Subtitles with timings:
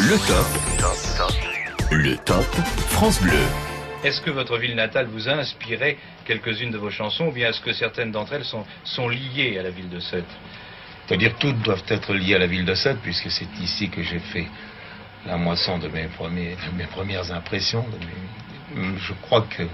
[0.00, 0.46] Le top.
[1.90, 2.44] Le top
[2.90, 3.32] France Bleu.
[4.04, 7.60] Est-ce que votre ville natale vous a inspiré quelques-unes de vos chansons ou bien est-ce
[7.60, 10.24] que certaines d'entre elles sont, sont liées à la ville de Sète
[11.06, 14.18] C'est-à-dire toutes doivent être liées à la ville de Sète puisque c'est ici que j'ai
[14.20, 14.46] fait
[15.26, 17.84] la moisson de mes, premiers, de mes premières impressions.
[17.88, 17.96] de
[18.80, 19.64] mes- Je crois que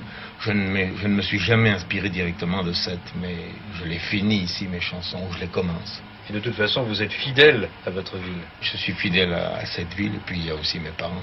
[0.41, 3.37] je ne, me, je ne me suis jamais inspiré directement de Sète, mais
[3.79, 6.03] je les finis ici, mes chansons, ou je les commence.
[6.29, 8.43] Et de toute façon, vous êtes fidèle à votre ville.
[8.63, 11.23] Je suis fidèle à, cette ville et puis il y a aussi mes parents.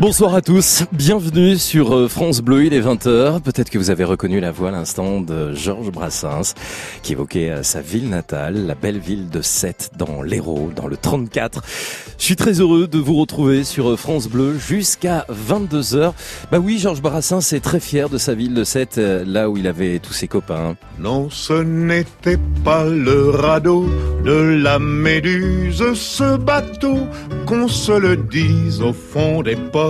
[0.00, 3.40] Bonsoir à tous, bienvenue sur euh, France Bleu, il est 20h.
[3.42, 6.54] Peut-être que vous avez reconnu la voix à l'instant de Georges Brassens
[7.04, 10.96] qui évoquait euh, sa ville natale, la belle ville de Sète dans l'Hérault, dans le
[10.96, 11.62] 34.
[12.18, 16.12] Je suis très heureux de vous retrouver sur euh, France Bleu jusqu'à 22h.
[16.50, 19.68] Bah oui, Georges Brassens est très fier de sa ville de Sète, là où il
[19.68, 20.74] avait tous ses copains.
[20.98, 23.86] Non, ce n'était pas le radeau
[24.24, 26.98] de la Méduse, ce bateau,
[27.46, 29.83] qu'on se le dise au fond des ports,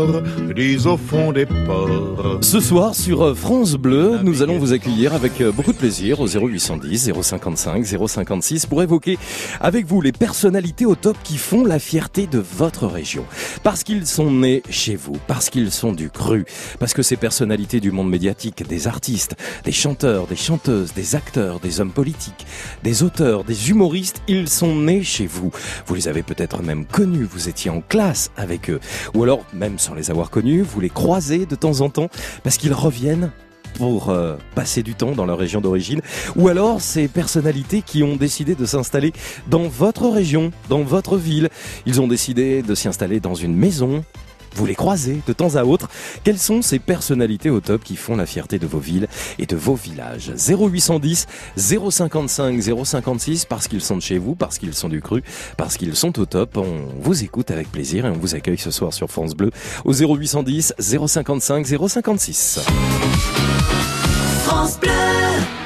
[1.33, 2.39] des ports.
[2.41, 6.27] Ce soir sur France Bleu, nous allons vous accueillir avec euh, beaucoup de plaisir au
[6.27, 9.19] 0810 055 056 pour évoquer
[9.61, 13.25] avec vous les personnalités au top qui font la fierté de votre région.
[13.63, 16.45] Parce qu'ils sont nés chez vous, parce qu'ils sont du cru,
[16.79, 21.61] parce que ces personnalités du monde médiatique, des artistes, des chanteurs, des chanteuses, des acteurs,
[21.61, 22.47] des hommes politiques,
[22.83, 25.51] des auteurs, des humoristes, ils sont nés chez vous.
[25.87, 28.81] Vous les avez peut-être même connus, vous étiez en classe avec eux.
[29.15, 32.09] Ou alors, même sans les avoir connus, vous les croisez de temps en temps
[32.43, 33.31] parce qu'ils reviennent
[33.75, 36.01] pour euh, passer du temps dans leur région d'origine,
[36.37, 39.13] ou alors ces personnalités qui ont décidé de s'installer
[39.49, 41.49] dans votre région, dans votre ville.
[41.85, 44.05] Ils ont décidé de s'y installer dans une maison.
[44.55, 45.89] Vous les croisez de temps à autre.
[46.23, 49.57] Quelles sont ces personnalités au top qui font la fierté de vos villes et de
[49.57, 50.33] vos villages?
[50.37, 55.23] 0810 055 056 parce qu'ils sont de chez vous, parce qu'ils sont du cru,
[55.57, 56.57] parce qu'ils sont au top.
[56.57, 59.51] On vous écoute avec plaisir et on vous accueille ce soir sur France Bleu
[59.85, 62.61] au 0810 055 056.
[64.45, 65.64] France Bleu.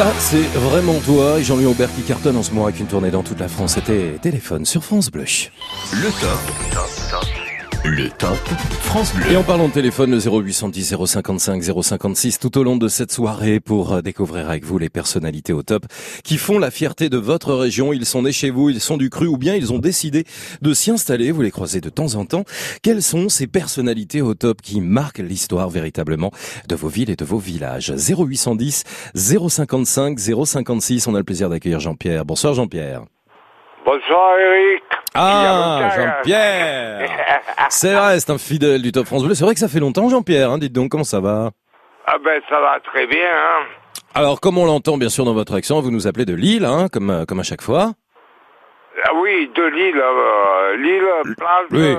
[0.00, 3.10] Ça, c'est vraiment toi et Jean-Louis Aubert qui cartonne en ce moment avec une tournée
[3.10, 3.74] dans toute la France.
[3.74, 5.26] C'était Téléphone sur France Bleu.
[5.92, 6.89] Le top.
[7.90, 8.38] Le top
[8.82, 9.32] France Bleu.
[9.32, 13.58] Et en parlant de téléphone, le 0810 055 056 tout au long de cette soirée
[13.58, 15.86] pour euh, découvrir avec vous les personnalités au top
[16.22, 17.92] qui font la fierté de votre région.
[17.92, 20.24] Ils sont nés chez vous, ils sont du cru ou bien ils ont décidé
[20.62, 21.32] de s'y installer.
[21.32, 22.44] Vous les croisez de temps en temps.
[22.80, 26.30] Quelles sont ces personnalités au top qui marquent l'histoire véritablement
[26.68, 27.92] de vos villes et de vos villages?
[27.92, 28.84] 0810
[29.16, 31.08] 055 056.
[31.08, 32.24] On a le plaisir d'accueillir Jean-Pierre.
[32.24, 33.02] Bonsoir Jean-Pierre.
[33.84, 34.82] Bonsoir Eric.
[35.14, 37.40] Ah, longtemps, Jean-Pierre hein.
[37.70, 39.34] C'est vrai, c'est un fidèle du Top France Bleu.
[39.34, 40.50] C'est vrai que ça fait longtemps, Jean-Pierre.
[40.50, 40.58] Hein.
[40.58, 41.50] Dites donc, comment ça va?
[42.06, 43.18] Ah ben ça va très bien.
[43.32, 43.64] Hein.
[44.14, 46.88] Alors, comme on l'entend bien sûr dans votre accent, vous nous appelez de Lille, hein,
[46.92, 47.92] comme, euh, comme à chaque fois.
[49.04, 51.66] Ah oui, de Lille, euh, Lille, plage.
[51.70, 51.96] Oui.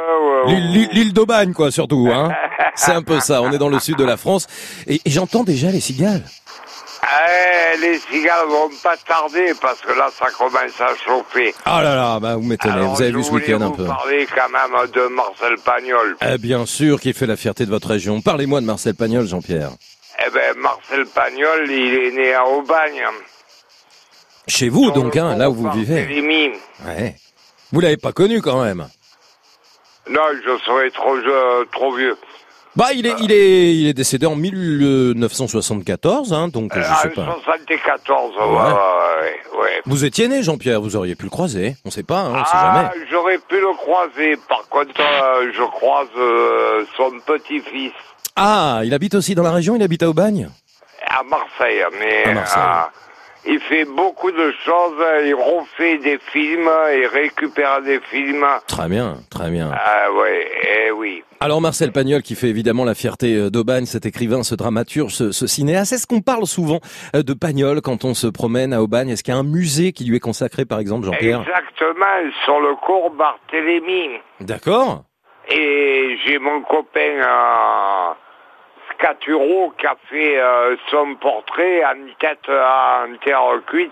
[1.08, 2.10] euh, d'Aubagne, quoi, surtout.
[2.14, 2.30] Hein.
[2.76, 3.42] C'est un peu ça.
[3.42, 4.48] On est dans le sud de la France.
[4.88, 6.24] Et, et j'entends déjà les cigales.
[7.04, 11.54] Eh, les cigales vont pas tarder parce que là ça commence à chauffer.
[11.66, 12.86] Ah là là, bah, vous m'étonnez.
[12.86, 13.86] Vous avez je vu ce week-end un peu.
[13.86, 16.16] parler quand même de Marcel Pagnol.
[16.22, 18.22] Eh bien sûr, qui fait la fierté de votre région.
[18.22, 19.72] Parlez-moi de Marcel Pagnol, Jean-Pierre.
[20.26, 23.02] Eh ben Marcel Pagnol, il est né à Aubagne.
[24.48, 26.62] Chez vous, donc, hein, là où vous vivez.
[26.86, 27.16] Ouais.
[27.72, 28.88] Vous l'avez pas connu quand même.
[30.10, 32.18] Non, je serais trop, je- trop vieux.
[32.76, 37.36] Bah, il est, il est, il est décédé en 1974, hein, donc je sais pas.
[37.44, 38.48] 74, ouais, Ouais.
[38.48, 39.82] ouais, ouais, ouais.
[39.86, 41.76] Vous étiez né, Jean-Pierre, vous auriez pu le croiser.
[41.86, 43.06] On sait pas, hein, on sait Ah, jamais.
[43.12, 44.38] j'aurais pu le croiser.
[44.48, 47.92] Par contre, euh, je croise euh, son petit-fils
[48.36, 50.50] Ah, il habite aussi dans la région, il habite à Aubagne?
[51.08, 51.84] À Marseille.
[52.00, 52.64] Mais À Marseille.
[52.64, 52.88] euh,
[53.46, 55.04] il fait beaucoup de choses.
[55.26, 58.46] Il refait des films, il récupère des films.
[58.68, 59.72] Très bien, très bien.
[59.74, 60.48] Ah ouais,
[60.88, 61.24] eh oui.
[61.40, 65.32] Alors Marcel Pagnol, qui fait évidemment la fierté euh, d'Aubagne, cet écrivain, ce dramaturge, ce,
[65.32, 66.80] ce cinéaste, est-ce qu'on parle souvent
[67.16, 69.10] euh, de Pagnol quand on se promène à Aubagne?
[69.10, 71.42] Est-ce qu'il y a un musée qui lui est consacré, par exemple, Jean-Pierre?
[71.42, 74.20] Exactement, sur le cours Barthélemy.
[74.40, 75.04] D'accord
[75.50, 78.14] Et j'ai mon copain euh,
[79.02, 83.92] Scaturo qui a fait euh, son portrait en tête en terre cuite.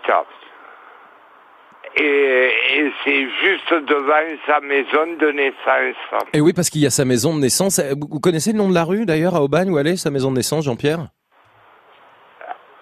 [1.96, 5.96] Et, et c'est juste devant sa maison de naissance.
[6.34, 7.80] Et oui, parce qu'il y a sa maison de naissance.
[7.80, 9.98] Euh, Vous vous connaissez le nom de la rue, d'ailleurs, à Aubagne, où elle est,
[9.98, 11.08] sa maison de naissance, Jean-Pierre?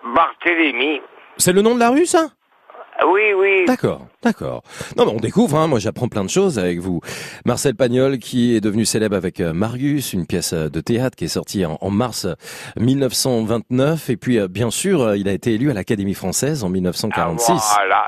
[0.03, 1.01] Barthélemy.
[1.37, 2.27] C'est le nom de la rue, ça?
[3.05, 3.65] Oui, oui.
[3.67, 4.63] D'accord, d'accord.
[4.97, 6.99] Non, mais on découvre, hein, moi j'apprends plein de choses avec vous.
[7.45, 11.25] Marcel Pagnol, qui est devenu célèbre avec euh, Marius, une pièce euh, de théâtre qui
[11.25, 12.33] est sortie en, en mars euh,
[12.79, 14.09] 1929.
[14.09, 17.51] Et puis, euh, bien sûr, euh, il a été élu à l'Académie française en 1946.
[17.55, 18.07] Ah, Voilà.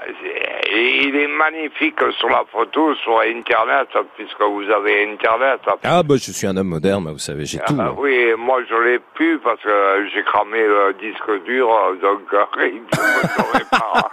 [0.72, 5.62] Et il est magnifique sur la photo, sur Internet, puisque vous avez Internet.
[5.84, 7.76] Ah, bah, je suis un homme moderne, moi, vous savez, j'ai tout.
[7.80, 7.96] Ah, hein.
[7.98, 11.68] oui, moi je l'ai pu parce que j'ai cramé le disque dur,
[12.02, 12.20] donc
[12.62, 14.12] il pas.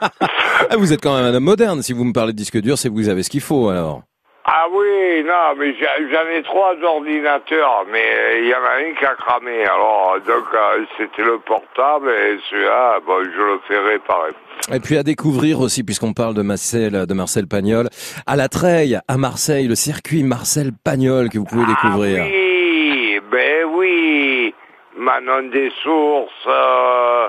[0.71, 1.83] Ah, vous êtes quand même un homme moderne.
[1.83, 4.03] Si vous me parlez de disque dur, c'est que vous avez ce qu'il faut, alors.
[4.49, 9.05] Ah oui, non, mais j'en ai trois ordinateurs, mais il y en a un qui
[9.05, 9.65] a cramé.
[9.65, 14.31] Alors, donc euh, c'était le portable et celui-là, bon, je le fais réparer.
[14.73, 17.89] Et puis à découvrir aussi, puisqu'on parle de Marcel, de Marcel Pagnol,
[18.25, 22.23] à la Treille, à Marseille, le circuit Marcel Pagnol que vous pouvez découvrir.
[22.23, 24.55] Ah oui, ben oui,
[24.97, 27.29] Manon des Sources, euh,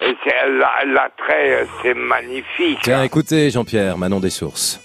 [0.00, 1.08] la, la
[1.82, 2.80] c'est magnifique.
[2.82, 4.80] Tiens, écoutez, Jean-Pierre, Manon des Sources.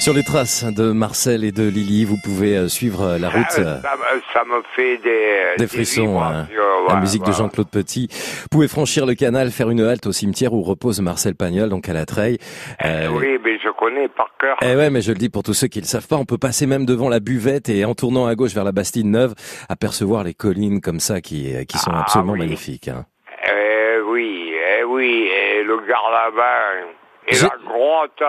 [0.00, 3.44] Sur les traces de Marcel et de Lily, vous pouvez euh, suivre euh, la route.
[3.58, 6.46] Euh, ça, me- ça me fait des, Des frissons, hein.
[6.88, 7.32] La ouais, musique de.
[7.32, 8.08] Jean-Claude Petit.
[8.10, 11.86] Vous pouvez franchir le canal, faire une halte au cimetière où repose Marcel Pagnol, donc
[11.90, 12.38] à la Treille.
[12.82, 14.56] Euh, Oui, mais je connais par cœur.
[14.62, 16.38] Eh ouais, mais je le dis pour tous ceux qui le savent pas, on peut
[16.38, 19.34] passer même devant la buvette et en tournant à gauche vers la Bastide Neuve,
[19.68, 22.38] apercevoir les collines comme ça qui, qui sont Ah, absolument oui.
[22.40, 22.88] magnifiques.
[22.88, 23.04] hein.
[23.46, 26.88] Eh oui, eh oui, et le Garlabin,
[27.28, 28.22] et Je- la grotte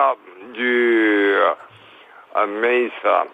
[0.54, 1.34] du...
[1.34, 3.24] Euh, mais ça,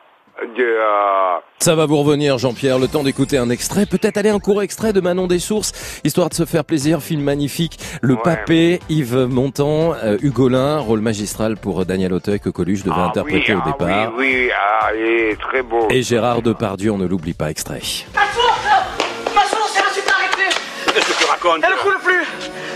[0.54, 0.62] du...
[0.62, 4.62] euh, Ça va vous revenir, Jean-Pierre, le temps d'écouter un extrait, peut-être aller un court
[4.62, 7.78] extrait de Manon des Sources, histoire de se faire plaisir, film magnifique.
[8.02, 8.20] Le Ouais.
[8.24, 13.54] Papé, Yves Montand, euh, Hugolin, rôle magistral pour Daniel Auteuil que Coluche devait ah interpréter
[13.54, 14.12] oui, au ah départ.
[14.16, 15.86] Oui, oui, ah, il est très beau.
[15.90, 17.80] Et Gérard Depardieu, on ne l'oublie pas, extrait.
[18.14, 18.66] Ma source
[19.34, 20.56] Ma source, elle a super arrêté
[20.94, 22.26] Qu'est-ce que tu racontes Elle coule plus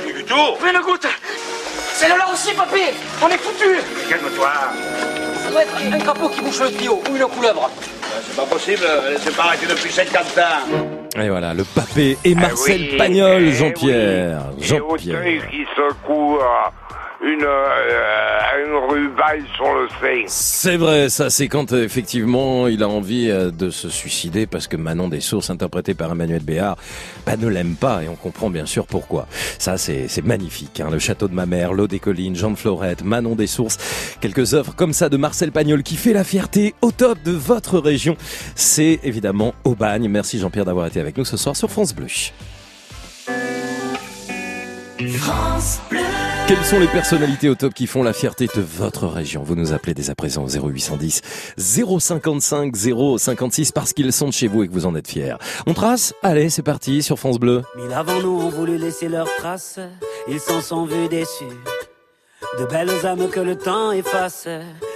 [0.04, 1.06] Plus du tout Plus une goutte
[2.02, 2.80] C'est le là aussi, papy
[3.22, 3.78] On est foutus
[4.08, 4.50] Calme-toi
[5.44, 7.70] Ça doit être un crapaud qui bouche le tuyau ou une couleuvre.
[8.26, 12.34] C'est pas possible, elle s'est pas arrêtée depuis 50 ans Et voilà, le Papé et
[12.36, 14.42] Ah Marcel oui, Pagnol, eh Jean-Pierre.
[14.56, 14.64] oui.
[14.64, 15.18] Et Jean-Pierre.
[15.20, 16.42] Auteuil qui secoue euh,
[17.22, 20.24] une, euh, une rubaille sur le sein.
[20.26, 24.66] C'est vrai, ça c'est quand euh, effectivement il a envie euh, de se suicider parce
[24.66, 26.76] que Manon des Sources, interprétée par Emmanuel Béard,
[27.24, 29.28] bah, ne l'aime pas et on comprend bien sûr pourquoi.
[29.58, 30.88] Ça c'est c'est magnifique, hein.
[30.90, 33.78] le château de ma mère, l'eau des collines, Jean de Florette, Manon des Sources,
[34.20, 37.78] quelques œuvres comme ça de Marcel Pagnol qui fait la fierté au top de votre
[37.78, 38.16] région.
[38.56, 40.08] C'est évidemment Aubagne.
[40.08, 42.08] Merci Jean-Pierre d'avoir été avec nous ce soir sur France Bleu.
[46.48, 49.42] Quelles sont les personnalités au top qui font la fierté de votre région?
[49.42, 51.22] Vous nous appelez dès à présent au 0810
[51.56, 52.74] 055
[53.16, 55.36] 056 parce qu'ils sont de chez vous et que vous en êtes fiers.
[55.66, 56.12] On trace?
[56.22, 57.62] Allez, c'est parti sur France Bleu.
[57.76, 59.78] Mille avant nous ont voulu laisser leurs traces,
[60.28, 61.44] ils s'en sont vus déçus.
[62.58, 64.48] De belles âmes que le temps efface,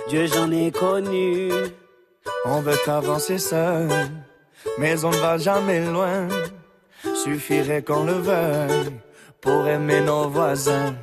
[0.09, 1.51] Dieu j'en ai connu.
[2.45, 3.89] On veut avancer seul,
[4.79, 6.29] mais on ne va jamais loin.
[7.15, 8.91] Suffirait qu'on le veuille
[9.41, 10.95] pour aimer nos voisins.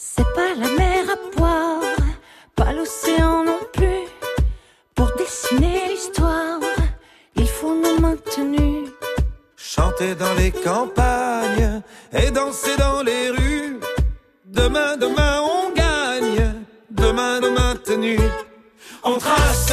[0.00, 1.82] C'est pas la mer à boire,
[2.54, 4.06] pas l'océan non plus.
[4.94, 6.60] Pour dessiner l'histoire,
[7.34, 8.90] il faut nos mains tenues.
[9.56, 13.80] Chanter dans les campagnes et danser dans les rues.
[14.44, 16.54] Demain, demain, on gagne.
[16.88, 18.20] Demain, demain, tenue.
[19.02, 19.18] On.
[19.18, 19.72] Trace,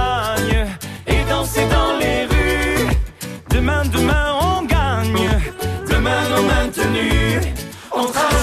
[8.01, 8.40] On trace.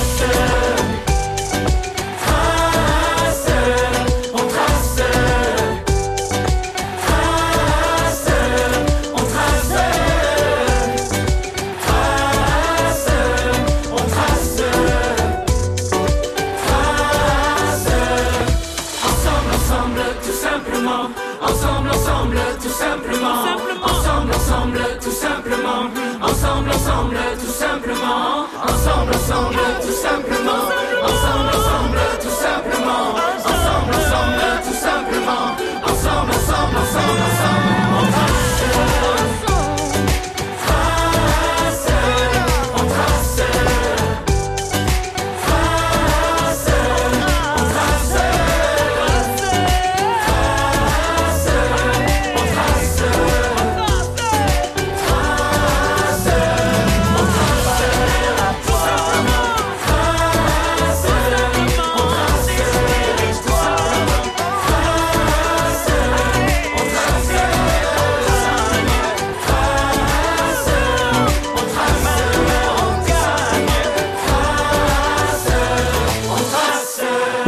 [29.09, 30.65] Ensemble, ensemble, tout simplement.
[31.03, 33.15] Ensemble, ensemble, tout simplement.
[33.45, 35.57] Ensemble, ensemble, tout simplement.
[35.85, 37.78] Ensemble, ensemble, ensemble, ensemble.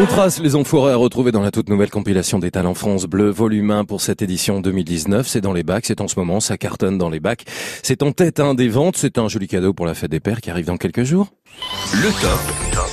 [0.00, 3.28] On trace les enfoirés à retrouver dans la toute nouvelle compilation des talents France Bleu,
[3.28, 5.28] volume 1 pour cette édition 2019.
[5.28, 7.44] C'est dans les bacs, c'est en ce moment, ça cartonne dans les bacs.
[7.82, 10.40] C'est en tête un des ventes, c'est un joli cadeau pour la fête des pères
[10.40, 11.26] qui arrive dans quelques jours.
[11.92, 12.89] Le top.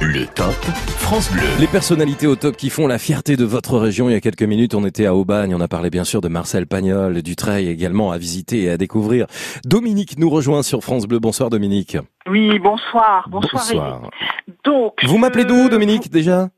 [0.00, 0.54] Le top
[0.98, 1.42] France Bleu.
[1.60, 4.08] Les personnalités au top qui font la fierté de votre région.
[4.08, 5.54] Il y a quelques minutes, on était à Aubagne.
[5.54, 8.76] On a parlé bien sûr de Marcel Pagnol, du Treil également à visiter et à
[8.76, 9.26] découvrir.
[9.64, 11.18] Dominique nous rejoint sur France Bleu.
[11.18, 11.96] Bonsoir Dominique.
[12.28, 13.28] Oui, bonsoir.
[13.30, 13.62] Bonsoir.
[13.64, 14.10] Bonsoir.
[14.64, 16.48] Donc, Vous m'appelez d'où Dominique déjà?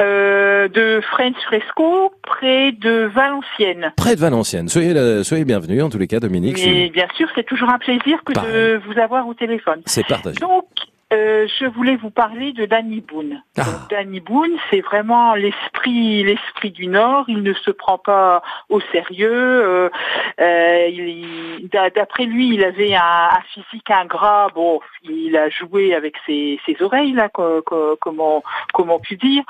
[0.00, 3.92] Euh, De French Fresco, près de Valenciennes.
[3.96, 4.68] Près de Valenciennes.
[4.68, 6.60] Soyez, la- soyez bienvenus en tous les cas Dominique.
[6.64, 9.82] Mais bien sûr, c'est toujours un plaisir que de vous avoir au téléphone.
[9.86, 10.38] C'est partagé.
[10.40, 10.64] Donc,
[11.14, 13.42] euh, je voulais vous parler de Danny Boone.
[13.56, 13.62] Ah.
[13.64, 17.24] Donc, Danny Boone, c'est vraiment l'esprit, l'esprit du Nord.
[17.28, 19.30] Il ne se prend pas au sérieux.
[19.32, 19.88] Euh,
[20.40, 24.48] euh, il- d'a- D'après lui, il avait un, un physique ingrat.
[24.54, 28.42] Bon, il a joué avec ses, ses oreilles là, co- co- comment
[28.72, 29.42] comment pu dire.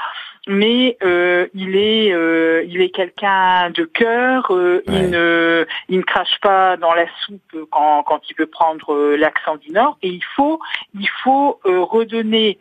[0.47, 4.51] Mais euh, il est euh, il est quelqu'un de cœur.
[4.51, 8.93] euh, Il ne il ne crache pas dans la soupe quand quand il veut prendre
[8.93, 9.97] euh, l'accent du Nord.
[10.03, 10.61] Et il faut
[10.93, 12.59] il faut euh, redonner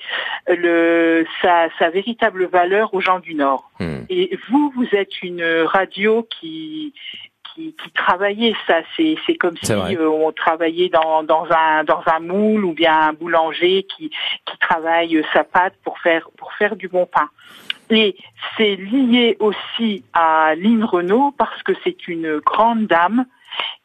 [0.47, 3.69] le sa sa véritable valeur aux gens du Nord.
[3.79, 4.03] Hmm.
[4.09, 6.93] Et vous, vous êtes une radio qui
[7.53, 8.55] qui, qui travaillaient.
[8.65, 12.63] Ça, c'est c'est comme si C'est euh, on travaillait dans dans un dans un moule
[12.63, 14.09] ou bien un boulanger qui
[14.45, 17.29] qui travaille sa pâte pour faire pour faire du bon pain.
[17.93, 18.15] Et
[18.57, 23.25] c'est lié aussi à Lynn Renault parce que c'est une grande dame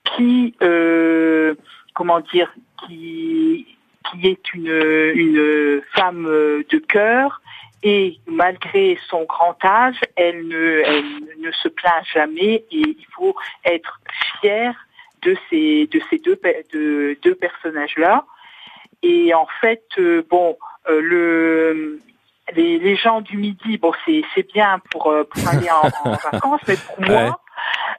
[0.05, 1.55] qui, euh,
[1.95, 2.53] comment dire,
[2.87, 3.67] qui,
[4.11, 7.43] qui est une, une femme de cœur
[7.83, 14.00] et malgré son grand âge, elle ne, ne se plaint jamais et il faut être
[14.41, 14.75] fier
[15.23, 16.38] de ces, de ces deux,
[16.73, 18.25] de, deux personnages-là.
[19.03, 20.57] Et en fait, euh, bon,
[20.88, 22.00] euh, le,
[22.55, 26.12] les, les gens du midi, bon, c'est c'est bien pour, euh, pour aller en, en
[26.33, 27.41] vacances, mais pour moi.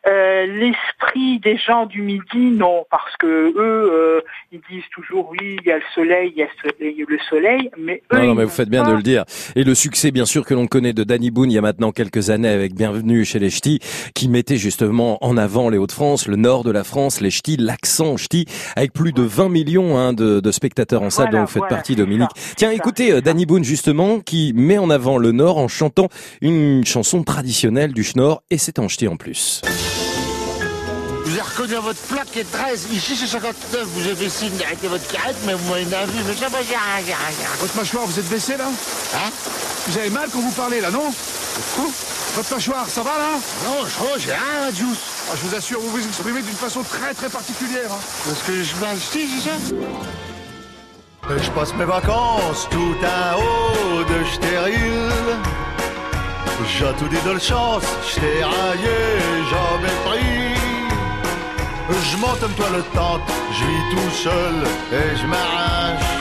[0.08, 5.58] Euh, l'esprit des gens du midi, non, parce que eux, euh, ils disent toujours oui,
[5.62, 8.28] il y a le soleil, il y a le soleil, le soleil, mais eux, Non,
[8.28, 9.26] non, mais vous faites bien pas- de le dire.
[9.56, 11.92] Et le succès, bien sûr, que l'on connaît de Danny Boone il y a maintenant
[11.92, 13.80] quelques années avec Bienvenue chez les Ch'tis,
[14.14, 18.18] qui mettait justement en avant les Hauts-de-France, le nord de la France, les Ch'tis, l'accent
[18.18, 21.52] Ch'ti, avec plus de 20 millions hein, de, de spectateurs en salle Voilà, dont vous
[21.52, 22.30] faites voilà, partie, Dominique.
[22.36, 26.08] ça, Tiens, écoutez, euh, Danny Boone, justement, qui met en avant le nord en chantant
[26.42, 29.59] une chanson traditionnelle du Schnorr, et c'est en Ch'ti en plus.
[29.64, 32.88] Vous avez reconnu à votre plaque qui est 13.
[32.92, 33.84] Ici, c'est 59.
[33.94, 36.20] Vous avez signe d'arrêter votre carrette, mais vous m'avez vu.
[36.28, 37.50] Mais ça va, j'ai rien, j'ai rien.
[37.60, 38.66] Votre mâchoire, vous êtes baissé là
[39.16, 39.30] Hein
[39.88, 41.12] Vous avez mal quand vous parlez là, non
[42.36, 44.98] Votre mâchoire, ça va là Non, je crois, j'ai rien, Juice.
[45.32, 47.92] Ah, Je vous assure, vous vous exprimez d'une façon très très particulière.
[47.92, 48.00] hein.
[48.26, 55.10] Parce que je ch'ti, c'est ça Je passe mes vacances tout en haut de stérile.
[56.68, 59.00] J'ai tout dit de la chance, j't'ai raillé,
[59.50, 60.50] jamais pris.
[62.12, 64.56] Je monte une toile tente, je vis tout seul
[64.92, 66.19] et je.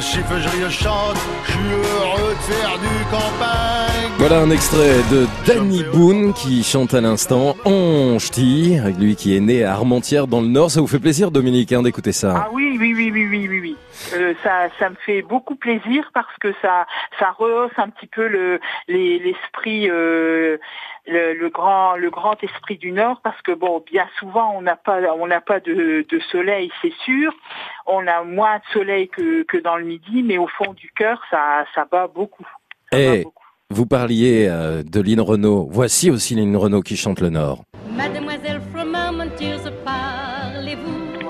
[0.00, 4.10] Je siffle, je ris, je chante, je suis heureux de faire du campagne.
[4.18, 9.40] Voilà un extrait de Danny Boone qui chante à l'instant en ch'ti, lui qui est
[9.40, 10.70] né à Armentières dans le Nord.
[10.70, 13.60] Ça vous fait plaisir, Dominique, hein, d'écouter ça Ah oui, oui, oui, oui, oui, oui,
[13.60, 13.76] oui.
[14.14, 16.86] Euh, ça, ça me fait beaucoup plaisir parce que ça,
[17.18, 18.58] ça rehausse un petit peu le,
[18.88, 20.56] les- l'esprit, euh,
[21.06, 24.76] le, le grand, le grand esprit du Nord parce que bon, bien souvent on n'a
[24.76, 27.32] pas, on n'a pas de, de soleil, c'est sûr.
[27.86, 31.20] On a moins de soleil que, que dans le Midi, mais au fond du cœur,
[31.30, 32.46] ça, ça bat beaucoup.
[32.92, 33.24] Et
[33.70, 35.68] vous parliez euh, de Lynn Renault.
[35.70, 37.62] Voici aussi Lynn Renault qui chante le Nord.
[37.96, 38.96] Mademoiselle from
[39.84, 41.28] parlez-vous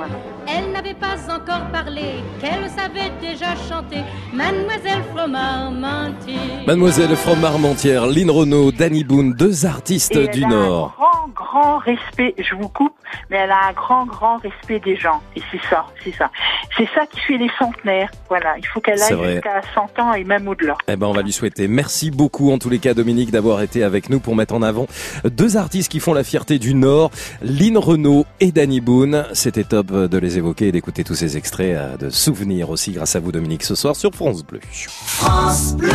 [0.48, 4.02] Elle n'avait pas encore parlé, qu'elle savait déjà chanter.
[4.32, 6.66] Mademoiselle from Armentières.
[6.66, 10.96] Mademoiselle from Armentières, Lynn Renault, Danny Boone, deux artistes Et du elle a Nord.
[10.98, 12.94] un grand, grand respect, je vous coupe,
[13.30, 15.20] mais elle a un grand, grand respect des gens.
[15.36, 16.30] Et c'est ça, c'est ça.
[16.76, 18.10] C'est ça qui fait les centenaires.
[18.28, 20.76] Voilà, il faut qu'elle aille jusqu'à 100 ans et même au-delà.
[20.88, 21.68] Eh ben, on va lui souhaiter.
[21.68, 24.86] Merci beaucoup, en tous les cas, Dominique, d'avoir été avec nous pour mettre en avant
[25.24, 27.10] deux artistes qui font la fierté du Nord,
[27.42, 29.26] Lynn Renault et Danny Boone.
[29.32, 33.14] C'était top de les évoquer et d'écouter tous ces extraits euh, de souvenirs aussi grâce
[33.14, 34.60] à vous, Dominique, ce soir sur France Bleu.
[34.88, 35.90] France Bleu.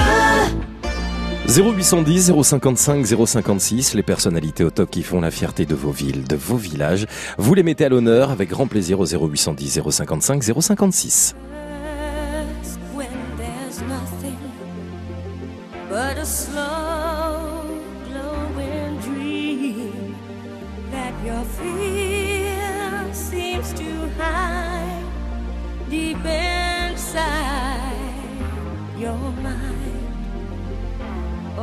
[1.47, 6.35] 0810 055 056, les personnalités au top qui font la fierté de vos villes, de
[6.35, 7.07] vos villages.
[7.39, 11.35] Vous les mettez à l'honneur avec grand plaisir au 0810 055 056.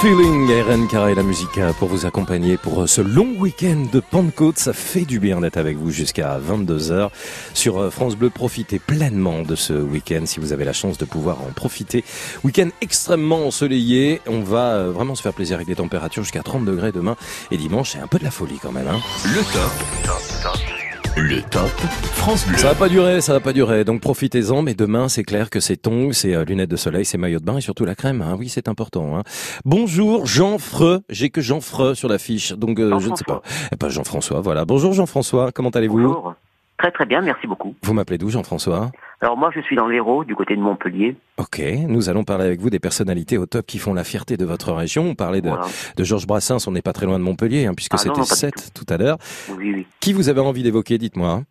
[0.00, 4.56] Feeling, RN Carré, la musique pour vous accompagner pour euh, ce long week-end de Pentecôte.
[4.56, 7.10] Ça fait du bien d'être avec vous jusqu'à 22h
[7.52, 8.30] sur euh, France Bleu.
[8.30, 12.02] Profitez pleinement de ce week-end si vous avez la chance de pouvoir en profiter.
[12.44, 14.22] Week-end extrêmement ensoleillé.
[14.26, 17.16] On va euh, vraiment se faire plaisir avec des températures jusqu'à 30 degrés demain
[17.50, 17.90] et dimanche.
[17.90, 18.88] C'est un peu de la folie quand même.
[18.88, 19.00] Hein.
[19.26, 20.69] Le top.
[21.16, 21.68] Le top
[22.14, 22.56] France Bleu.
[22.56, 23.84] Ça va pas durer, ça va pas durer.
[23.84, 24.62] Donc profitez-en.
[24.62, 27.44] Mais demain, c'est clair que c'est tongs, c'est euh, lunettes de soleil, c'est maillot de
[27.44, 28.22] bain et surtout la crème.
[28.22, 28.36] Hein.
[28.38, 29.16] Oui, c'est important.
[29.16, 29.22] Hein.
[29.64, 31.00] Bonjour Jean Freux.
[31.08, 33.42] J'ai que Jean Freux sur l'affiche, donc euh, je ne sais pas.
[33.72, 34.64] Eh ben, Jean-François, voilà.
[34.64, 35.50] Bonjour Jean-François.
[35.52, 35.98] Comment allez-vous?
[35.98, 36.34] Bonjour.
[36.80, 37.74] Très très bien, merci beaucoup.
[37.82, 38.90] Vous m'appelez d'où Jean-François?
[39.20, 41.14] Alors moi je suis dans l'Hérault, du côté de Montpellier.
[41.36, 44.46] Ok, nous allons parler avec vous des personnalités au top qui font la fierté de
[44.46, 45.04] votre région.
[45.10, 45.66] On parlait de, Voilà.
[45.96, 48.24] de Georges Brassens, on n'est pas très loin de Montpellier, hein, puisque Ah c'était non,
[48.26, 48.86] pas du 7 tout.
[48.88, 49.18] à l'heure.
[49.58, 49.86] Oui, oui.
[50.00, 51.42] Qui vous avez envie d'évoquer, dites-moi?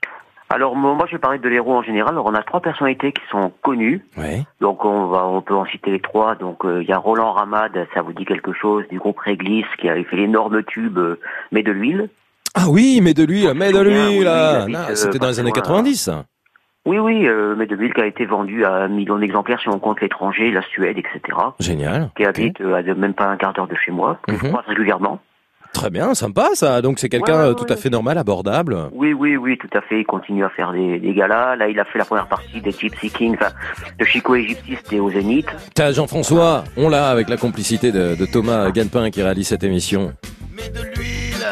[0.51, 2.15] Alors moi je vais parler de l'Hérault en général.
[2.15, 4.03] Alors on a trois personnalités qui sont connues.
[4.17, 4.41] Ouais.
[4.61, 6.33] Donc on va on peut en citer les trois.
[6.33, 9.67] Donc euh, il y a Roland Ramad, ça vous dit quelque chose, du groupe Réglisse,
[9.79, 11.19] qui avait fait l'énorme tube euh,
[11.51, 12.09] Mais de l'huile.
[12.55, 14.65] Ah oui, mais de l'huile, mais de l'huile, oui, là.
[14.67, 15.61] euh, C'était dans les années loin.
[15.61, 15.95] 90.
[16.01, 16.25] ça.
[16.85, 19.69] Oui, oui, euh, Mais de l'huile qui a été vendu à un million d'exemplaires si
[19.69, 21.19] on compte l'étranger, la Suède, etc.
[21.59, 22.09] Génial.
[22.17, 24.43] Qui habite euh, à de- même pas un quart d'heure de chez moi, que je
[24.43, 24.51] Mhm.
[24.51, 25.19] croise régulièrement.
[25.71, 26.81] Très bien, sympa ça.
[26.81, 28.75] Donc c'est quelqu'un Ouais, ouais, euh, tout à fait normal, abordable.
[28.91, 29.99] Oui, oui, oui, tout à fait.
[29.99, 31.55] Il continue à faire des, des galas.
[31.57, 33.51] Là, il a fait la première partie des Gypsy Kings, enfin,
[33.99, 35.45] de Chico Égypti, c'était au Zénith.
[35.75, 40.13] Tiens, Jean-François, on l'a avec la complicité de, de Thomas Ganpin qui réalise cette émission.
[40.55, 41.45] Mets de l'huile.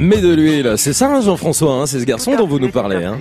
[0.00, 3.04] Mais de l'huile, c'est ça hein, Jean-François, hein, c'est ce garçon dont vous nous parlez.
[3.04, 3.18] Hein.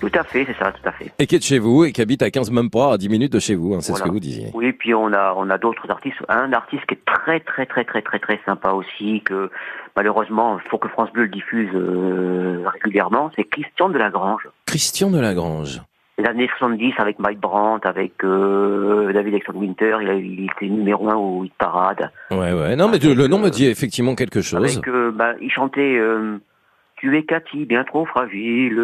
[0.00, 1.12] Tout à fait, c'est ça, tout à fait.
[1.18, 3.08] Et qui est de chez vous et qui habite à 15 même pas à 10
[3.08, 4.50] minutes de chez vous, hein, c'est ce que vous disiez.
[4.52, 6.16] Oui, puis on a, on a d'autres artistes.
[6.28, 9.48] Un artiste qui est très, très, très, très, très, très sympa aussi, que
[9.96, 13.30] malheureusement, il faut que France Bleu le diffuse euh, régulièrement.
[13.36, 14.48] C'est Christian de Lagrange.
[14.66, 15.80] Christian de Lagrange.
[16.18, 20.66] Les années 70 avec Mike Brandt, avec euh, David Exxon Winter, il, a, il était
[20.66, 22.10] numéro un au hit parade.
[22.30, 22.76] Ouais, ouais.
[22.76, 24.62] Non, mais le nom me dit effectivement quelque chose.
[24.62, 26.38] Avec, euh, bah, il chantait euh,
[27.02, 28.76] Tu es Cathy, bien trop fragile,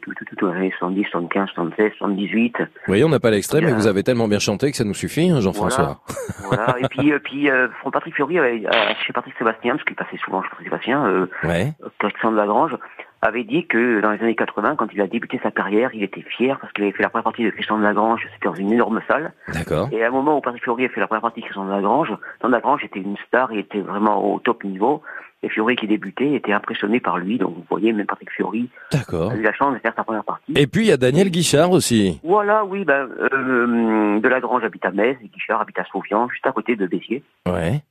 [0.00, 2.56] tout, tout, tout, tout, années 70, 75, 76, 78.
[2.58, 4.94] Vous voyez, on n'a pas l'extrait, mais vous avez tellement bien chanté que ça nous
[4.94, 6.00] suffit, hein, Jean-François.
[6.44, 6.76] Voilà.
[6.78, 10.16] Et puis, euh, puis euh, Patrick Fiori, avait, euh, chez Patrick Sébastien, parce qu'il passait
[10.24, 11.74] souvent chez Patrick Sébastien, euh, Ouais.
[11.98, 12.74] Christian de Lagrange,
[13.20, 16.22] avait dit que dans les années 80, quand il a débuté sa carrière, il était
[16.22, 18.72] fier parce qu'il avait fait la première partie de Christian de Lagrange, c'était dans une
[18.72, 19.32] énorme salle.
[19.52, 19.90] D'accord.
[19.92, 21.70] Et à un moment où Patrick Fiori a fait la première partie de Christian de
[21.70, 22.10] Lagrange,
[22.42, 25.02] de Lagrange était une star, il était vraiment au top niveau.
[25.44, 29.34] Et Fiori qui débutait était impressionné par lui, donc vous voyez, même Patrick Fiori a
[29.34, 30.52] eu la chance de faire sa première partie.
[30.54, 32.20] Et puis il y a Daniel Guichard aussi.
[32.22, 36.46] Voilà, oui, ben, euh, de Lagrange habite à Metz, et Guichard habite à Sauvian, juste
[36.46, 37.24] à côté de Béziers.
[37.46, 37.82] Ouais.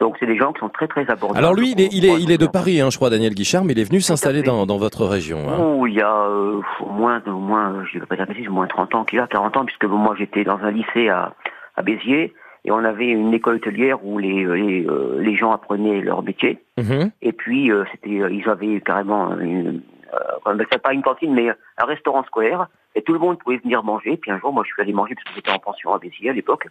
[0.00, 1.38] Donc c'est des gens qui sont très très abordables.
[1.38, 3.64] Alors lui, il est, il est, il est de Paris, hein, je crois, Daniel Guichard,
[3.64, 5.48] mais il est venu s'installer dans, dans votre région.
[5.48, 5.56] Hein.
[5.58, 8.52] Oh, il y a euh, au moins, au moins, je ne vais pas dire au
[8.52, 11.32] moins 30 ans qu'il a, 40 ans, puisque moi j'étais dans un lycée à,
[11.76, 12.34] à Béziers,
[12.64, 16.58] et on avait une école hôtelière où les, les, euh, les gens apprenaient leur métier.
[16.78, 17.10] Mhm.
[17.20, 19.82] Et puis, euh, c'était, euh, ils avaient carrément une,
[20.14, 22.68] euh, ça pas une cantine, mais un restaurant scolaire.
[22.94, 24.16] Et tout le monde pouvait venir manger.
[24.16, 26.30] Puis un jour, moi, je suis allé manger parce que j'étais en pension à Béziers
[26.30, 26.68] à l'époque.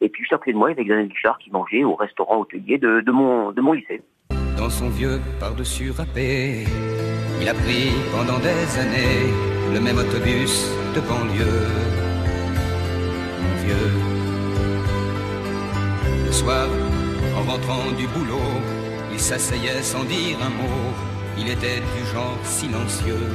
[0.00, 1.94] Et puis, juste à côté de moi, il y avait Daniel Guichard qui mangeait au
[1.94, 4.02] restaurant hôtelier de, de mon, de mon lycée.
[4.56, 6.64] Dans son vieux par-dessus râpé,
[7.40, 9.32] il a pris pendant des années
[9.74, 11.66] le même autobus de banlieue.
[13.42, 14.21] Mon vieux.
[16.44, 18.40] En rentrant du boulot,
[19.12, 20.92] il s'asseyait sans dire un mot.
[21.38, 23.28] Il était du genre silencieux.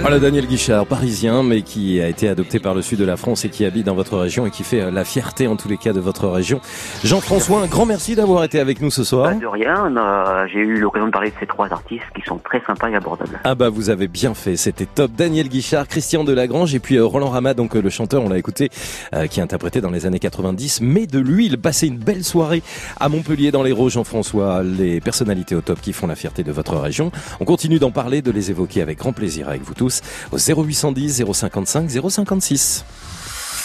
[0.00, 3.44] Voilà Daniel Guichard, parisien, mais qui a été adopté par le sud de la France
[3.44, 5.78] et qui habite dans votre région et qui fait euh, la fierté en tous les
[5.78, 6.60] cas de votre région.
[7.04, 9.30] Jean-François, un grand merci d'avoir été avec nous ce soir.
[9.30, 12.38] Pas de rien, euh, j'ai eu l'occasion de parler de ces trois artistes qui sont
[12.38, 13.40] très sympas et abordables.
[13.44, 15.12] Ah bah vous avez bien fait, c'était top.
[15.16, 18.38] Daniel Guichard, Christian Delagrange et puis euh, Roland Rama, donc euh, le chanteur, on l'a
[18.38, 18.70] écouté,
[19.14, 20.80] euh, qui interprétait dans les années 90.
[20.82, 22.62] Mais de lui, il passait une belle soirée
[22.98, 26.76] à Montpellier dans l'Hérault, Jean-François, les personnalités au top qui font la fierté de votre
[26.76, 27.10] région.
[27.40, 30.00] On continue d'en parler, de les évoquer avec grand plaisir avec vous tous
[30.30, 32.84] au 0810 055 056.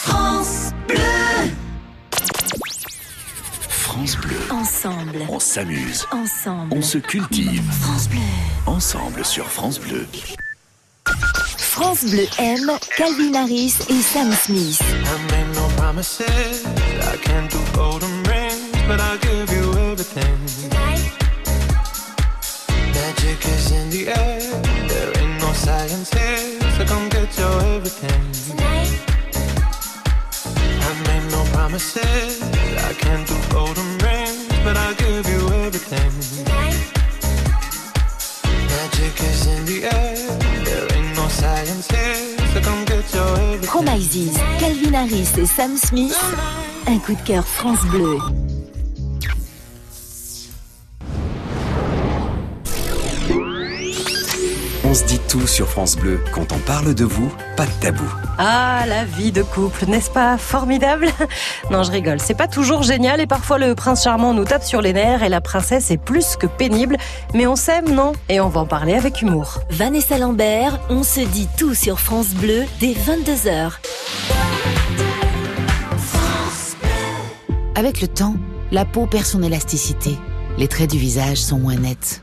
[0.08, 0.96] France Bleu.
[3.68, 4.36] France Bleu.
[4.50, 5.18] Ensemble.
[5.28, 6.06] On s'amuse.
[6.12, 6.74] Ensemble.
[6.74, 7.62] On se cultive.
[7.80, 8.20] France Bleu.
[8.66, 10.06] Ensemble sur France Bleu.
[11.58, 14.80] France Bleu aime Calvin Harris et Sam Smith.
[14.80, 16.64] I made no promises.
[17.00, 20.47] I can't do golden rings, but I'll give you everything.
[26.06, 28.22] Here, so come get your everything.
[30.86, 32.40] I made no promises.
[32.88, 36.12] I can't do golden rings, but I'll give you everything.
[38.70, 40.16] Magic is in the air.
[40.64, 43.68] There ain't no science here, so come get your everything.
[43.68, 46.16] Promises, Calvin Harris et Sam Smith.
[46.86, 48.18] Un coup de cœur France Bleu.
[54.90, 56.18] On se dit tout sur France Bleu.
[56.32, 58.10] Quand on parle de vous, pas de tabou.
[58.38, 61.08] Ah, la vie de couple, n'est-ce pas formidable?
[61.70, 62.20] Non, je rigole.
[62.20, 65.28] C'est pas toujours génial et parfois le prince charmant nous tape sur les nerfs et
[65.28, 66.96] la princesse est plus que pénible.
[67.34, 68.12] Mais on s'aime, non?
[68.30, 69.58] Et on va en parler avec humour.
[69.68, 73.72] Vanessa Lambert, on se dit tout sur France Bleu dès 22h.
[77.74, 78.36] Avec le temps,
[78.72, 80.16] la peau perd son élasticité.
[80.56, 82.22] Les traits du visage sont moins nets.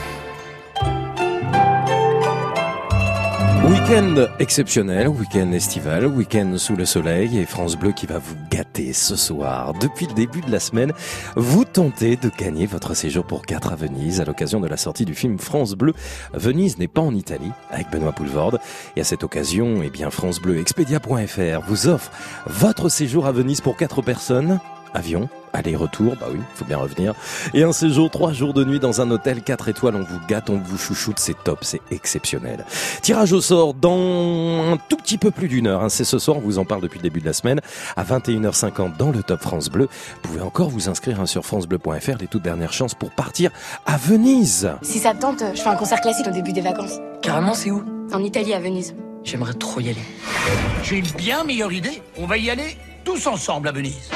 [3.69, 8.91] Week-end exceptionnel, week-end estival, week-end sous le soleil et France Bleu qui va vous gâter
[8.91, 9.73] ce soir.
[9.79, 10.93] Depuis le début de la semaine,
[11.35, 15.05] vous tentez de gagner votre séjour pour 4 à Venise à l'occasion de la sortie
[15.05, 15.93] du film France Bleu.
[16.33, 18.59] Venise n'est pas en Italie avec Benoît Poulvorde.
[18.95, 22.11] Et à cette occasion, eh bien, France Bleu Expedia.fr vous offre
[22.47, 24.59] votre séjour à Venise pour 4 personnes.
[24.93, 27.13] Avion, aller-retour, bah oui, faut bien revenir.
[27.53, 30.49] Et un séjour, trois jours de nuit dans un hôtel 4 étoiles, on vous gâte,
[30.49, 32.65] on vous chouchoute, c'est top, c'est exceptionnel.
[33.01, 35.89] Tirage au sort dans un tout petit peu plus d'une heure, hein.
[35.89, 37.61] c'est ce soir, on vous en parle depuis le début de la semaine,
[37.95, 39.87] à 21h50 dans le Top France Bleu.
[40.23, 43.51] Vous pouvez encore vous inscrire hein, sur francebleu.fr, les toutes dernières chances pour partir
[43.85, 44.71] à Venise.
[44.81, 46.99] Si ça te tente, je fais un concert classique au début des vacances.
[47.21, 47.83] Carrément, c'est où?
[48.13, 48.95] En Italie, à Venise.
[49.23, 50.01] J'aimerais trop y aller.
[50.83, 52.01] J'ai une bien meilleure idée.
[52.17, 54.09] On va y aller tous ensemble à Venise.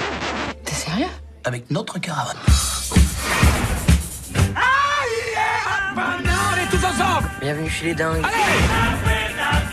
[0.95, 1.11] Sérieux
[1.43, 2.37] Avec notre caravane.
[5.93, 8.25] Maintenant, on est tous ensemble Bienvenue chez les dingues.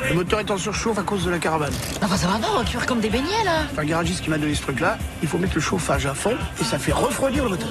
[0.09, 1.73] Le moteur est en surchauffe à cause de la caravane.
[2.03, 3.63] Enfin, ça va pas, on va cuire comme des beignets là.
[3.73, 4.99] C'est un garagiste qui m'a donné ce truc-là.
[5.23, 7.69] Il faut mettre le chauffage à fond et ça fait refroidir le moteur.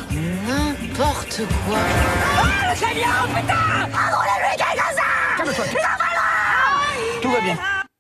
[0.48, 1.78] N'importe quoi.
[2.38, 5.04] Ah, le camion, putain Ah, on l'a lui comme ça
[5.38, 5.66] Calme-toi.
[7.22, 7.58] Tout va bien.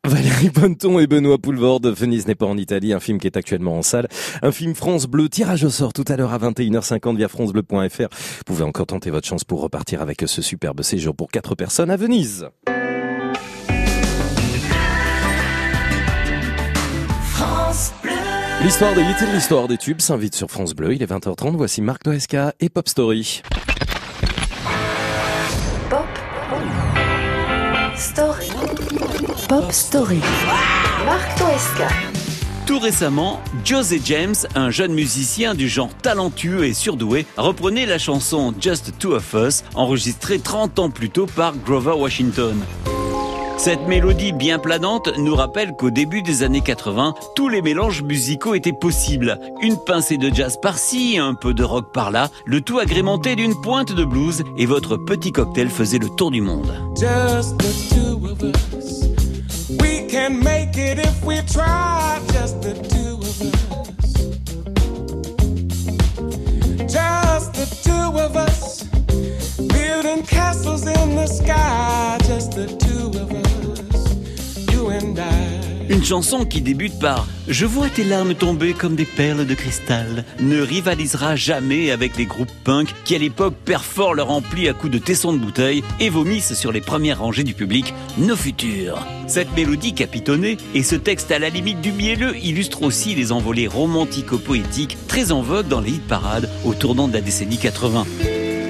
[0.07, 3.77] Valérie Bonneton et Benoît Poulvorde, Venise n'est pas en Italie, un film qui est actuellement
[3.77, 4.07] en salle.
[4.41, 8.07] Un film France Bleu, tirage au sort tout à l'heure à 21h50 via francebleu.fr.
[8.09, 11.91] Vous pouvez encore tenter votre chance pour repartir avec ce superbe séjour pour 4 personnes
[11.91, 12.47] à Venise.
[17.33, 18.11] France Bleu.
[18.63, 20.95] L'histoire des hits et l'histoire des tubes s'invite sur France Bleu.
[20.95, 21.55] Il est 20h30.
[21.55, 23.43] Voici Marc Noesca et Pop Story.
[27.95, 28.50] Story.
[29.51, 30.21] Pop Story.
[31.05, 31.89] Marc Toesca.
[32.65, 38.53] Tout récemment, José James, un jeune musicien du genre talentueux et surdoué, reprenait la chanson
[38.57, 42.55] Just Two of Us, enregistrée 30 ans plus tôt par Grover Washington.
[43.57, 48.55] Cette mélodie bien planante nous rappelle qu'au début des années 80, tous les mélanges musicaux
[48.55, 49.37] étaient possibles.
[49.61, 53.91] Une pincée de jazz par-ci, un peu de rock par-là, le tout agrémenté d'une pointe
[53.91, 56.73] de blues et votre petit cocktail faisait le tour du monde.
[56.95, 59.10] Just the two of us.
[60.11, 62.21] Can make it if we try.
[62.33, 64.13] Just the two of us.
[66.91, 68.83] Just the two of us.
[69.69, 72.17] Building castles in the sky.
[72.23, 74.73] Just the two of us.
[74.73, 75.70] You and I.
[75.91, 80.23] Une chanson qui débute par Je vois tes larmes tomber comme des perles de cristal
[80.39, 84.93] ne rivalisera jamais avec les groupes punk qui à l'époque perforent leur ampli à coups
[84.93, 89.05] de tessons de bouteille et vomissent sur les premières rangées du public nos futurs.
[89.27, 93.67] Cette mélodie capitonnée et ce texte à la limite du mielleux illustrent aussi les envolées
[93.67, 98.05] romantico-poétiques très en vogue dans les hit parades au tournant de la décennie 80.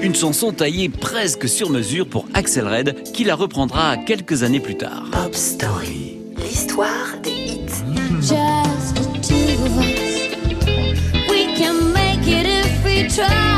[0.02, 4.76] Une chanson taillée presque sur mesure pour Axel Red qui la reprendra quelques années plus
[4.76, 5.04] tard.
[5.12, 6.21] Pop Story.
[6.42, 7.82] L'histoire des hits.
[8.20, 11.28] Just the two of us.
[11.30, 13.51] We can make it if we try.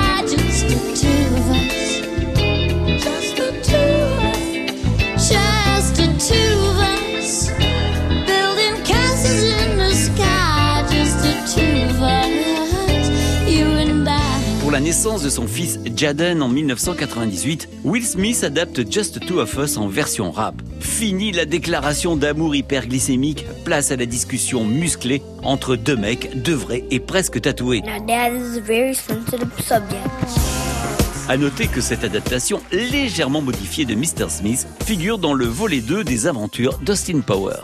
[14.75, 19.77] La naissance de son fils Jaden en 1998, Will Smith adapte Just Two of Us
[19.77, 20.57] en version rap.
[20.81, 26.83] Fini la déclaration d'amour hyperglycémique, place à la discussion musclée entre deux mecs, deux vrais
[26.91, 27.83] et presque tatoués.
[27.83, 30.03] Now, Dad, this is a very sensitive subject.
[31.29, 34.29] À noter que cette adaptation légèrement modifiée de Mr.
[34.29, 37.59] Smith figure dans le volet 2 des aventures d'Austin Power.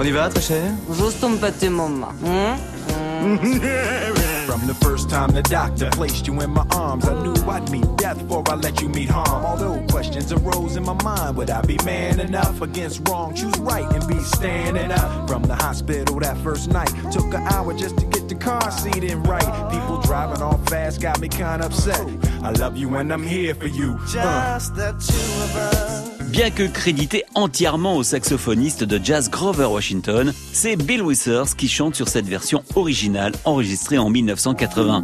[0.00, 0.72] On y va, très cher?
[0.90, 2.08] Juste un petit moment.
[2.26, 2.56] hein?
[4.52, 7.86] From the first time the doctor placed you in my arms, I knew I'd meet
[7.96, 9.46] death before I let you meet harm.
[9.46, 13.34] Although questions arose in my mind, would I be man enough against wrong?
[13.34, 15.26] Choose right and be standing up.
[15.26, 19.02] From the hospital that first night, took an hour just to get the car seat
[19.02, 19.70] in right.
[19.72, 22.06] People driving off fast got me kinda upset.
[22.42, 23.96] I love you and I'm here for you.
[23.98, 24.06] Uh.
[24.06, 26.21] Just the two of us.
[26.32, 31.94] Bien que crédité entièrement au saxophoniste de jazz Grover Washington, c'est Bill Withers qui chante
[31.94, 35.02] sur cette version originale enregistrée en 1980.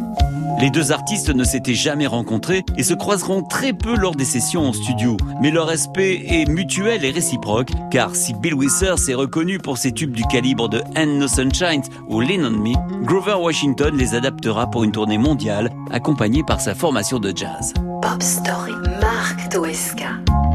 [0.59, 4.67] Les deux artistes ne s'étaient jamais rencontrés et se croiseront très peu lors des sessions
[4.67, 5.17] en studio.
[5.39, 9.91] Mais leur respect est mutuel et réciproque, car si Bill Withers est reconnu pour ses
[9.91, 14.65] tubes du calibre de And No Sunshine ou Lean on Me, Grover Washington les adaptera
[14.71, 17.75] pour une tournée mondiale, accompagnée par sa formation de jazz.
[18.01, 20.15] Pop Story, Marc Toesca.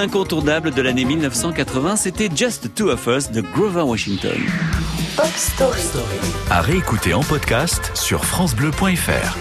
[0.00, 4.38] incontournable de l'année 1980, c'était Just Two of Us de Grover Washington.
[5.16, 5.78] Pop Story.
[6.50, 9.36] À réécouter en podcast sur FranceBleu.fr.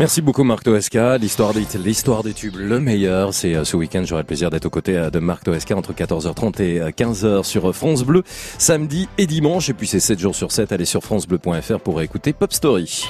[0.00, 1.18] Merci beaucoup Marc Toesca.
[1.18, 3.32] L'histoire des, l'histoire des tubes, le meilleur.
[3.32, 5.92] C'est euh, ce week-end, j'aurai le plaisir d'être aux côtés euh, de Marc Toesca entre
[5.92, 8.22] 14h30 et euh, 15h sur France Bleu,
[8.58, 9.70] samedi et dimanche.
[9.70, 10.72] Et puis c'est 7 jours sur 7.
[10.72, 13.06] Allez sur francebleu.fr pour écouter Pop Story.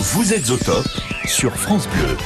[0.00, 0.86] Vous êtes au top
[1.26, 2.16] sur France Bleu.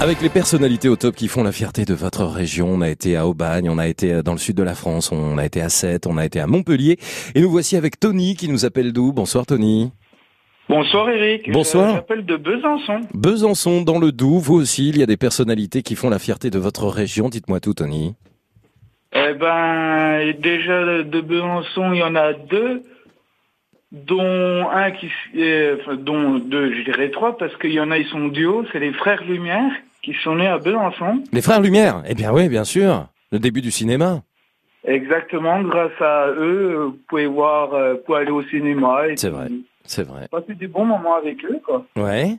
[0.00, 3.16] Avec les personnalités au top qui font la fierté de votre région, on a été
[3.16, 5.68] à Aubagne, on a été dans le sud de la France, on a été à
[5.68, 6.98] Sète, on a été à Montpellier.
[7.34, 9.12] Et nous voici avec Tony qui nous appelle d'où?
[9.12, 9.90] Bonsoir Tony.
[10.68, 11.50] Bonsoir Eric.
[11.50, 11.88] Bonsoir.
[11.90, 13.00] Je- J'appelle de Besançon.
[13.12, 16.50] Besançon dans le Doubs, vous aussi, il y a des personnalités qui font la fierté
[16.50, 17.28] de votre région.
[17.28, 18.14] Dites-moi tout Tony.
[19.14, 22.82] Eh ben, déjà de Besançon, il y en a deux,
[23.90, 28.06] dont un qui, euh, dont deux, je dirais trois, parce qu'il y en a, ils
[28.06, 29.72] sont duo, c'est les frères Lumière,
[30.12, 31.22] qui sont nés à Besançon.
[31.32, 33.06] Les frères Lumière Eh bien oui, bien sûr.
[33.30, 34.22] Le début du cinéma.
[34.84, 39.48] Exactement, grâce à eux, vous pouvez voir, euh, vous pouvez aller au cinéma C'est vrai,
[39.84, 40.28] c'est vrai.
[40.30, 41.84] passer des bons moments avec eux, quoi.
[41.96, 42.36] Ouais.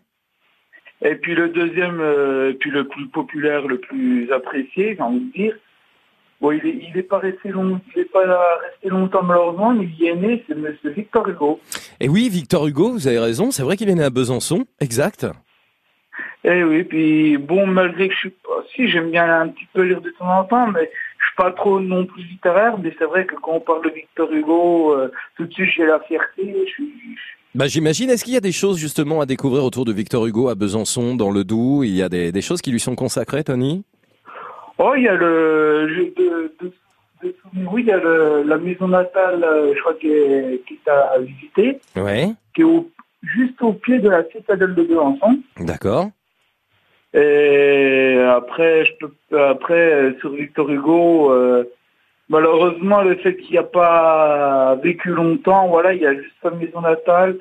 [1.03, 5.31] Et puis le deuxième, euh, puis le plus populaire, le plus apprécié, j'ai envie de
[5.31, 5.55] dire.
[6.41, 9.85] Bon, il est, il est pas resté long, il est pas resté longtemps malheureusement, mais
[9.85, 11.59] il y est né, c'est Monsieur Victor Hugo.
[11.99, 15.27] Et oui, Victor Hugo, vous avez raison, c'est vrai qu'il est né à Besançon, exact.
[16.45, 19.81] Eh oui, puis bon, malgré que je suis pas, si j'aime bien un petit peu
[19.83, 23.05] lire de temps en temps, mais je suis pas trop non plus littéraire, mais c'est
[23.05, 26.55] vrai que quand on parle de Victor Hugo, euh, tout de suite j'ai la fierté,
[26.65, 26.93] je suis,
[27.55, 30.47] Bah, j'imagine, est-ce qu'il y a des choses justement à découvrir autour de Victor Hugo
[30.47, 31.83] à Besançon, dans le Doubs?
[31.83, 33.83] Il y a des, des choses qui lui sont consacrées, Tony?
[34.77, 36.13] Oh, il y a le.
[36.15, 36.71] de, de,
[37.21, 37.35] de
[37.69, 40.89] oui, il y a le, la maison natale, euh, je crois, qui est, qui est
[40.89, 42.89] à visiter, Ouais, qui est au,
[43.23, 45.39] juste au pied de la citadelle de Besançon.
[45.59, 46.07] d'accord.
[47.13, 48.83] Et après,
[49.31, 51.63] après sur Victor Hugo, euh,
[52.29, 56.51] malheureusement, le fait qu'il n'y a pas vécu longtemps, voilà, il y a juste sa
[56.51, 57.37] maison natale.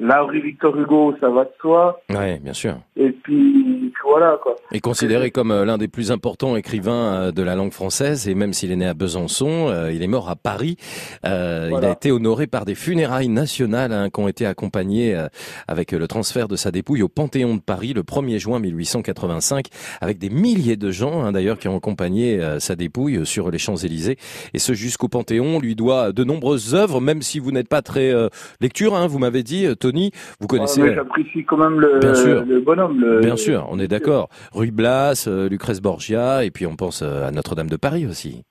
[0.00, 2.00] Rue Victor Hugo, ça va de soi.
[2.10, 2.76] Ouais, bien sûr.
[2.96, 4.56] Et puis, voilà, quoi.
[4.72, 8.34] Et considéré comme euh, l'un des plus importants écrivains euh, de la langue française, et
[8.34, 10.76] même s'il est né à Besançon, euh, il est mort à Paris.
[11.24, 15.28] Euh, Il a été honoré par des funérailles nationales hein, qui ont été accompagnées euh,
[15.68, 19.66] avec le transfert de sa dépouille au Panthéon de Paris le 1er juin 1885,
[20.00, 24.16] avec des milliers de gens hein, d'ailleurs qui ont accompagné sa dépouille sur les Champs-Élysées.
[24.54, 27.82] Et ce jusqu'au Panthéon on lui doit de nombreuses œuvres, même si vous n'êtes pas
[27.82, 28.12] très
[28.60, 30.80] lecture, hein, vous m'avez dit, Tony, vous connaissez...
[30.80, 32.42] Ouais, mais J'apprécie quand même le, Bien sûr.
[32.46, 32.98] le bonhomme.
[33.00, 34.30] Le, Bien sûr, on est d'accord.
[34.54, 38.42] Ruy Blas, euh, Lucrèce Borgia, et puis on pense euh, à Notre-Dame de Paris aussi.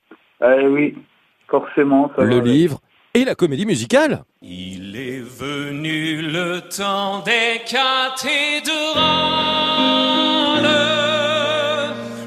[0.46, 0.96] Eh oui,
[1.50, 2.12] forcément.
[2.16, 2.42] Ça Le va.
[2.44, 2.80] livre
[3.16, 4.24] et la comédie musicale.
[4.44, 8.74] Il est venu le temps des cathédrales.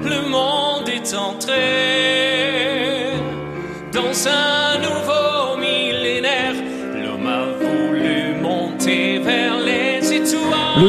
[0.03, 1.55] Le monde est entré
[3.93, 4.56] dans un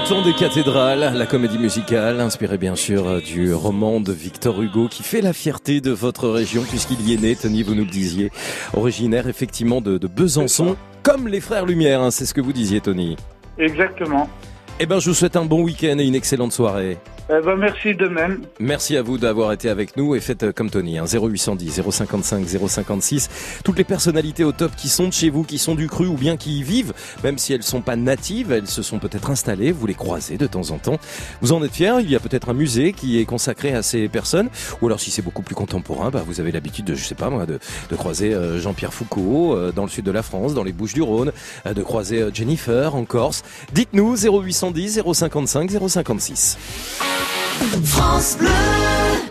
[0.02, 5.02] temps des cathédrales, la comédie musicale, inspirée bien sûr du roman de Victor Hugo, qui
[5.02, 8.32] fait la fierté de votre région, puisqu'il y est né, Tony, vous nous le disiez,
[8.74, 12.82] originaire effectivement de, de Besançon, comme les frères Lumière, hein, c'est ce que vous disiez,
[12.82, 13.18] Tony.
[13.58, 14.30] Exactement.
[14.80, 16.98] Eh ben, je vous souhaite un bon week-end et une excellente soirée.
[17.30, 18.40] Eh ben, merci de même.
[18.58, 22.48] Merci à vous d'avoir été avec nous et faites euh, comme Tony, hein, 0810 055
[22.48, 23.60] 056.
[23.66, 26.16] Toutes les personnalités au top qui sont de chez vous, qui sont du cru ou
[26.16, 26.94] bien qui y vivent,
[27.26, 30.48] même si elles sont pas natives, elles se sont peut-être installées, vous les croisez de
[30.48, 31.00] temps en temps.
[31.42, 34.08] Vous en êtes fiers, il y a peut-être un musée qui est consacré à ces
[34.08, 34.50] personnes,
[34.82, 37.30] ou alors si c'est beaucoup plus contemporain, bah, vous avez l'habitude de, je sais pas
[37.30, 37.60] moi, de,
[37.90, 40.94] de croiser euh, Jean-Pierre Foucault euh, dans le sud de la France, dans les Bouches
[40.94, 41.34] du Rhône,
[41.66, 43.44] euh, de croiser euh, Jennifer en Corse.
[43.74, 47.17] Dites-nous 0810 055 056.
[47.84, 49.27] France Bleu.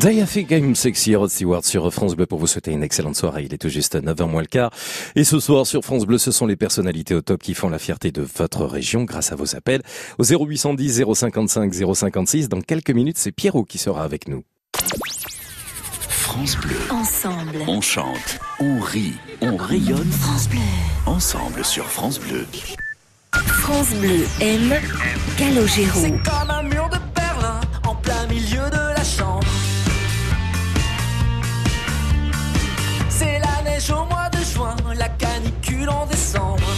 [0.00, 3.16] Day I Think I'm Sexy, Rod Stewart sur France Bleu pour vous souhaiter une excellente
[3.16, 3.42] soirée.
[3.44, 4.70] Il est tout juste 9h moins le quart.
[5.16, 7.80] Et ce soir sur France Bleu, ce sont les personnalités au top qui font la
[7.80, 9.82] fierté de votre région grâce à vos appels
[10.18, 12.48] au 0810 055 056.
[12.48, 14.44] Dans quelques minutes, c'est Pierrot qui sera avec nous.
[16.08, 16.76] France Bleu.
[16.90, 17.64] Ensemble.
[17.66, 20.10] On chante, on rit, on rayonne.
[20.12, 20.60] France Bleu.
[21.06, 22.46] Ensemble sur France Bleu.
[23.32, 24.74] France Bleu aime
[25.36, 25.98] Calogero.
[25.98, 29.47] C'est comme un mur de Berlin en plein milieu de la chambre.
[33.78, 36.68] Neige au mois de juin, la canicule en décembre.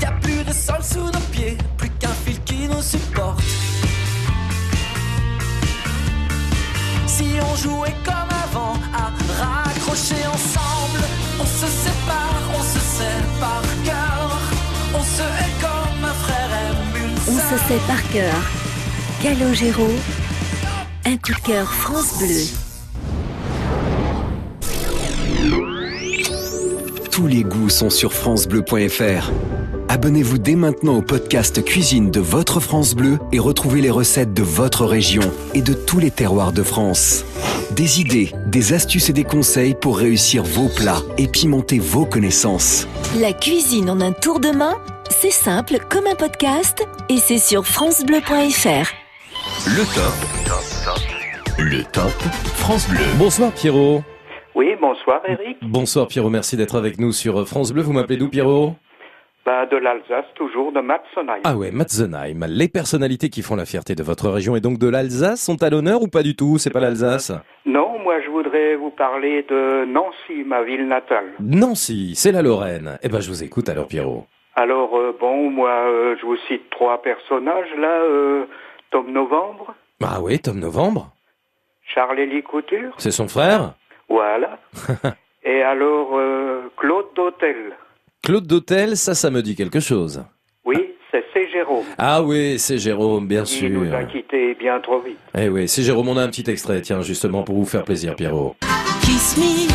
[0.00, 3.42] Y a plus de sol sous nos pieds, plus qu'un fil qui nous supporte.
[7.06, 11.02] Si on jouait comme avant, à raccrocher ensemble,
[11.40, 14.38] on se sépare, on se sert par cœur,
[14.94, 18.40] on se hait comme un frère aime une On se sait par cœur.
[19.22, 19.88] Calogero.
[21.04, 22.71] Un coup de cœur France Bleu.
[27.10, 29.30] Tous les goûts sont sur francebleu.fr.
[29.88, 34.42] Abonnez-vous dès maintenant au podcast Cuisine de votre France Bleu et retrouvez les recettes de
[34.42, 35.22] votre région
[35.54, 37.24] et de tous les terroirs de France.
[37.72, 42.86] Des idées, des astuces et des conseils pour réussir vos plats et pimenter vos connaissances.
[43.20, 44.76] La cuisine en un tour de main,
[45.10, 48.88] c'est simple comme un podcast et c'est sur francebleu.fr.
[49.66, 50.14] Le top.
[51.58, 52.12] Le top
[52.56, 53.04] France Bleu.
[53.18, 54.02] Bonsoir Pierrot.
[54.54, 55.58] Oui, bonsoir Eric.
[55.62, 57.82] Bonsoir Pierrot, merci d'être avec nous sur France Bleu.
[57.82, 58.74] Vous m'appelez d'où Pierrot
[59.46, 61.40] Bah, de l'Alsace, toujours de Matzenheim.
[61.44, 62.44] Ah ouais, Matzenheim.
[62.48, 65.70] Les personnalités qui font la fierté de votre région et donc de l'Alsace sont à
[65.70, 66.58] l'honneur ou pas du tout?
[66.58, 67.32] C'est pas l'Alsace?
[67.64, 71.32] Non, moi je voudrais vous parler de Nancy, ma ville natale.
[71.40, 72.98] Nancy, c'est la Lorraine.
[73.02, 74.26] Eh ben je vous écoute alors Pierrot.
[74.54, 78.02] Alors, euh, bon, moi euh, je vous cite trois personnages là.
[78.02, 78.44] euh,
[78.90, 79.74] Tom Novembre,
[80.04, 81.10] Ah oui, Tom Novembre?
[81.94, 83.72] Charles-Élie Couture, C'est son frère?
[84.12, 84.58] Voilà.
[85.44, 87.72] Et alors, euh, Claude Dautel.
[88.22, 90.22] Claude Dautel, ça, ça me dit quelque chose.
[90.64, 90.76] Oui,
[91.10, 91.48] c'est C.
[91.52, 91.84] Jérôme.
[91.98, 93.70] Ah oui, c'est Jérôme, bien Il sûr.
[93.70, 95.18] nous a quittés bien trop vite.
[95.36, 98.14] Eh oui, c'est Jérôme, on a un petit extrait, tiens, justement pour vous faire plaisir
[98.14, 98.54] Pierrot.
[99.02, 99.68] Kiss me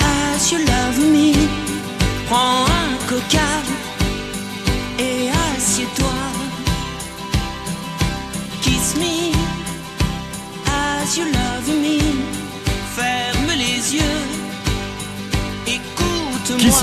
[0.00, 1.34] as you love me.
[2.28, 3.50] Prends un coca
[4.98, 6.16] et assieds-toi.
[8.62, 9.32] Kiss me
[10.66, 11.49] as you love me.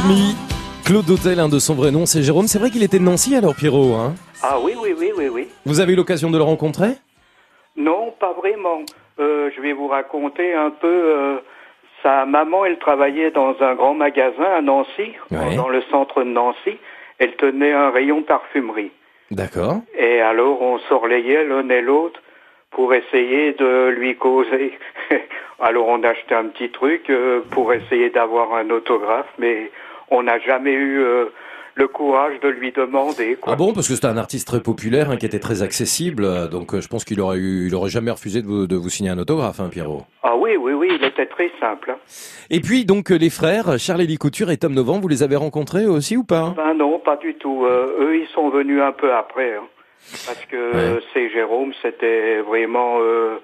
[0.06, 0.34] Me,
[0.86, 2.48] Claude Dautel, un de son vrai nom, c'est Jérôme.
[2.48, 4.14] C'est vrai qu'il était de Nancy alors Pierrot, hein?
[4.44, 5.48] Ah oui, oui, oui, oui, oui.
[5.66, 6.92] Vous avez eu l'occasion de le rencontrer?
[7.76, 8.82] Non, pas vraiment.
[9.20, 10.88] Euh, je vais vous raconter un peu.
[10.88, 11.38] euh,
[12.04, 15.56] sa maman, elle travaillait dans un grand magasin à Nancy, Ouais.
[15.56, 16.78] dans le centre de Nancy.
[17.20, 18.92] Elle tenait un rayon parfumerie.
[19.32, 19.78] D'accord.
[19.98, 22.22] Et alors, on s'orlayait l'un et l'autre
[22.72, 24.78] pour essayer de lui causer.
[25.60, 29.72] alors, on achetait un petit truc euh, pour essayer d'avoir un autographe, mais
[30.12, 31.26] on n'a jamais eu euh,
[31.76, 33.36] le courage de lui demander.
[33.36, 33.54] Quoi.
[33.54, 36.48] Ah bon, parce que c'était un artiste très populaire, hein, qui était très accessible, euh,
[36.48, 38.90] donc euh, je pense qu'il aurait eu, il aurait jamais refusé de vous, de vous
[38.90, 40.04] signer un autographe, hein, Pierrot.
[40.24, 41.92] Ah oui, oui, oui, il était très simple.
[41.92, 41.98] hein.
[42.50, 46.18] Et puis donc les frères, Charles-Élie Couture et Tom Novembre, vous les avez rencontrés aussi
[46.18, 47.66] ou pas Ben non, pas du tout.
[47.66, 49.56] Euh, eux, ils sont venus un peu après.
[49.56, 49.64] hein.
[50.26, 53.36] parce que c'est Jérôme, c'était vraiment euh,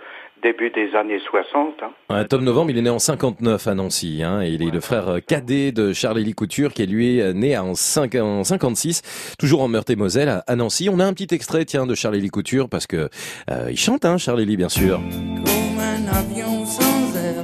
[0.44, 1.76] début des années 60.
[1.82, 1.92] hein.
[2.10, 4.80] Ouais, Tom Novembre, il est né en 59 à Nancy, hein, et il est le
[4.82, 9.36] frère euh, cadet de Charles-Élie Couture, qui est lui euh, né en, 5, en 56,
[9.40, 10.90] toujours en Meurthe-et-Moselle, à, à Nancy.
[10.92, 13.10] On a un petit extrait, tiens, de Charles-Élie Couture, parce que
[13.50, 15.00] euh, il chante, hein, Charles-Élie, bien sûr.
[15.00, 17.44] Comme un avion sans aile.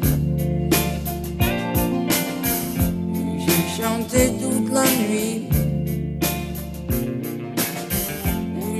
[3.39, 5.47] J'ai chanté toute la nuit.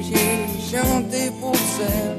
[0.02, 2.19] J'ai chanté pour celle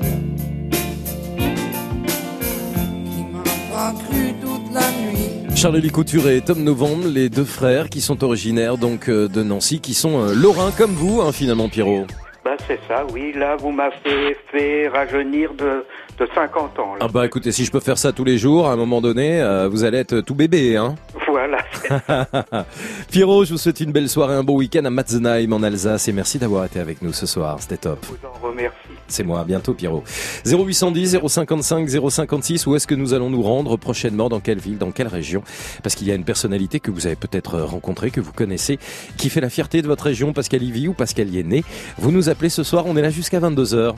[5.60, 9.78] Charles-Élie Couture et Tom Novembre, les deux frères qui sont originaires donc euh, de Nancy,
[9.78, 12.06] qui sont euh, lorrains comme vous, hein, finalement, Pierrot.
[12.46, 13.34] Ben c'est ça, oui.
[13.34, 15.84] Là, vous m'avez fait rajeunir de,
[16.18, 16.94] de 50 ans.
[16.94, 17.00] Là.
[17.00, 19.42] Ah bah écoutez, si je peux faire ça tous les jours, à un moment donné,
[19.42, 20.94] euh, vous allez être tout bébé, hein.
[21.28, 21.58] Voilà.
[23.10, 26.12] Pierrot, je vous souhaite une belle soirée, un bon week-end à Matzenheim en Alsace et
[26.12, 27.98] merci d'avoir été avec nous ce soir, c'était top.
[28.04, 28.89] Je vous en remercie.
[29.10, 30.04] C'est moi, à bientôt Pierrot.
[30.46, 34.28] 0810 055 056, où est-ce que nous allons nous rendre prochainement?
[34.28, 34.78] Dans quelle ville?
[34.78, 35.42] Dans quelle région?
[35.82, 38.78] Parce qu'il y a une personnalité que vous avez peut-être rencontrée, que vous connaissez,
[39.16, 41.38] qui fait la fierté de votre région parce qu'elle y vit ou parce qu'elle y
[41.38, 41.64] est née.
[41.98, 43.94] Vous nous appelez ce soir, on est là jusqu'à 22h.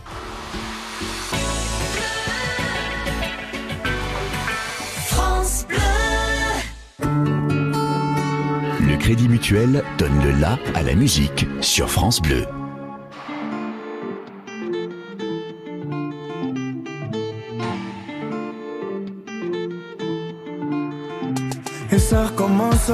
[5.06, 5.78] France Bleu.
[8.80, 12.46] Le Crédit Mutuel donne le la à la musique sur France Bleu.
[22.12, 22.90] Ça recommence.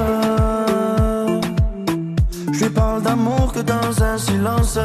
[2.53, 4.79] Je lui parle d'amour que dans un silence.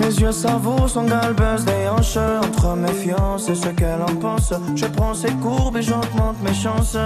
[0.00, 4.86] Mes yeux savourent son galbeuse des hanches Entre méfiance et ce qu'elle en pense Je
[4.86, 6.96] prends ses courbes et j'augmente mes chances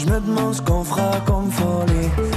[0.00, 2.27] Je me demande ce qu'on fera comme folie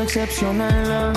[0.00, 1.12] C'est exceptionnel.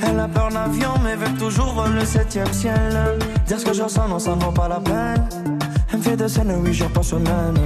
[0.00, 3.18] Elle a peur d'avion mais veut toujours le septième ciel.
[3.48, 5.28] Dire ce que je ressens non ça vaut pas la peine.
[5.90, 7.58] Elle me fait des scènes huit jours par semaine.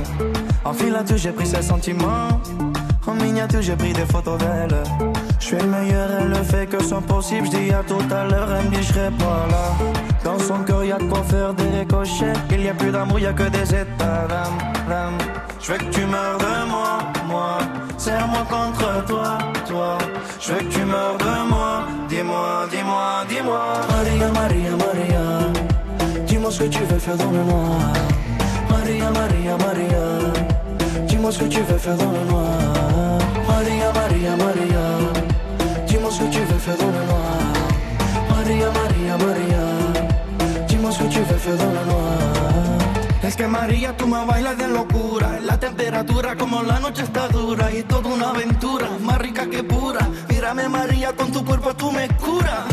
[0.64, 2.40] En filature j'ai pris ses sentiments.
[3.06, 4.82] En miniature j'ai pris des photos d'elle.
[5.38, 7.46] Je suis le meilleur, elle ne fait que son possible.
[7.52, 9.74] Je dis à tout à l'heure, elle me dit je pas là.
[10.24, 12.32] Dans son cœur y'a de quoi faire des ricochets.
[12.50, 15.18] Il y a plus d'amour, y a que des états d'âme.
[15.60, 16.98] Je veux que tu meurs de moi,
[17.28, 17.58] moi
[18.00, 19.36] Serre-moi contre toi,
[19.68, 19.98] toi.
[20.40, 21.84] Je veux que tu meurs de moi.
[22.08, 23.62] Dis-moi, dis-moi, dis-moi.
[23.90, 25.24] Maria, Maria, Maria.
[26.26, 27.92] Dis-moi ce que tu veux faire dans le noir.
[28.70, 30.04] Maria, Maria, Maria.
[31.08, 33.18] Dis-moi ce que tu veux faire dans le noir.
[33.46, 34.86] Maria, Maria, Maria.
[35.86, 37.38] Dis-moi ce que tu veux faire dans le noir.
[38.30, 39.64] Maria, Maria, Maria.
[40.68, 42.39] Dis-moi ce que tu veux faire dans le noir
[43.30, 45.38] Es que María, tú me bailas de locura.
[45.40, 50.00] La temperatura como la noche está dura y toda una aventura, más rica que pura.
[50.28, 52.64] Mírame María, con tu cuerpo tú me curas.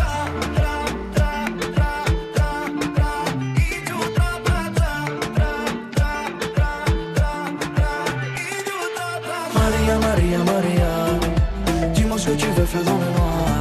[9.54, 10.90] Maria, Maria, Maria,
[11.94, 13.60] dis-moi ce que tu veux faire dans le noir.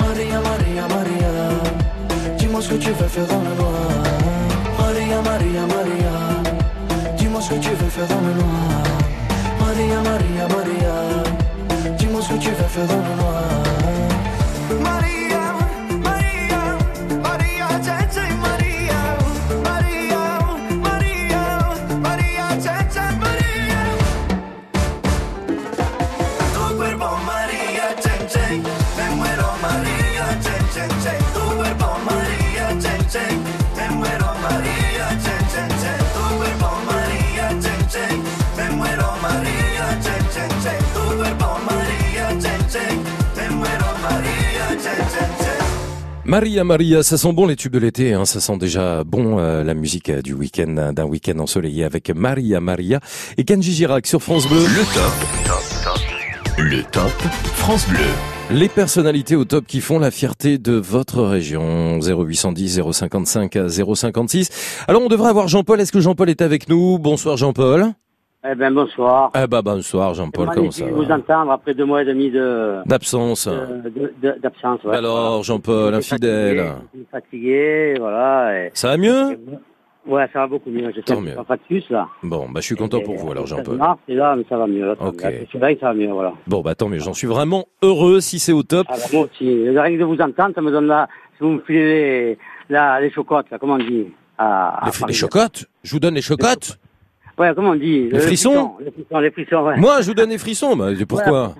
[0.00, 3.69] Maria, Maria, Maria, dis-moi que tu veux faire dans le.
[5.22, 6.40] Maria, Maria,
[7.40, 8.08] ce que tu veux faire.
[9.60, 13.19] Maria, Maria, Maria, dis-moi ce que tu veux faire.
[46.30, 49.64] Maria, Maria, ça sent bon les tubes de l'été, hein, ça sent déjà bon euh,
[49.64, 53.00] la musique euh, du week-end, euh, d'un week-end ensoleillé avec Maria, Maria
[53.36, 54.60] et Kenji Girac sur France Bleu.
[54.60, 56.56] Le top.
[56.56, 57.10] Le top
[57.56, 58.06] France Bleu.
[58.52, 61.98] Les personnalités au top qui font la fierté de votre région.
[61.98, 64.50] 0810 055 056.
[64.86, 65.80] Alors on devrait avoir Jean-Paul.
[65.80, 67.00] Est-ce que Jean-Paul est avec nous?
[67.00, 67.92] Bonsoir Jean-Paul.
[68.42, 69.30] Eh ben bonsoir.
[69.34, 72.76] Eh ben bonsoir Jean-Paul, comment ça va vous entendre après deux mois et demi de
[72.86, 73.46] D'absence.
[73.46, 74.82] de- d'absence.
[74.84, 74.96] ouais.
[74.96, 76.56] Alors Jean-Paul, infidèle.
[76.58, 78.64] Fatigué, fatigué, voilà.
[78.66, 79.38] et- Ça va mieux?
[80.06, 80.90] Ouais, ça va beaucoup mieux.
[80.96, 81.34] Je Tant sais mieux.
[81.34, 82.08] pas factus là.
[82.22, 83.78] Bon, bah je suis content pour vous alors Jean-Paul.
[84.08, 84.86] C'est là, mais ça va mieux.
[84.86, 85.20] Là, Ok.
[85.52, 86.32] C'est vrai que ça va mieux, voilà.
[86.46, 88.86] Bon bah tant mieux, j'en suis vraiment heureux si c'est au top.
[88.88, 89.68] Ah, bah, moi aussi.
[89.68, 91.08] Rien que de vous entendre, ça me donne là.
[91.36, 92.38] Si vous me filez les,
[92.70, 94.06] là, les chocottes, là, comment on dit?
[94.38, 95.12] À, à Les, les Paris.
[95.14, 95.66] chocottes?
[95.82, 96.78] Je vous donne les chocottes?
[97.40, 99.78] Ouais, comment on dit Les frissons Les frissons, les frissons, ouais.
[99.78, 101.54] Moi je vous donne les frissons, bah, pourquoi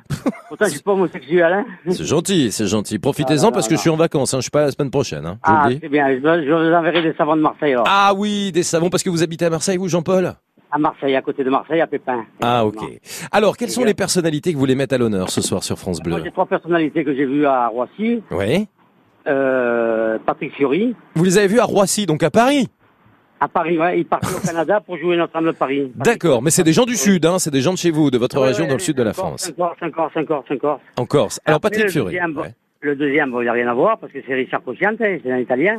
[0.49, 1.65] Pourtant, je suis pas homosexuel, hein.
[1.89, 2.99] C'est gentil, c'est gentil.
[2.99, 4.39] Profitez-en Ah, parce que je suis en vacances, hein.
[4.39, 5.25] je suis pas là la semaine prochaine.
[5.25, 5.39] Hein.
[5.43, 6.11] Je Ah, c'est bien.
[6.11, 7.87] Je, vous enverrai des savons de Marseille, alors.
[7.89, 10.35] Ah oui, des savons parce que vous habitez à Marseille, vous Jean-Paul?
[10.71, 12.27] À Marseille, à côté de Marseille, à Pépin.
[12.43, 12.85] Ah ok.
[13.33, 16.01] Alors, quelles sont les personnalités que vous voulez mettre à l'honneur ce soir sur France
[16.01, 16.21] Bleu?
[16.23, 18.23] J'ai trois personnalités que j'ai vues à Roissy.
[18.31, 18.69] Oui.
[19.27, 20.95] Euh, Patrick Fiori.
[21.15, 22.69] Vous les avez vus à Roissy, donc à Paris?
[23.43, 23.99] À Paris, ouais.
[24.01, 25.91] Il partait au Canada pour jouer Notre-Dame de Paris.
[25.97, 28.19] D'accord, mais c'est des gens du Sud, hein, c'est des gens de chez vous, de
[28.19, 29.53] votre Ouais, région ouais, dans le sud de la cinq France.
[29.57, 30.81] Corse, cinq Corse, cinq Corse, cinq Corse.
[30.99, 31.41] En Corse.
[31.47, 32.55] Alors Après, Patrick le deuxième, ouais.
[32.83, 35.31] Le deuxième, bon, il n'y a rien à voir parce que c'est Richard Cocciante, c'est
[35.31, 35.79] un Italien,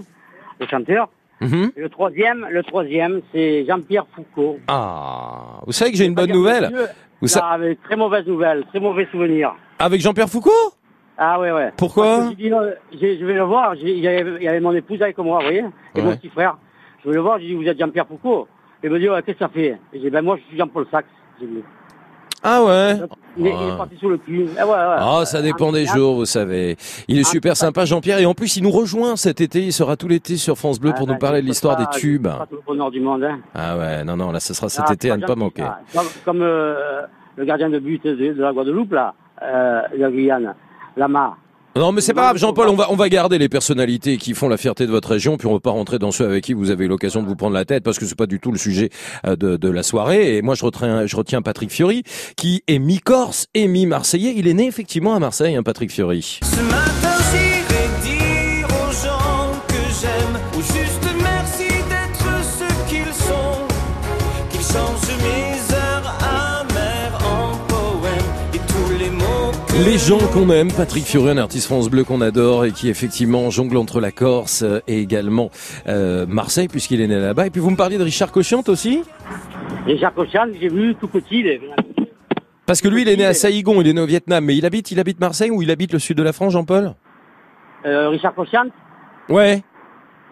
[0.60, 1.10] le chanteur.
[1.40, 1.72] Mhm.
[1.76, 4.60] Et le troisième, le troisième, c'est Jean-Pierre Foucault.
[4.68, 6.72] Ah, vous savez que j'ai une bonne nouvelle
[7.22, 9.54] Vous sa- ah, avec très mauvaise nouvelle, très mauvais souvenir.
[9.80, 10.52] Avec Jean-Pierre Foucault?
[11.18, 11.72] Ah ouais, ouais.
[11.78, 12.06] Pourquoi?
[12.06, 12.62] Parce que j'ai dit, non,
[13.00, 15.18] j'ai- Je vais le voir, j'ai- il y, avait, il y avait mon épouse avec
[15.20, 15.64] moi, vous voyez,
[15.96, 16.18] et mon Ouais.
[16.18, 16.58] petit frère.
[17.04, 18.48] Je vais le voir, j'ai dit, vous êtes Jean-Pierre Foucault.
[18.84, 19.80] Il me dit, ouais, qu'est-ce que ça fait?
[19.94, 21.08] J'ai dit, ben moi, je suis Jean-Paul Sax.
[21.40, 21.64] J'ai dit.
[22.44, 22.96] Ah ouais?
[23.38, 23.74] Il est, il Ah.
[23.74, 24.48] est parti sur le cul.
[24.60, 24.76] Eh ouais, ouais.
[24.76, 26.76] Ah, ça dépend des jours, vous savez.
[27.08, 29.62] Il est super sympa, Jean-Pierre, et en plus, il nous rejoint cet été.
[29.62, 32.24] Il sera tout l'été sur France Bleu pour Ah, nous parler de l'histoire des tubes.
[32.28, 33.24] Pas tout le bonheur du monde.
[33.24, 33.40] Hein.
[33.54, 35.68] Ah ouais, non, non, là, ce sera cet Ah, été à ne pas manquer.
[35.94, 37.02] Comme, comme, euh,
[37.36, 40.56] le gardien de but de, de la Guadeloupe, là, euh, la Guyane,
[40.98, 41.38] Lama.
[41.76, 44.50] Non, mais c'est pas grave, Jean-Paul, on va, on va garder les personnalités qui font
[44.50, 46.70] la fierté de votre région, puis on va pas rentrer dans ceux avec qui vous
[46.70, 48.58] avez eu l'occasion de vous prendre la tête, parce que c'est pas du tout le
[48.58, 48.90] sujet
[49.26, 50.36] euh, de, de la soirée.
[50.36, 52.04] Et moi, je retiens, je retiens Patrick Fiori,
[52.36, 54.34] qui est mi-corse et mi-marseillais.
[54.36, 56.40] Il est né effectivement à Marseille, hein, Patrick Fiori.
[56.44, 57.61] Ce matin
[69.84, 73.50] Les gens qu'on aime, Patrick Fiori, un artiste France Bleu qu'on adore et qui effectivement
[73.50, 75.50] jongle entre la Corse et également
[75.88, 77.48] euh, Marseille, puisqu'il est né là-bas.
[77.48, 79.04] Et puis vous me parliez de Richard Cochiante aussi.
[79.88, 81.62] Jacques Ocean, j'ai vu tout petit, il est
[82.68, 84.68] Parce que lui, il est né à Saïgon, il est né au Vietnam, mais il
[84.68, 86.94] habite, il habite Marseille ou il habite le sud de la France, Jean-Paul?
[87.86, 88.68] Euh, Richard Cochant
[89.30, 89.64] Ouais.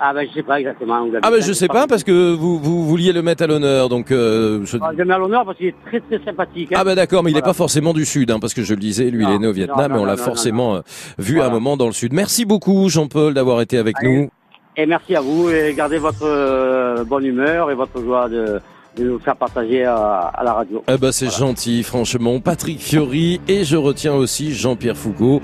[0.02, 1.06] Ah ben je sais pas exactement.
[1.22, 4.12] Ah ben je sais pas parce que vous, vous vouliez le mettre à l'honneur donc
[4.12, 6.72] euh, je- Ah, Je mets à l'honneur parce qu'il est très très sympathique.
[6.72, 6.78] hein.
[6.80, 7.48] ah ben d'accord mais il est Voilà.
[7.54, 9.52] pas forcément du sud hein, parce que je le disais lui il est né au
[9.52, 10.82] Vietnam non, et on l'a forcément euh,
[11.18, 12.14] vu à un moment dans le sud.
[12.14, 14.30] Merci beaucoup Jean-Paul d'avoir été avec nous.
[14.78, 18.62] Et merci à vous et gardez votre euh, bonne humeur et votre joie de,
[18.98, 19.96] de nous faire partager à,
[20.34, 20.82] à la radio.
[20.88, 25.42] Eh ben c'est gentil franchement Patrick Fiori et je retiens aussi Jean-Pierre Foucault.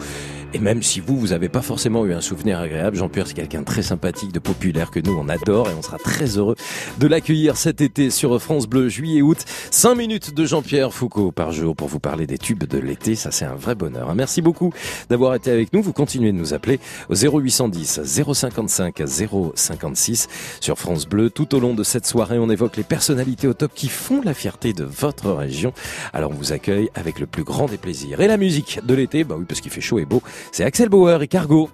[0.56, 3.60] Et même si vous, vous avez pas forcément eu un souvenir agréable, Jean-Pierre, c'est quelqu'un
[3.60, 6.56] de très sympathique, de populaire que nous, on adore et on sera très heureux
[6.98, 9.40] de l'accueillir cet été sur France Bleu, juillet, août.
[9.70, 13.16] Cinq minutes de Jean-Pierre Foucault par jour pour vous parler des tubes de l'été.
[13.16, 14.16] Ça, c'est un vrai bonheur.
[14.16, 14.72] Merci beaucoup
[15.10, 15.82] d'avoir été avec nous.
[15.82, 16.80] Vous continuez de nous appeler
[17.10, 19.04] au 0810 055
[19.56, 20.28] 056
[20.62, 21.30] sur France Bleu.
[21.32, 24.34] Tout au long de cette soirée, on évoque les personnalités au top qui font la
[24.34, 25.74] fierté de votre région.
[26.14, 28.22] Alors, on vous accueille avec le plus grand des plaisirs.
[28.22, 30.90] Et la musique de l'été, bah oui, parce qu'il fait chaud et beau, c'est Axel
[30.90, 31.70] Bauer et Cargo.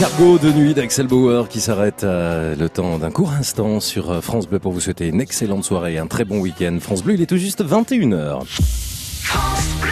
[0.00, 4.22] Cargo de nuit d'Axel Bauer qui s'arrête euh, le temps d'un court instant sur euh,
[4.22, 6.78] France Bleu pour vous souhaiter une excellente soirée un très bon week-end.
[6.80, 8.40] France Bleu, il est tout juste 21h.
[9.26, 9.84] France Bleu.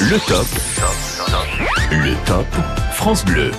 [0.00, 0.46] Le top.
[1.92, 2.46] Le top
[2.94, 3.52] France Bleu.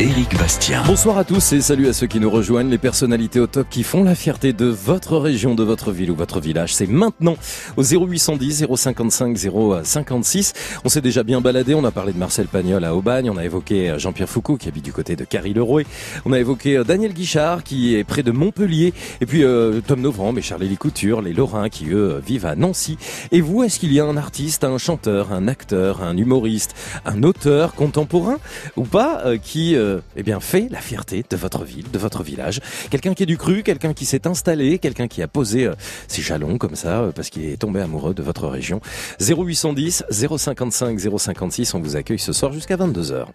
[0.00, 0.82] Éric Bastien.
[0.88, 3.84] Bonsoir à tous et salut à ceux qui nous rejoignent, les personnalités au top qui
[3.84, 6.74] font la fierté de votre région, de votre ville ou votre village.
[6.74, 7.36] C'est maintenant
[7.76, 9.38] au 0810 055
[9.84, 10.52] 056.
[10.84, 13.44] On s'est déjà bien baladé, on a parlé de Marcel Pagnol à Aubagne, on a
[13.44, 15.86] évoqué Jean-Pierre Foucault qui habite du côté de Carry-le-Rouet,
[16.24, 20.00] on a évoqué euh, Daniel Guichard qui est près de Montpellier, et puis euh, Tom
[20.00, 22.98] Novembre et Charlie Couture, les Lorrains qui eux vivent à Nancy.
[23.30, 26.74] Et vous, est-ce qu'il y a un artiste, un chanteur, un acteur, un humoriste,
[27.06, 28.38] un auteur contemporain
[28.76, 29.83] ou pas euh, qui euh,
[30.16, 32.60] eh bien fait la fierté de votre ville, de votre village
[32.90, 35.74] Quelqu'un qui est du cru, quelqu'un qui s'est installé, quelqu'un qui a posé euh,
[36.08, 38.80] ses jalons comme ça euh, parce qu'il est tombé amoureux de votre région.
[39.20, 43.26] 0810 055 056, on vous accueille ce soir jusqu'à 22h.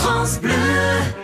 [0.00, 1.19] France Bleu.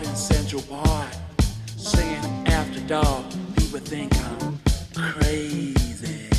[0.00, 1.08] Walking Central Park,
[1.76, 3.24] singing after dark.
[3.56, 4.58] People think I'm
[4.94, 6.30] crazy.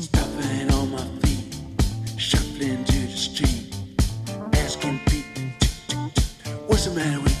[0.00, 1.54] Stuffing on my feet,
[2.16, 3.74] shuffling to the street,
[4.54, 5.42] asking people,
[6.66, 7.31] what's the matter with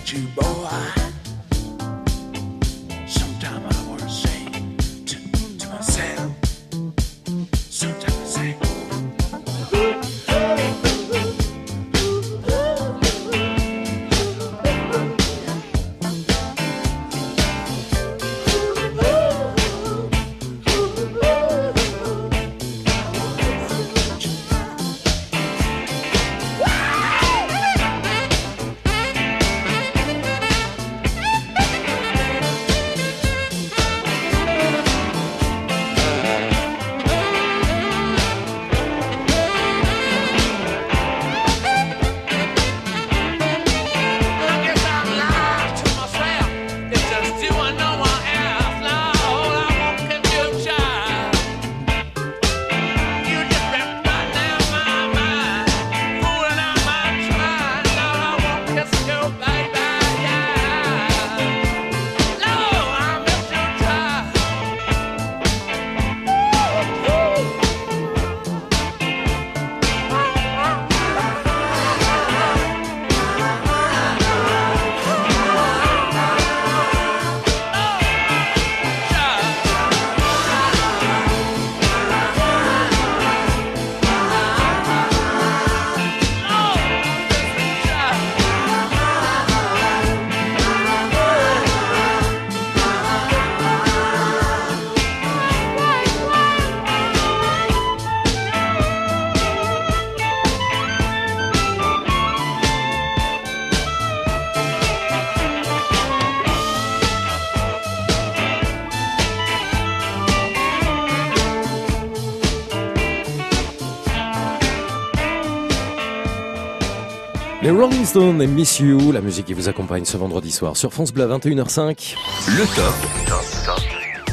[117.82, 121.12] Rolling Stones et Miss You, la musique qui vous accompagne ce vendredi soir sur France
[121.12, 122.14] Bleu à 21h05.
[122.46, 122.94] Le top.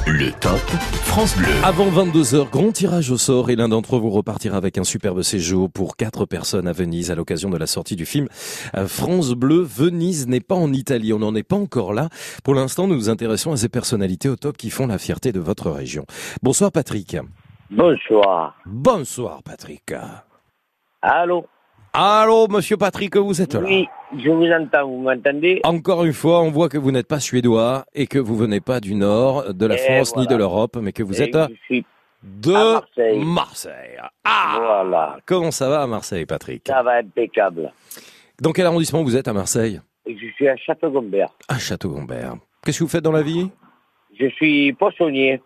[0.05, 0.59] Le top
[1.03, 1.47] France Bleu.
[1.63, 5.67] Avant 22h, grand tirage au sort et l'un d'entre vous repartira avec un superbe séjour
[5.71, 8.27] pour quatre personnes à Venise à l'occasion de la sortie du film
[8.85, 9.63] France Bleu.
[9.63, 12.09] Venise n'est pas en Italie, on n'en est pas encore là.
[12.43, 15.39] Pour l'instant, nous nous intéressons à ces personnalités au top qui font la fierté de
[15.39, 16.05] votre région.
[16.43, 17.17] Bonsoir Patrick.
[17.71, 18.53] Bonsoir.
[18.67, 19.91] Bonsoir Patrick.
[21.01, 21.47] Allô?
[21.93, 26.41] Allô, monsieur Patrick, vous êtes là Oui, je vous entends, vous m'entendez Encore une fois,
[26.41, 29.65] on voit que vous n'êtes pas suédois et que vous venez pas du nord de
[29.65, 31.47] la Et France ni de l'Europe, mais que vous Et êtes à-
[32.23, 33.23] de à Marseille.
[33.25, 33.97] Marseille.
[34.23, 36.63] Ah Voilà, Comment ça va à Marseille, Patrick?
[36.67, 37.71] Ça va impeccable.
[38.41, 39.81] Dans quel arrondissement vous êtes à Marseille?
[40.05, 41.29] Je suis à Château-Gombert.
[41.47, 42.35] À Château-Gombert.
[42.63, 43.49] Qu'est-ce que vous faites dans la vie?
[44.19, 45.41] Je suis poissonnier.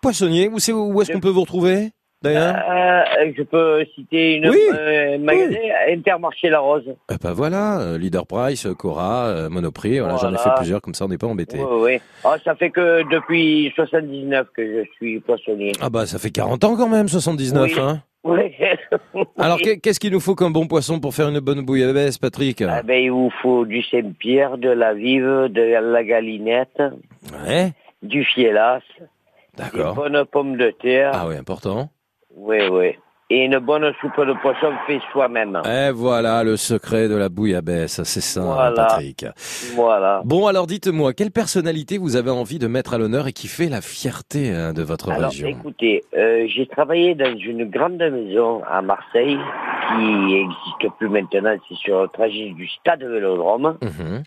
[0.00, 0.48] Poissonnier.
[0.48, 1.90] Où est-ce qu'on peut vous retrouver,
[2.22, 5.58] d'ailleurs Euh, je peux citer une, Oui, un magasin
[5.88, 6.84] Intermarché La Rose.
[7.10, 10.94] Eh ben voilà, euh, Leader Price, Cora, euh, Monoprix, voilà, j'en ai fait plusieurs, comme
[10.94, 11.58] ça on n'est pas embêté.
[11.58, 12.00] Oui, oui.
[12.24, 15.72] Oh, ça fait que depuis 79 que je suis poissonnier.
[15.80, 17.80] Ah bah ça fait 40 ans quand même, 79, Oui.
[17.80, 18.54] hein Oui.
[19.36, 22.62] Alors qu'est- qu'est-ce qu'il nous faut comme bon poisson pour faire une bonne bouillabaisse, Patrick?
[22.62, 26.80] Ah ben, il vous faut du Saint-Pierre, de la vive, de la galinette,
[27.44, 28.80] Ouais, du fielas,
[29.58, 31.10] des bonnes pommes de terre.
[31.14, 31.90] Ah oui, important.
[32.36, 32.96] Oui, oui.
[33.30, 35.58] Et une bonne soupe de poisson fait soi-même.
[35.64, 38.72] Et voilà le secret de la bouillabaisse, c'est ça, Voilà.
[38.72, 39.24] Patrick.
[39.74, 40.20] Voilà.
[40.22, 43.70] Bon, alors dites-moi, quelle personnalité vous avez envie de mettre à l'honneur et qui fait
[43.70, 48.62] la fierté hein, de votre Alors, région écoutez, euh, j'ai travaillé dans une grande maison
[48.70, 49.38] à Marseille
[49.88, 51.56] qui n'existe plus maintenant.
[51.70, 53.78] C'est sur le trajet du stade Vélodrome.
[53.80, 54.22] Mhm.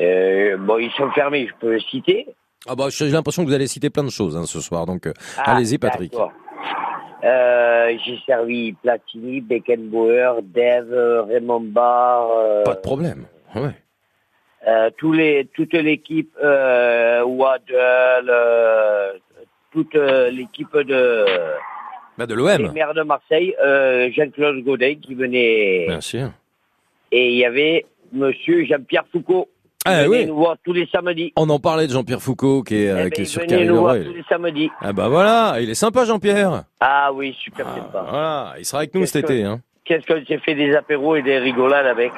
[0.00, 2.26] Euh, bon, ils sont fermés, je peux le citer.
[2.68, 5.06] Ah bah j'ai l'impression que vous allez citer plein de choses hein, ce soir, donc
[5.06, 6.12] euh, Ah, allez-y, Patrick.
[6.12, 6.32] d'accord.
[7.24, 12.30] Euh, j'ai servi Platini, Beckenbauer, Dev, euh, Raymond Barr.
[12.30, 13.24] euh, Pas de problème.
[13.54, 13.70] Ouais.
[14.68, 16.36] euh, tous les, toute l'équipe
[17.24, 18.32] Waddle,
[19.72, 21.24] toute l'équipe de
[22.18, 23.54] Bah, de l'OM, maires de Marseille,
[24.14, 26.30] Jean-Claude Godin qui venait, bien sûr.
[27.12, 29.48] et il y avait Monsieur Jean-Pierre Foucault
[29.86, 30.26] Ah, venait oui.
[30.26, 31.32] nous voir tous les samedis.
[31.36, 33.64] On en parlait de Jean-Pierre Foucault qui est, euh, Eh ben, qui est sur venait
[33.64, 34.70] nous voir tous les samedis.
[34.80, 36.64] Ah bah voilà, il est sympa Jean-Pierre.
[36.80, 38.06] Ah oui, super sympa.
[38.08, 39.44] Voilà, il sera avec nous cet que- été.
[39.44, 39.60] Hein.
[39.84, 42.10] Qu'est-ce qu'on s'est fait des apéros et des rigolades avec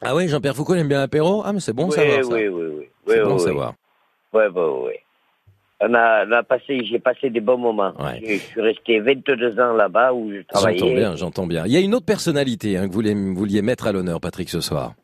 [0.00, 2.32] Ah oui, Jean-Pierre Foucault il aime bien l'apéro Ah mais c'est bon oui, savoir ça.
[2.34, 2.84] oui, oui, oui, oui.
[3.08, 3.40] C'est oui, bon oui.
[3.40, 3.72] savoir.
[4.32, 5.00] Ouais, ouais, ouais.
[5.80, 7.92] On a, on a passé, j'ai passé des bons moments.
[8.20, 10.78] Je, je suis resté 22 ans là-bas où je travaillais.
[10.78, 11.62] J'entends bien, j'entends bien.
[11.66, 14.20] Il y a une autre personnalité hein, que vous vouliez, vous vouliez mettre à l'honneur,
[14.20, 14.94] Patrick, ce soir.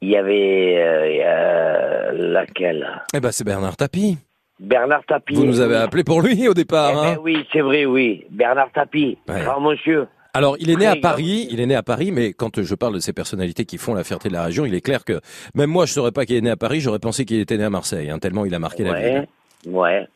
[0.00, 2.86] Il y avait euh, euh, laquelle?
[3.14, 4.16] Eh ben c'est Bernard Tapie.
[4.60, 5.34] Bernard Tapie.
[5.34, 6.90] Vous nous avez appelé pour lui au départ.
[6.94, 7.14] Eh hein.
[7.14, 8.24] ben oui, c'est vrai, oui.
[8.30, 9.42] Bernard Tapie, Ouais.
[9.42, 10.06] grand monsieur.
[10.34, 12.94] Alors, il est né à Paris, il est né à Paris, mais quand je parle
[12.94, 15.20] de ces personnalités qui font la fierté de la région, il est clair que
[15.54, 17.56] même moi, je ne saurais pas qu'il est né à Paris, j'aurais pensé qu'il était
[17.56, 19.26] né à Marseille, hein, tellement il a marqué la ville.
[19.66, 20.08] Ouais, ouais.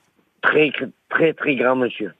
[0.43, 0.71] Très,
[1.09, 2.13] très, très grand monsieur.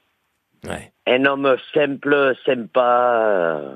[0.67, 0.91] Ouais.
[1.07, 3.75] Un homme simple, sympa, euh,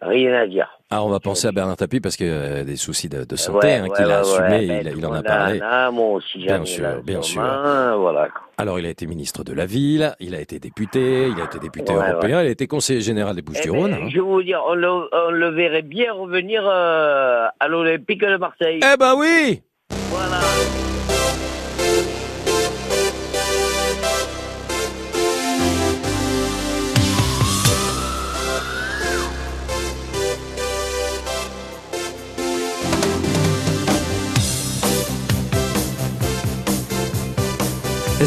[0.00, 0.68] rien à dire.
[0.90, 3.66] Ah, on va penser à Bernard Tapie parce que euh, des soucis de, de santé
[3.68, 5.60] Ouais, hein, ouais, qu'il a assumé, il, en a parlé.
[5.60, 7.40] a, moi aussi, Bien sûr, bien sûr.
[7.42, 8.28] Voilà.
[8.58, 11.58] Alors, il a été ministre de la ville, il a été député, il a été
[11.60, 13.92] député européen, il a été conseiller général des Eh Bouches-du-Rhône.
[13.92, 14.08] ben, hein.
[14.12, 18.80] je vous dire, on le, on le verrait bien revenir euh, à l'Olympique de Marseille.
[18.82, 19.62] Eh ben oui
[20.10, 20.40] Voilà.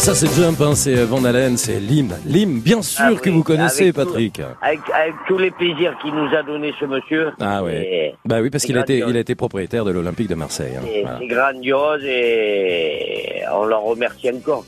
[0.03, 2.15] Ça, c'est Jump, hein, c'est Van Halen, c'est l'hymne.
[2.25, 4.41] L'hymne, bien sûr Ah que oui, vous connaissez, avec tout- Patrick.
[4.61, 7.31] Avec, avec tous les plaisirs qu'il nous a donné ce monsieur.
[7.39, 7.61] Ah.
[7.71, 9.13] Et- Bah oui, parce qu'il a été, grandiose.
[9.13, 10.73] il a été propriétaire de l'Olympique de Marseille.
[10.77, 10.83] hein.
[10.85, 11.19] C'est Voilà.
[11.25, 14.65] grandiose et on leur remercie encore.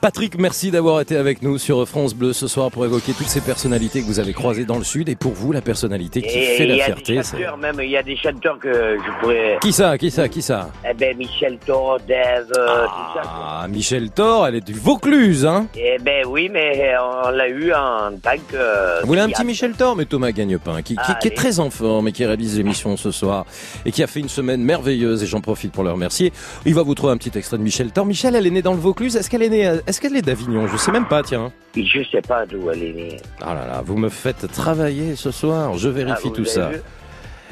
[0.00, 3.42] Patrick, merci d'avoir été avec nous sur France Bleu ce soir pour évoquer toutes ces
[3.42, 5.10] personnalités que vous avez croisées dans le Sud.
[5.10, 8.02] Et pour vous, la personnalité qui Et fait la fierté, chanteurs, même, il y a
[8.02, 9.58] des chanteurs que je pourrais.
[9.60, 13.22] Qui ça Qui ça Qui ça Eh ben, Michel Thor, Dave, euh, tout ça.
[13.26, 16.94] Ah, Michel Thor, elle est du Vaucluse, hein Eh ben oui, mais
[17.26, 19.02] on l'a eu en tant que.
[19.02, 19.44] Vous voulez un petit.
[19.44, 22.56] Michel Thor Mais Thomas Gagnepin, qui, qui, qui est très en forme et qui réalise
[22.56, 23.44] l'émission ce soir
[23.84, 26.32] et qui a fait une semaine merveilleuse et j'en profite pour le remercier.
[26.64, 28.06] Il va vous trouver un petit extrait de Michel Thor.
[28.06, 29.14] Michel, elle est née dans le Vaucluse.
[29.16, 31.52] Est-ce qu'elle est née, à- est-ce qu'elle est d'Avignon Je sais même pas, tiens.
[31.76, 33.16] Je sais pas d'où elle est née.
[33.42, 35.76] Ah là là, vous me faites travailler ce soir.
[35.76, 36.70] Je vérifie Ah, tout ça.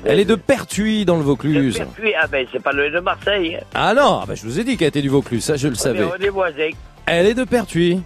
[0.05, 1.79] Elle est de Pertuis dans le Vaucluse.
[1.79, 3.59] Pertuis, ah ben c'est pas le de Marseille.
[3.75, 5.75] Ah non, ah bah je vous ai dit qu'elle était du Vaucluse, ça je le
[5.75, 6.05] savais.
[6.05, 6.71] On est voisins.
[7.07, 8.01] Elle est de Pertuis.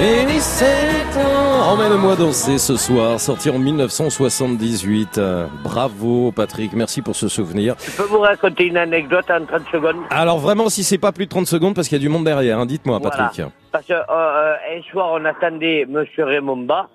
[0.00, 5.18] Et 17 ans Emmène-moi danser ce soir, sorti en 1978.
[5.18, 7.74] Euh, Bravo Patrick, merci pour ce souvenir.
[7.80, 11.24] Je peux vous raconter une anecdote en 30 secondes Alors vraiment, si c'est pas plus
[11.26, 13.16] de 30 secondes, parce qu'il y a du monde derrière, hein, dites-moi Voilà.
[13.26, 13.46] Patrick.
[13.72, 16.88] Parce que euh, euh, un soir, on attendait Monsieur Raymond Bas,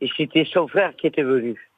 [0.00, 1.69] et c'était son frère qui était venu.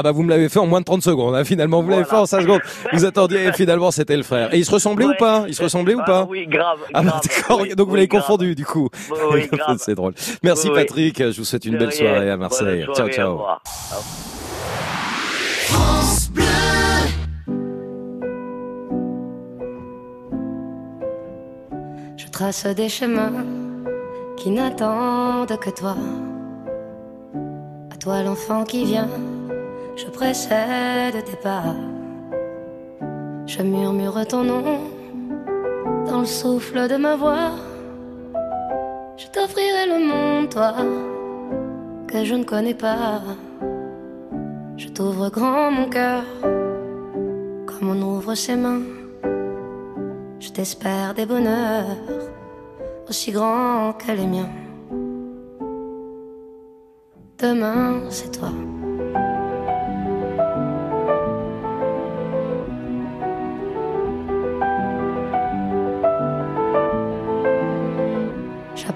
[0.00, 2.04] Ah bah vous me l'avez fait en moins de 30 secondes, hein, finalement vous l'avez
[2.04, 2.60] fait en 5 secondes.
[2.92, 4.54] Vous attendiez et finalement c'était le frère.
[4.54, 5.44] Et il se ressemblait ou pas?
[5.48, 6.24] Il se ressemblait ou pas?
[6.30, 6.78] Oui, grave.
[6.94, 7.20] Ah bah grave.
[7.24, 8.88] d'accord, Oui, donc vous l'avez confondu du coup.
[9.32, 9.78] Oui, grave.
[9.80, 10.14] C'est drôle.
[10.44, 10.80] Merci Oui, oui.
[10.80, 11.98] Patrick, je vous souhaite une De belle rien.
[11.98, 12.84] soirée à Marseille.
[12.84, 13.32] Ciao soirée, ciao.
[13.32, 13.60] revoir.
[15.66, 16.44] France Bleu.
[22.16, 23.32] Je trace des chemins
[24.36, 25.96] qui n'attendent que toi.
[27.92, 29.08] À toi l'enfant qui vient,
[29.98, 31.74] je précède tes pas.
[33.46, 34.78] Je murmure ton nom
[36.06, 37.50] dans le souffle de ma voix.
[39.16, 40.74] Je t'offrirai le monde, toi,
[42.06, 43.20] que je ne connais pas.
[44.76, 46.22] Je t'ouvre grand mon cœur,
[47.66, 48.82] comme on ouvre ses mains.
[50.38, 51.96] Je t'espère des bonheurs
[53.08, 54.52] aussi grands que les miens.
[57.38, 58.50] Demain, c'est toi.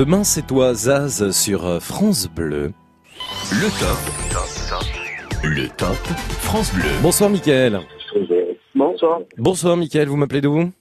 [0.00, 2.72] Demain c'est toi Zaz sur euh, France Bleu.
[3.52, 5.44] Le top.
[5.44, 5.94] Le top
[6.40, 6.88] France Bleu.
[7.02, 7.80] Bonsoir Mickaël.
[8.74, 9.20] Bonsoir.
[9.36, 10.72] Bonsoir Mickaël, vous m'appelez d'où?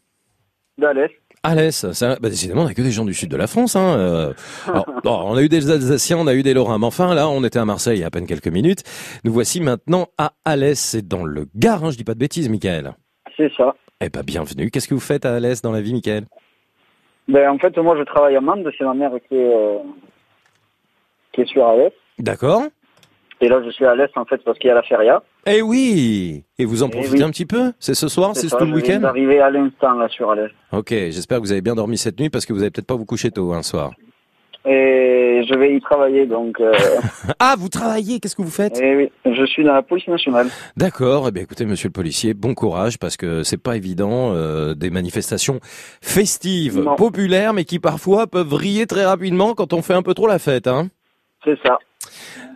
[0.78, 1.12] D'Alès.
[1.44, 3.76] Alès, ça, bah, décidément, on n'a que des gens du sud de la France.
[3.76, 3.98] Hein.
[3.98, 4.34] euh.
[5.04, 7.44] Alors, on a eu des Alsaciens, on a eu des Lorrains, mais enfin, là, on
[7.44, 8.84] était à Marseille il y a à peine quelques minutes.
[9.26, 12.48] Nous voici maintenant à Alès, c'est dans le Gard, hein, je dis pas de bêtises,
[12.48, 12.94] Michael.
[13.36, 13.76] C'est ça.
[14.00, 14.72] Eh ben, bienvenue.
[14.72, 16.24] Qu'est-ce que vous faites à Alès dans la vie, Michael
[17.30, 19.77] Ben, en fait, moi, je travaille à Mende, c'est ma mère qui est, euh,
[21.31, 21.93] qui est sur Alès.
[22.18, 22.64] D'accord.
[23.41, 25.23] Et là, je suis à Alès, en fait, parce qu'il y a la feria.
[25.45, 27.23] Eh oui Et vous en Eh profitez oui.
[27.23, 27.72] un petit peu?
[27.80, 28.99] C'est ce soir C'est tout le week-end?
[28.99, 30.51] d'arriver à l'instant, là, sur Alès.
[30.73, 32.95] Ok, j'espère que vous avez bien dormi cette nuit parce que vous avez peut-être pas
[32.95, 33.91] vous coucher tôt un soir.
[34.65, 36.60] Et je vais y travailler, donc...
[36.60, 36.73] euh,
[37.40, 38.77] Ah, vous travaillez Qu'est-ce que vous faites?
[38.81, 40.48] Eh oui, je suis dans la police nationale.
[40.76, 44.73] D'accord, eh bien écoutez monsieur le policier, bon courage parce que c'est pas évident euh,
[44.76, 45.60] des manifestations
[46.02, 46.95] festives, Non.
[46.95, 50.40] populaires mais qui parfois peuvent vriller très rapidement quand on fait un peu trop la
[50.40, 50.90] fête hein.
[51.45, 51.77] C'est ça.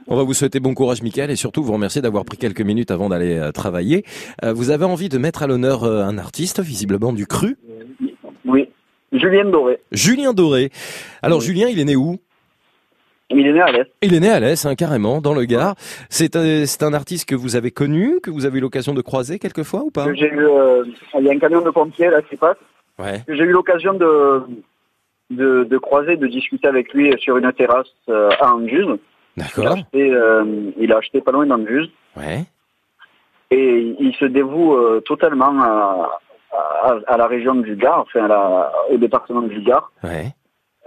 [0.08, 2.92] On va vous souhaiter bon courage Michael et surtout vous remercier d'avoir pris quelques minutes
[2.92, 4.04] avant d'aller euh, travailler.
[4.44, 7.56] Euh, vous avez envie de mettre à l'honneur un artiste visiblement du cru?
[9.14, 9.80] Julien Doré.
[9.92, 10.72] Julien Doré.
[11.22, 12.20] Alors Julien, il est né où?
[13.30, 13.88] Il est né à Alès.
[14.02, 15.76] Il est né à Alès, hein, carrément, dans le Gard.
[16.10, 19.02] C'est un, c'est un artiste que vous avez connu, que vous avez eu l'occasion de
[19.02, 20.14] croiser quelquefois ou pas?
[20.14, 20.84] J'ai eu, euh,
[21.20, 22.58] il y a un camion de pompiers, là, qui passe.
[23.00, 23.24] Ouais.
[23.28, 24.42] J'ai eu l'occasion de,
[25.32, 29.00] de, de croiser, de discuter avec lui sur une terrasse euh, à Anduze.
[29.38, 29.74] Il a D'accord.
[29.74, 31.90] acheté, euh, il a acheté pas loin d'Anduze.
[32.16, 32.44] Ouais.
[33.50, 34.76] Et il se dévoue
[35.06, 36.20] totalement à,
[36.54, 39.92] à, à, la région du Gard, enfin à la, au département du Gard.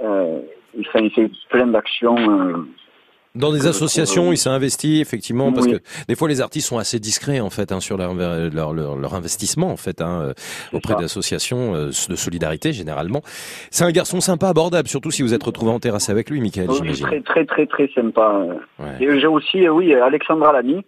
[0.03, 0.41] Euh,
[0.75, 2.67] il fait plein d'actions euh,
[3.37, 5.75] euh, Dans des associations, trouve, il s'est investi effectivement parce Oui.
[5.75, 8.97] que des fois les artistes sont assez discrets en fait hein, sur leur, leur, leur,
[8.97, 10.33] leur investissement en fait hein, euh,
[10.73, 13.23] auprès d'associations euh, de solidarité généralement.
[13.71, 16.69] C'est un garçon sympa, abordable, surtout si vous êtes retrouvé en terrasse avec lui, Michael,
[16.71, 17.07] oui, j'imagine.
[17.07, 18.47] très très très très sympa.
[18.79, 18.87] Ouais.
[19.05, 20.85] Et j'ai aussi, euh, oui, Alexandra Lamy.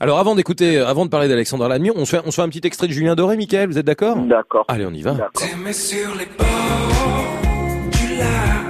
[0.00, 2.42] Alors avant d'écouter, euh, avant de parler d'Alexandre Lamy, on se fait, on se fait
[2.42, 4.16] un petit extrait de Julien Doré, Michael, vous êtes d'accord?
[4.16, 4.64] D'accord.
[4.68, 5.16] Allez, on y va.
[5.34, 6.46] T'aimais sur les bords
[7.92, 8.69] du lac,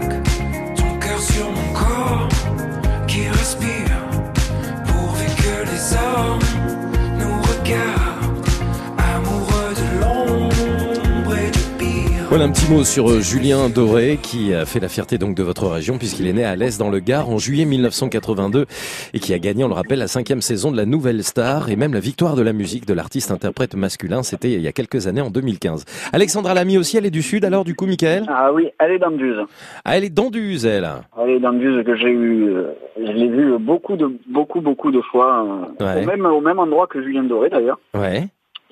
[12.31, 15.43] Voilà un petit mot sur euh, Julien Doré qui a fait la fierté donc de
[15.43, 18.67] votre région puisqu'il est né à l'Est dans le Gard en juillet 1982
[19.13, 21.77] et qui a gagné, on le rappelle, la cinquième saison de la Nouvelle Star et
[21.77, 24.23] même la victoire de la musique de l'artiste interprète masculin.
[24.23, 25.85] C'était il y a quelques années en 2015.
[26.13, 28.25] Alexandra Lamy aussi, elle est du Sud alors du coup, Michael?
[28.29, 29.39] Ah oui, elle est d'Anduze.
[29.85, 30.89] Ah, elle est d'Anduze, elle.
[31.21, 35.01] Elle est d'Anduze que j'ai eu, euh, je l'ai vu beaucoup de beaucoup beaucoup de
[35.01, 35.45] fois,
[35.81, 36.05] euh, Ouais.
[36.05, 37.81] au même au même endroit que Julien Doré d'ailleurs.
[37.93, 38.29] Ouais,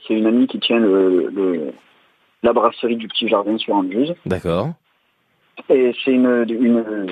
[0.06, 1.72] C'est une amie qui tient le, le-
[2.42, 4.14] la brasserie du Petit Jardin sur Anduze.
[4.26, 4.70] d'accord.
[5.68, 7.06] Et c'est une, une,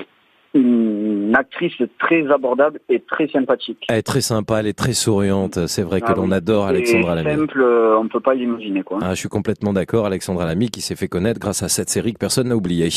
[0.53, 3.85] une actrice très abordable et très sympathique.
[3.89, 5.67] Elle est très sympa, elle est très souriante.
[5.67, 7.29] C'est vrai que Ah l'on adore Alexandra Lamy.
[7.35, 8.99] simple, on peut pas l'imaginer quoi.
[9.01, 12.13] Ah, je suis complètement d'accord, Alexandra Lamy qui s'est fait connaître grâce à cette série
[12.13, 12.89] que personne n'a oubliée.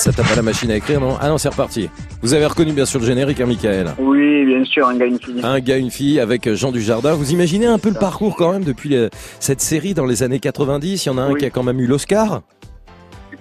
[0.00, 1.90] Ça tape à la machine à écrire, non Ah non, c'est reparti.
[2.22, 5.18] Vous avez reconnu bien sûr le générique, hein, Michael Oui, bien sûr, un gars, une
[5.20, 5.40] fille.
[5.42, 7.14] Un gars, une fille avec Jean Dujardin.
[7.14, 9.10] Vous imaginez un peu le parcours quand même depuis le-
[9.40, 11.80] cette série dans les années 90 Il y en a un qui a quand même
[11.80, 12.42] eu l'Oscar?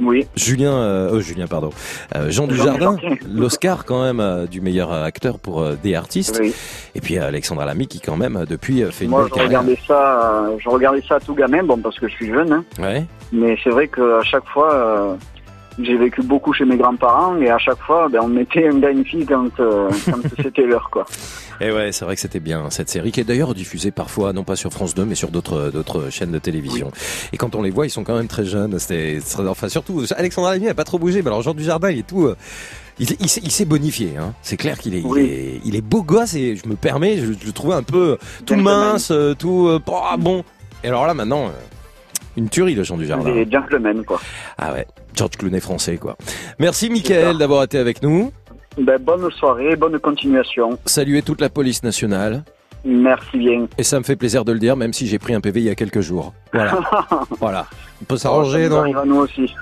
[0.01, 0.25] Oui.
[0.35, 1.71] Julien, euh, oh, Julien, pardon.
[2.15, 2.95] Euh, Jean Dujardin,
[3.29, 6.39] l'Oscar quand même euh, du meilleur euh, acteur pour euh, des artistes.
[6.41, 6.53] Oui.
[6.95, 9.29] Et puis euh, Alexandra Lamy qui quand même euh, depuis euh, fait une belle je
[9.33, 9.47] carrière.
[9.61, 12.63] regardais ça, euh, je regardais ça tout gamin, bon, parce que je suis jeune, hein.
[12.79, 13.03] Ouais.
[13.33, 15.15] mais c'est vrai qu'à chaque fois, euh,
[15.81, 18.89] j'ai vécu beaucoup chez mes grands-parents, et à chaque fois, ben, on mettait un gars,
[18.91, 21.05] une fille quand, euh, quand c'était l'heure, quoi.
[21.61, 24.45] Et ouais, c'est vrai que c'était bien cette série qui est d'ailleurs diffusée parfois non
[24.45, 26.89] pas sur France 2 mais sur d'autres d'autres chaînes de télévision.
[27.33, 28.79] Et quand on les voit, ils sont quand même très jeunes.
[28.79, 32.07] C'était enfin surtout Alexandra Lamy a pas trop bougé, mais alors Jean Dujardin, il est
[32.07, 32.37] tout euh,
[32.97, 34.33] il, il s'est- il s'est bonifié, hein.
[34.41, 37.33] C'est clair qu'il est, il est, il est beau gosse et je me permets, je,
[37.33, 39.79] je le trouvais un peu tout mince, euh, tout euh,
[40.09, 40.45] ah, bon.
[40.85, 41.51] Et alors là maintenant, euh,
[42.39, 43.31] une tuerie le Jean Dujardin.
[43.31, 44.19] Des gentlemen, quoi.
[44.57, 46.17] Ah ouais, George Clooney français quoi.
[46.57, 48.31] Merci Mickaël d'avoir été avec nous.
[48.77, 50.79] Ben, bonne soirée, bonne continuation.
[50.85, 52.43] Saluez toute la police nationale.
[52.85, 53.67] Merci bien.
[53.77, 55.65] Et ça me fait plaisir de le dire, même si j'ai pris un PV il
[55.65, 56.33] y a quelques jours.
[56.53, 56.79] Voilà.
[57.39, 57.65] voilà.
[58.01, 58.85] On peut s'arranger, non?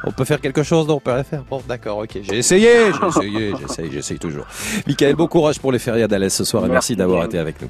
[0.04, 0.96] On peut faire quelque chose, non?
[0.96, 1.44] On peut rien faire.
[1.50, 2.20] Bon, d'accord, ok.
[2.22, 4.46] J'ai essayé, j'ai essayé, j'essaye, j'essaye toujours.
[4.86, 7.60] Michael, bon courage pour les férias d'Alès ce soir et merci Merci d'avoir été avec
[7.60, 7.70] nous.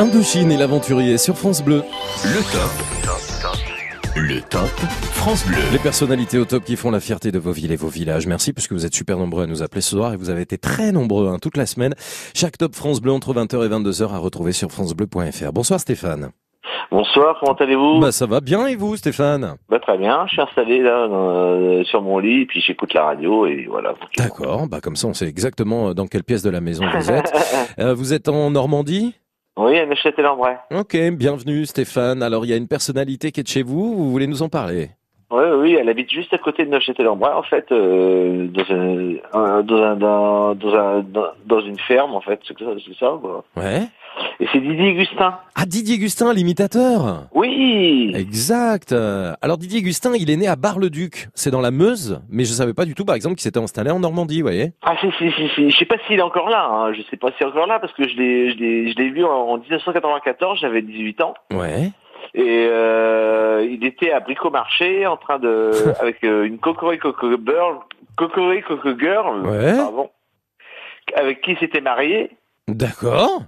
[0.00, 1.82] Indochine et l'aventurier sur France Bleu.
[2.24, 4.16] Le top.
[4.16, 4.70] Le top
[5.12, 5.58] France Bleu.
[5.72, 8.26] Les personnalités au top qui font la fierté de vos villes et vos villages.
[8.26, 10.56] Merci puisque vous êtes super nombreux à nous appeler ce soir et vous avez été
[10.56, 11.92] très nombreux hein, toute la semaine.
[12.34, 15.52] Chaque top France Bleu entre 20h et 22h à retrouver sur francebleu.fr.
[15.52, 16.30] Bonsoir Stéphane.
[16.90, 18.00] Bonsoir, comment allez-vous?
[18.00, 19.56] Bah ça va bien et vous Stéphane?
[19.68, 23.44] Bah très bien, je suis installé là euh, sur mon lit, puis j'écoute la radio
[23.44, 23.92] et voilà.
[24.16, 27.30] D'accord, bah comme ça on sait exactement dans quelle pièce de la maison vous êtes.
[27.78, 29.14] Euh, vous êtes en Normandie?
[29.62, 30.56] Oui, à Neuchâtel-en-Bray.
[30.74, 32.22] Ok, bienvenue Stéphane.
[32.22, 34.48] Alors il y a une personnalité qui est de chez vous, vous voulez nous en
[34.48, 34.88] parler?
[35.30, 39.76] Oui, oui, elle habite juste à côté de Neuchâtel-en-Bray, en fait, euh, dans, un, dans,
[39.76, 39.94] un,
[40.54, 41.04] dans, un-
[41.46, 43.44] dans- une ferme, en fait, c'est ça, c'est ça quoi.
[43.56, 43.82] Ouais.
[44.40, 45.38] Et c'est Didier Gustin.
[45.54, 48.92] Ah Didier Gustin, l'imitateur Oui Exact.
[49.42, 52.72] Alors Didier Gustin, il est né à Bar-le-Duc, c'est dans la Meuse, mais je savais
[52.74, 55.30] pas du tout par exemple qu'il s'était installé en Normandie, vous voyez Ah si si
[55.32, 56.92] si si, je sais pas s'il est encore là, hein.
[56.94, 60.58] je sais pas s'il est encore là parce que je l'ai vu en, en 1994,
[60.60, 61.90] j'avais 18 ans Ouais.
[62.34, 65.70] et euh, il était à Bricomarché en train de
[66.00, 67.14] avec euh, une Cocorico
[67.46, 67.76] Girl,
[68.16, 69.76] Cocorico Girl, Ouais.
[69.76, 70.10] pardon,
[71.16, 72.30] avec qui il s'était marié
[72.68, 73.42] D'accord.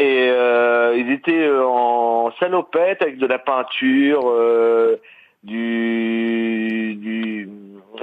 [0.00, 4.96] Et euh, ils étaient euh, en salopette avec de la peinture, euh,
[5.44, 7.48] du, du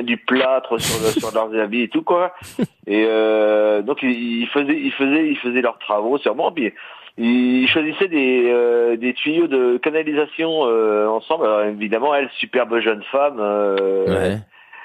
[0.03, 2.33] du plâtre sur, le- sur leurs habits et tout quoi.
[2.87, 6.71] Et euh, donc ils ils faisaient ils faisaient ils faisaient leurs travaux sûrement puis
[7.17, 11.45] ils choisissaient des euh, des tuyaux de canalisation euh, ensemble.
[11.47, 13.37] Alors, évidemment elle superbe jeune femme.
[13.39, 14.37] euh, Ouais.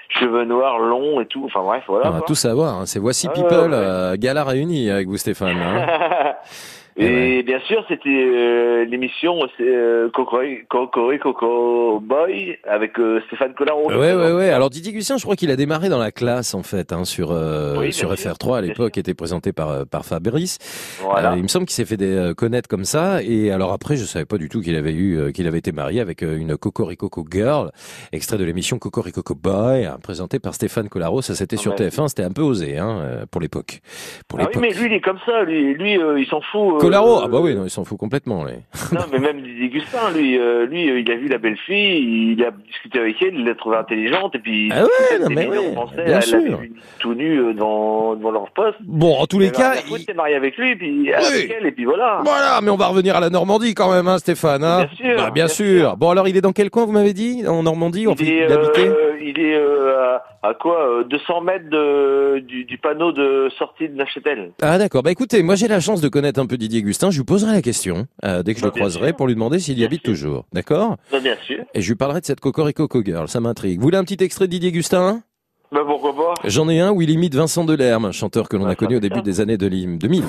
[0.08, 1.44] Cheveux noirs longs et tout.
[1.46, 2.08] Enfin bref, voilà.
[2.08, 2.74] On va tout savoir.
[2.80, 2.86] hein.
[2.86, 3.72] C'est Voici Ah, People, ouais, ouais.
[3.74, 5.56] euh, gala réunie avec vous Stéphane.
[5.56, 6.34] hein.
[6.96, 13.88] Et bien sûr, c'était euh, l'émission euh, Coco Boy avec euh, Stéphane Collaro.
[13.90, 14.50] Ouais, ouais, ouais.
[14.50, 17.32] Alors Didier Gustin, je crois qu'il a démarré dans la classe en fait, hein, sur
[17.32, 20.58] euh, Oui, sur sûr, FR3 à l'époque, était présenté par euh, par Fabrice.
[21.02, 21.32] Voilà.
[21.32, 23.22] Euh, il me semble qu'il s'est fait des, euh, connaître comme ça.
[23.22, 25.72] Et alors après, je savais pas du tout qu'il avait eu, euh, qu'il avait été
[25.72, 27.70] marié avec euh, une Cocoricoco Girl,
[28.12, 31.22] extrait de l'émission Cocoricoco Boy, hein, présenté par Stéphane Collaro.
[31.22, 31.88] Ça, c'était sur Ouais.
[31.88, 32.08] TF1.
[32.08, 33.80] C'était un peu osé, hein, pour l'époque.
[34.28, 35.42] Pour Ah oui, mais lui, il est comme ça.
[35.44, 36.81] Lui, lui il s'en fout.
[36.82, 38.44] Euh, Collaro, ah bah oui, non, il s'en fout complètement.
[38.44, 38.54] lui.
[38.92, 42.32] Non, mais même Didier Gustin, lui, euh, lui, euh, il a vu la belle fille,
[42.32, 45.46] il a discuté avec elle, il l'a trouvée intelligente, et puis Ah ouais, non, mais
[45.46, 46.58] ouais, française, bien elle sûr.
[46.58, 48.78] vu tout nu euh, devant, devant leur poste.
[48.82, 51.84] Bon, en tous les cas, foutre, t'es marié avec lui, puis avec elle, et puis
[51.84, 52.20] voilà.
[52.24, 54.62] Voilà, mais on va revenir à la Normandie quand même, hein, Stéphane.
[54.64, 55.96] Hein Bien sûr, Bah, bien, bien sûr.
[55.96, 58.50] Bon, alors il est dans quel coin, vous m'avez dit En Normandie on Il est,
[58.50, 63.48] euh, il est euh, à, à quoi euh, 200 mètres de, du, du panneau de
[63.58, 64.52] sortie de Neuchâtel.
[64.62, 67.18] Ah d'accord, bah écoutez, moi j'ai la chance de connaître un peu Didier Gustin, je
[67.18, 69.16] lui poserai la question euh, dès que je Bah, le bien croiserai sûr.
[69.16, 70.96] pour lui demander s'il y habite toujours, d'accord?
[71.10, 71.58] Bah, bien sûr.
[71.74, 73.78] Et je lui parlerai de cette Cocorico Girl, ça m'intrigue.
[73.78, 75.22] Vous voulez un petit extrait de Didier Gustin
[75.70, 76.34] Bah pourquoi pas?
[76.48, 79.00] J'en ai un où il imite Vincent Delerme, un chanteur que l'on a connu au
[79.00, 80.22] début des années de l'hymne 2000.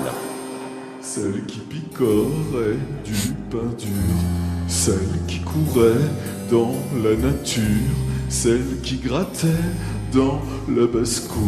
[1.00, 3.12] Celle qui picorait du
[3.50, 3.88] pain dur,
[4.68, 4.94] celle
[5.28, 5.92] qui courait
[6.50, 6.72] dans
[7.02, 7.62] la nature,
[8.28, 9.48] celle qui grattait
[10.14, 11.42] dans la basse-cour,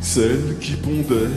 [0.00, 1.30] celle qui pondait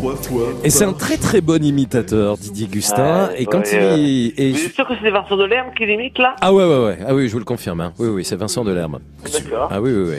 [0.00, 0.48] trois fois.
[0.64, 3.28] Et c'est un très très bon imitateur, Didier Gustin.
[3.28, 4.32] Ouais, et quand ouais, euh, il...
[4.36, 6.36] et Vous êtes sûr que c'est Vincent Delerme qui l'imite là?
[6.40, 6.98] Ah ouais, ouais, ouais.
[7.06, 7.80] Ah oui, je vous le confirme.
[7.80, 7.92] hein.
[7.98, 8.98] Oui, oui, c'est Vincent Delerme.
[9.32, 9.68] D'accord.
[9.70, 10.18] Ah oui, oui, oui.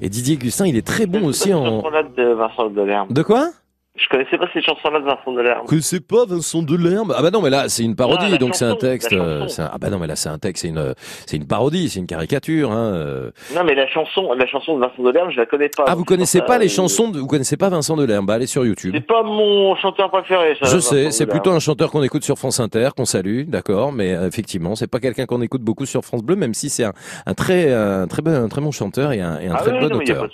[0.00, 1.82] Et Didier Gustin, il est très bon aussi en...
[1.82, 3.08] de Vincent Delerme?
[3.10, 3.50] De quoi?
[3.96, 5.66] Je connaissais pas ces chansons-là de Vincent Delerme.
[5.66, 8.38] Que c'est pas Vincent Delerme Ah bah non, mais là c'est une parodie, Ah, la
[8.38, 9.12] donc c'est un texte.
[9.12, 10.94] euh, un- Ah bah non, mais là c'est un texte, c'est une,
[11.26, 12.70] c'est une parodie, c'est une caricature.
[12.70, 12.92] Hein.
[12.94, 13.30] euh.
[13.56, 15.84] Non, mais la chanson, la chanson de Vincent Delerme, je la connais pas.
[15.88, 17.18] Ah, vous connaissez pas les euh, chansons, de...
[17.18, 18.24] vous connaissez pas Vincent Delerme?
[18.24, 18.92] Bah allez sur YouTube.
[18.94, 20.68] C'est pas mon chanteur préféré, ça.
[20.70, 24.10] Je sais, c'est plutôt un chanteur qu'on écoute sur France Inter, qu'on salue, d'accord, mais
[24.26, 26.92] effectivement, c'est pas quelqu'un qu'on écoute beaucoup sur France Bleu, même si c'est un,
[27.26, 29.72] un très, un très bon, un très bon chanteur et un, et un Ah très
[29.72, 30.28] oui, bon non, auteur.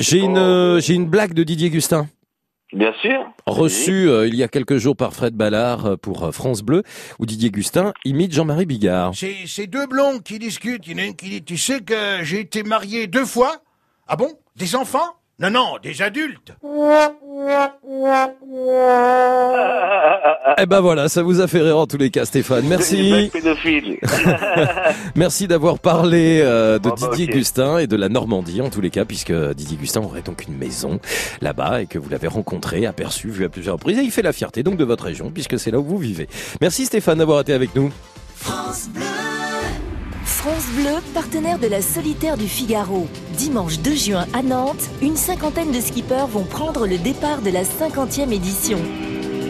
[0.00, 2.08] J'ai une, j'ai une blague de Didier Gustin.
[2.72, 3.30] Bien sûr.
[3.46, 6.82] Reçue euh, il y a quelques jours par Fred Ballard euh, pour euh, France Bleu,
[7.20, 9.12] où Didier Gustin imite Jean-Marie Bigard.
[9.14, 10.86] C'est c'est deux blonds qui discutent.
[10.86, 13.62] Il y en a une qui dit Tu sais que j'ai été marié deux fois
[14.08, 14.32] Ah bon?
[14.56, 15.14] Des enfants?
[15.38, 16.54] Non, non, des adultes.
[20.58, 22.66] Eh ben voilà, ça vous a fait rire en tous les cas, Stéphane.
[22.66, 23.30] Merci.
[25.14, 27.26] Merci d'avoir parlé euh, de bah, Didier.
[27.26, 30.56] Gustin et de la Normandie en tous les cas, puisque Didier Gustin aurait donc une
[30.56, 31.00] maison
[31.42, 33.98] là-bas et que vous l'avez rencontré, aperçu, vu à plusieurs reprises.
[33.98, 36.28] Et il fait la fierté donc de votre région, puisque c'est là où vous vivez.
[36.62, 37.92] Merci Stéphane d'avoir été avec nous.
[38.36, 39.02] France Bleu.
[40.46, 43.08] France Bleu, partenaire de la Solitaire du Figaro.
[43.36, 47.64] Dimanche 2 juin à Nantes, une cinquantaine de skippers vont prendre le départ de la
[47.64, 48.78] 50e édition.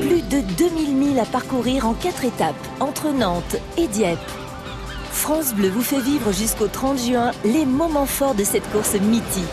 [0.01, 4.19] Plus de 2000 milles à parcourir en quatre étapes, entre Nantes et Dieppe.
[5.11, 9.45] France Bleu vous fait vivre jusqu'au 30 juin les moments forts de cette course mythique.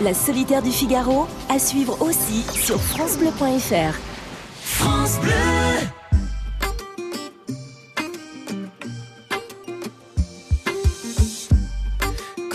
[0.00, 3.98] La Solitaire du Figaro, à suivre aussi sur FranceBleu.fr.
[4.62, 6.03] France Bleu.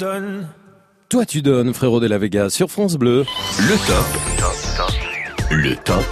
[0.00, 0.48] Donnes.
[1.10, 3.24] Toi tu donnes, frérot de la Vega, sur France Bleu.
[3.58, 4.06] Le top.
[5.50, 6.04] Le top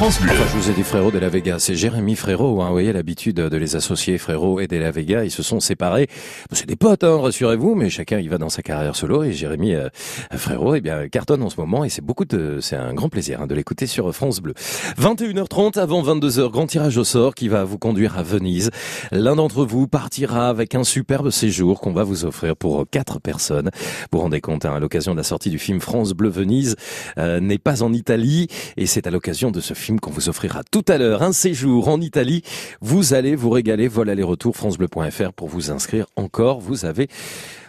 [0.00, 0.32] France Bleu.
[0.32, 2.62] Je vous ai dit frérot de la Vega, c'est Jérémy Frérot.
[2.62, 5.26] Hein, vous voyez l'habitude de les associer frérot et de la Vega.
[5.26, 6.08] Ils se sont séparés.
[6.52, 9.24] C'est des potes, hein, rassurez-vous, mais chacun il va dans sa carrière solo.
[9.24, 9.90] Et Jérémy euh,
[10.34, 13.42] Frérot, eh bien cartonne en ce moment et c'est beaucoup de, c'est un grand plaisir
[13.42, 14.54] hein, de l'écouter sur France Bleu.
[14.98, 18.70] 21h30 avant 22h, grand tirage au sort qui va vous conduire à Venise.
[19.12, 23.68] L'un d'entre vous partira avec un superbe séjour qu'on va vous offrir pour quatre personnes.
[24.10, 26.76] Vous vous rendez compte, hein, à l'occasion de la sortie du film France Bleu Venise
[27.18, 28.46] euh, n'est pas en Italie
[28.78, 31.88] et c'est à l'occasion de ce film qu'on vous offrira tout à l'heure un séjour
[31.88, 32.42] en Italie.
[32.80, 36.60] Vous allez vous régaler, vol aller-retour francebleu.fr pour vous inscrire encore.
[36.60, 37.08] Vous avez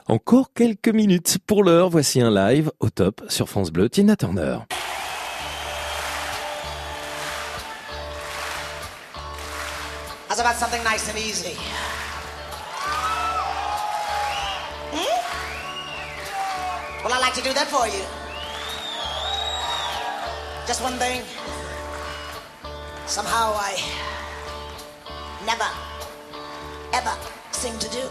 [0.08, 1.90] encore quelques minutes pour l'heure.
[1.90, 3.90] Voici un live au top sur France Bleu.
[3.90, 4.60] Tina Turner.
[10.30, 11.56] How's about something nice and easy?
[14.94, 15.22] Hmm?
[17.04, 18.04] Well, I'd like to do that for you.
[20.68, 21.22] Just one thing.
[23.12, 23.76] Somehow I
[25.46, 25.68] never,
[26.94, 27.14] ever
[27.52, 28.08] seem to do.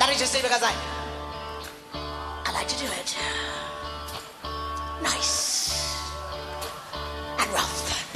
[0.00, 0.74] That is just because I,
[1.94, 3.16] I like to do it.
[5.00, 6.02] Nice
[7.38, 8.11] and rough.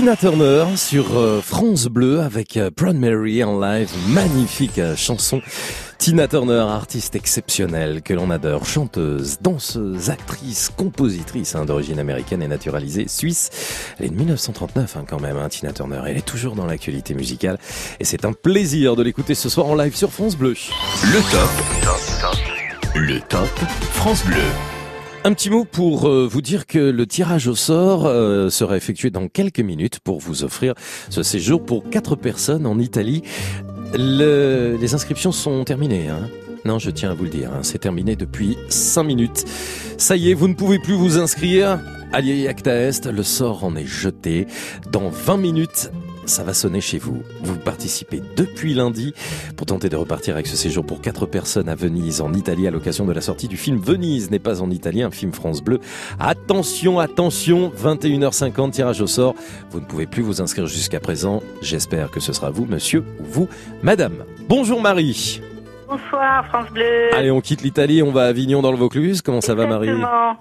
[0.00, 5.42] Tina Turner sur euh, France Bleu avec euh, Proud Mary en live, magnifique euh, chanson.
[5.98, 12.48] Tina Turner, artiste exceptionnelle que l'on adore, chanteuse, danseuse, actrice, compositrice hein, d'origine américaine et
[12.48, 13.50] naturalisée suisse.
[13.98, 16.00] Elle est de 1939 hein, quand même, hein, Tina Turner.
[16.06, 17.58] Elle est toujours dans l'actualité musicale
[18.00, 20.54] et c'est un plaisir de l'écouter ce soir en live sur France Bleu.
[21.04, 21.50] Le top.
[22.94, 23.50] Le top
[23.92, 24.40] France Bleu.
[25.22, 29.10] Un petit mot pour euh, vous dire que le tirage au sort euh, sera effectué
[29.10, 30.74] dans quelques minutes pour vous offrir
[31.10, 33.22] ce séjour pour quatre personnes en Italie.
[33.92, 36.08] Le- les inscriptions sont terminées.
[36.08, 36.28] Hein
[36.64, 39.44] non, je tiens à vous le dire, hein, c'est terminé depuis cinq minutes.
[39.98, 41.80] Ça y est, vous ne pouvez plus vous inscrire.
[42.12, 44.46] Allié Acta Est, le sort en est jeté.
[44.90, 45.90] Dans 20 minutes,
[46.26, 47.22] ça va sonner chez vous.
[47.42, 49.14] Vous participez depuis lundi
[49.56, 52.70] pour tenter de repartir avec ce séjour pour quatre personnes à Venise, en Italie, à
[52.70, 55.80] l'occasion de la sortie du film Venise n'est pas en Italie, un film France Bleu.
[56.18, 59.34] Attention, attention, 21h50, tirage au sort.
[59.70, 61.42] Vous ne pouvez plus vous inscrire jusqu'à présent.
[61.62, 63.48] J'espère que ce sera vous, monsieur, ou vous,
[63.82, 64.24] madame.
[64.48, 65.40] Bonjour Marie.
[65.90, 67.12] Bonsoir, France Bleu.
[67.14, 69.22] Allez, on quitte l'Italie, on va à Avignon dans le Vaucluse.
[69.22, 69.90] Comment ça va Marie.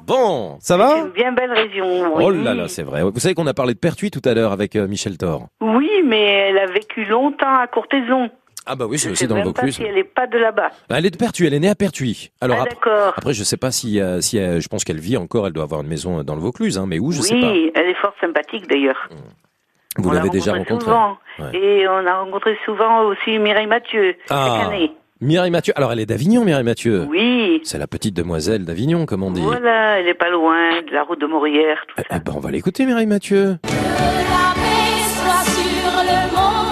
[0.05, 2.13] Bon, ça C'est va une bien belle région.
[2.15, 2.43] Oh oui.
[2.43, 3.01] là là, c'est vrai.
[3.01, 5.47] Vous savez qu'on a parlé de Pertuis tout à l'heure avec euh, Michel Thor.
[5.59, 8.29] Oui, mais elle a vécu longtemps à Courtaison.
[8.67, 9.77] Ah bah oui, c'est Je aussi sais dans le même pas Vaucluse.
[9.77, 10.69] si elle est pas de là-bas.
[10.89, 12.29] Elle est de Pertuis, elle est née à Pertuis.
[12.41, 13.13] Alors Ah, après, d'accord.
[13.17, 15.63] après, je sais pas si, euh, si euh, je pense qu'elle vit encore, elle doit
[15.63, 17.47] avoir une maison dans le Vaucluse, hein, mais où, je sais pas.
[17.49, 19.09] oui, elle est fort sympathique d'ailleurs.
[19.97, 21.17] Vous On l'a l'avez déjà rencontrée rencontrée.
[21.39, 21.51] souvent.
[21.51, 21.57] Ouais.
[21.81, 24.59] Et on a rencontré souvent aussi Mireille Mathieu, Ah.
[24.61, 24.91] chaque année.
[25.21, 25.73] Mireille Mathieu.
[25.75, 27.05] Alors elle est d'Avignon, Mireille Mathieu.
[27.09, 27.59] Oui.
[27.63, 29.41] C'est la petite demoiselle d'Avignon, comme on dit.
[29.41, 31.77] Voilà, elle est pas loin de la route de Morière.
[31.87, 33.57] Tout Eh ben, on va l'écouter, Mireille Mathieu.
[33.63, 36.68] La paix soit sur le monde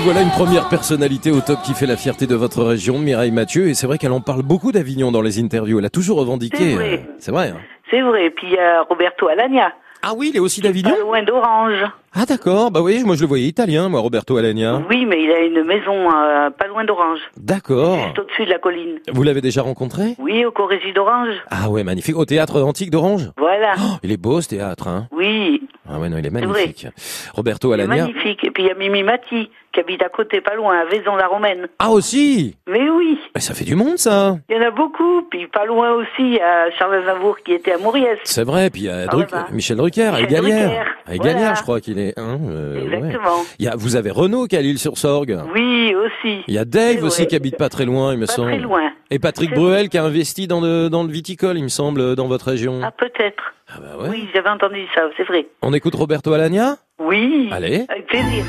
[0.00, 3.32] Et voilà une première personnalité au top qui fait la fierté de votre région, Mireille
[3.32, 3.68] Mathieu.
[3.68, 5.78] Et c'est vrai qu'elle en parle beaucoup d'Avignon dans les interviews.
[5.78, 6.56] Elle a toujours revendiqué.
[6.56, 6.94] C'est vrai.
[7.06, 7.48] euh, C'est vrai.
[7.50, 7.58] hein.
[7.90, 8.30] C'est vrai.
[8.30, 9.72] Puis il y a Roberto Alagna.
[10.02, 11.84] Ah oui, il est aussi d'Avignon loin d'Orange.
[12.12, 12.72] Ah d'accord.
[12.72, 14.82] Bah oui, moi je le voyais italien, moi, Roberto Alagna.
[14.90, 17.20] Oui, mais il a une maison euh, pas loin d'Orange.
[17.36, 17.98] D'accord.
[18.04, 18.98] Juste au-dessus de la colline.
[19.12, 20.16] Vous l'avez déjà rencontré?
[20.18, 21.34] Oui, au Corégie d'Orange.
[21.50, 22.16] Ah ouais, magnifique.
[22.16, 23.30] Au théâtre antique d'Orange?
[23.38, 23.74] Voilà.
[23.78, 26.88] Oh, Il est beau ce théâtre, hein Oui, Ah ouais, non, il est magnifique.
[27.32, 28.06] Roberto Alagna.
[28.06, 28.42] magnifique.
[28.42, 31.68] Et puis il y a Mimi Mati, qui habite à côté, pas loin, à Vaison-la-Romaine.
[31.78, 32.56] Ah aussi?
[32.68, 35.22] Mais oui, Mais ça fait du monde ça il y en a beaucoup.
[35.30, 38.18] Puis pas loin aussi, il y a Charles Aznavour qui était à Mauriès.
[38.24, 39.46] C'est vrai, puis il y a Ah Druc- bah.
[39.52, 40.68] Michel Drucker, à Michel Égalière.
[40.70, 41.54] Drucker, À Égalière, voilà.
[41.54, 41.99] je crois qu'il est.
[42.16, 42.96] hein, euh, ouais.
[42.96, 43.42] Exactement.
[43.58, 45.38] Il y a, vous avez Renaud qui est à l'île-sur-Sorgue.
[45.54, 46.42] Oui, aussi.
[46.48, 48.50] Il y a Dave aussi qui habite pas très loin, il me Pas semble.
[48.50, 48.90] très loin.
[49.10, 52.28] Et Patrick Bruel qui a investi dans le, dans le viticole, il me semble, dans
[52.28, 52.80] votre région.
[52.82, 53.42] Ah, peut-être.
[53.78, 54.08] bah ouais.
[54.10, 55.46] Oui, j'avais entendu ça, c'est vrai.
[55.62, 57.48] On écoute Roberto Alagna Oui.
[57.52, 57.84] Allez.
[57.88, 58.44] Avec plaisir.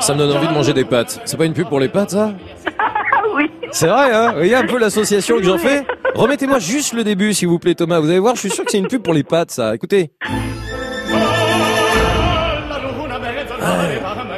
[0.00, 1.20] Ça me donne envie de manger des pâtes.
[1.24, 2.32] C'est pas une pub pour les pâtes, ça?
[2.78, 2.89] Ah
[3.36, 3.50] oui.
[3.72, 5.84] C'est vrai, hein Vous voyez un peu l'association que j'en fais
[6.14, 8.00] Remettez-moi juste le début, s'il vous plaît, Thomas.
[8.00, 9.74] Vous allez voir, je suis sûr que c'est une pub pour les pâtes, ça.
[9.74, 10.10] Écoutez.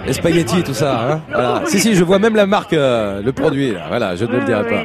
[0.04, 1.62] Les spaghettis, tout ça, hein voilà.
[1.66, 3.84] Si, si, je vois même la marque, euh, le produit, là.
[3.88, 4.70] Voilà, je ne le Oui, dirai oui.
[4.70, 4.82] pas.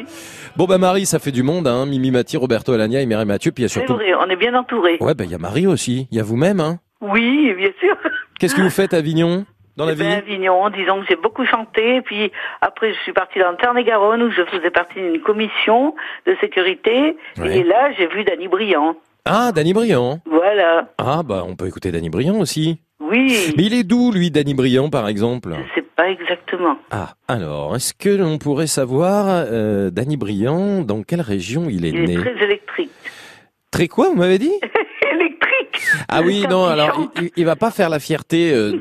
[0.56, 1.86] Bon, bah, Marie, ça fait du monde, hein.
[1.88, 3.96] Mimi Mati, Roberto Alagna et Mireille Mathieu, puis il y a surtout...
[3.96, 4.98] vrai, on est bien entourés.
[5.02, 6.08] Ouais, bah, il y a Marie aussi.
[6.12, 6.80] Il y a vous-même, hein.
[7.02, 7.96] Oui, bien sûr.
[8.40, 9.46] Qu'est-ce que vous faites à Avignon?
[9.78, 12.32] Dans la Eh vie ben, Avignon, disons que j'ai beaucoup chanté, puis
[12.62, 15.94] après je suis partie dans le Tarn-et-Garonne où je faisais partie d'une commission
[16.26, 17.60] de sécurité, Ouais.
[17.60, 18.96] et là j'ai vu Danny Briand.
[19.26, 20.20] Ah, Danny Briand.
[20.26, 20.88] Voilà.
[20.98, 22.80] Ah, bah, on peut écouter Danny Briand aussi.
[23.00, 25.50] Oui, Mais il est d'où, lui, Danny Briand, par exemple?
[25.54, 26.78] Je sais pas exactement.
[26.92, 31.90] Ah, alors, est-ce que l'on pourrait savoir, euh, Danny Briand, dans quelle région il est
[31.90, 32.14] Il né?
[32.14, 32.90] est très électrique.
[33.70, 34.52] Très quoi, vous m'avez dit?
[36.08, 38.74] Ah oui, non, alors, il, va pas faire la fierté euh,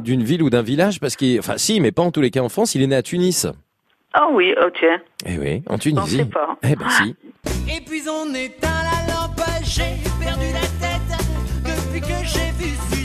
[0.00, 1.38] d'une ville ou d'un village, parce qu'il...
[1.38, 3.46] Enfin, si, mais pas en tous les cas en France, il est né à Tunis.
[4.12, 4.98] Ah oui, tiens.
[5.26, 6.24] Eh oui, en Je Tunisie.
[6.24, 6.56] pas.
[6.62, 7.14] Eh ben si.
[7.68, 9.82] Et puis on éteint la lampe, j'ai
[10.24, 11.18] perdu la tête
[11.64, 12.95] depuis que j'ai vu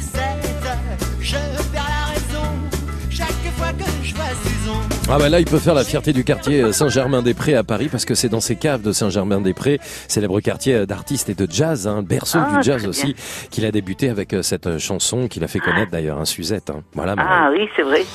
[5.09, 8.05] Ah bah là, il peut faire la fierté du quartier euh, Saint-Germain-des-Prés à Paris parce
[8.05, 12.01] que c'est dans ces caves de Saint-Germain-des-Prés, célèbre quartier euh, d'artistes et de jazz, hein,
[12.01, 13.15] berceau Ah, du jazz très aussi,
[13.49, 16.69] qu'il a débuté avec euh, cette chanson qu'il a fait connaître d'ailleurs, un Suzette.
[16.69, 16.81] hein.
[16.93, 17.15] Voilà.
[17.15, 17.29] Marie.
[17.29, 18.05] Ah oui, c'est vrai.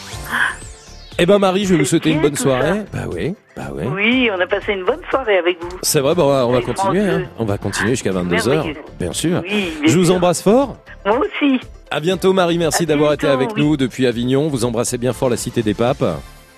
[1.19, 2.83] Eh ben Marie, je vais vous souhaiter une bonne soirée.
[2.93, 3.85] Bah oui, bah oui.
[3.95, 5.79] Oui, on a passé une bonne soirée avec vous.
[5.83, 7.01] C'est vrai, bah, on va, on va Avec continuer.
[7.09, 7.25] Hein.
[7.39, 8.75] On va continuer jusqu'à 22h, Merveilleux.
[8.99, 9.43] bien sûr.
[9.45, 10.77] Oui, bien je vous embrasse fort.
[11.05, 11.59] Moi aussi.
[11.91, 13.63] À bientôt Marie, merci d'avoir été avec oui.
[13.63, 14.49] nous depuis Avignon.
[14.49, 16.05] Vous embrassez bien fort la Cité des Papes.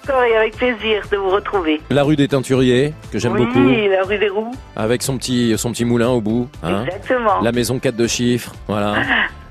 [0.09, 1.81] Encore et avec plaisir de vous retrouver.
[1.91, 3.59] La rue des Teinturiers, que j'aime oui, beaucoup.
[3.91, 4.53] la rue des Roues.
[4.77, 6.49] Avec son petit, son petit moulin au bout.
[6.63, 6.85] hein.
[6.87, 7.41] Exactement.
[7.43, 8.95] La maison 4 de chiffres, voilà.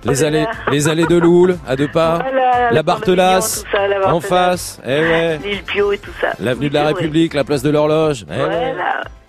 [0.06, 2.20] Les allées, les allées de Loul, à deux pas.
[2.20, 3.66] Voilà, la Barthelasse,
[4.06, 4.80] en face.
[4.86, 5.40] Eh ouais.
[5.44, 6.30] L'île Pio et tout ça.
[6.40, 6.94] L'avenue de la Oui.
[6.94, 8.26] République, la place de l'Horloge.
[8.32, 8.74] Eh ouais.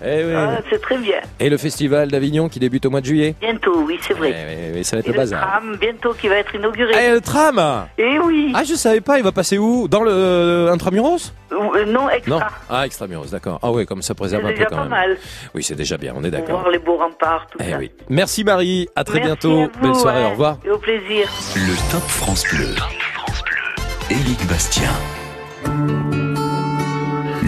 [0.04, 0.32] Eh.
[0.34, 1.16] Ah, c'est très bien.
[1.40, 3.34] Et le festival d'Avignon qui débute au mois de juillet.
[3.40, 4.32] Bientôt, oui, c'est vrai.
[4.76, 5.40] Eh, ça va être Et le le bazar.
[5.50, 6.92] tram, bientôt, qui va être inauguré.
[6.96, 7.60] Eh, le tram
[7.98, 8.52] Eh oui.
[8.54, 9.88] Ah, je savais pas, il va passer où?
[9.88, 11.32] Dans le euh, Intramuros?
[11.50, 12.38] Euh, non, extra.
[12.38, 13.58] Non Ah, Extramuros, d'accord.
[13.62, 14.90] Ah ouais, comme ça préserve C'est un peu déjà quand pas même.
[14.90, 15.16] mal.
[15.54, 16.60] Oui, c'est déjà bien, on est d'accord.
[16.60, 17.78] voir les beaux remparts, tout Eh ça.
[17.78, 17.90] oui.
[18.08, 19.62] Merci Marie, à très Merci bientôt.
[19.62, 20.26] à vous, Belle soirée, ouais.
[20.26, 20.58] au revoir.
[20.64, 21.28] Et au plaisir.
[21.56, 22.68] Le Top France Bleu.
[24.10, 24.90] Éric Bastien.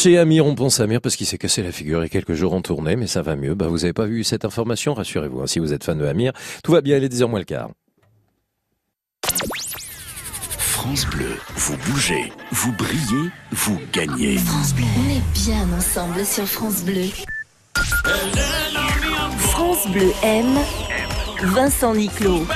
[0.00, 2.08] Cherché Amir, on pense à Amir parce qu'il s'est cassé la figure il y a
[2.08, 3.54] quelques jours en tournée, mais ça va mieux.
[3.54, 5.42] Bah, vous avez pas vu cette information, rassurez-vous.
[5.42, 6.32] hein, si vous êtes fan de Amir,
[6.64, 7.68] tout va bien, il est 10h moins le quart.
[10.56, 14.38] France Bleu, vous bougez, vous brillez, vous gagnez.
[14.38, 17.04] On est bien ensemble sur France Bleu.
[19.36, 20.60] France Bleu aime
[21.42, 22.46] Vincent Niclot.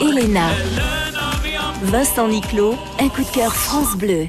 [0.00, 0.50] Elena.
[1.82, 4.28] Vincent Niclot, un coup de cœur France Bleu.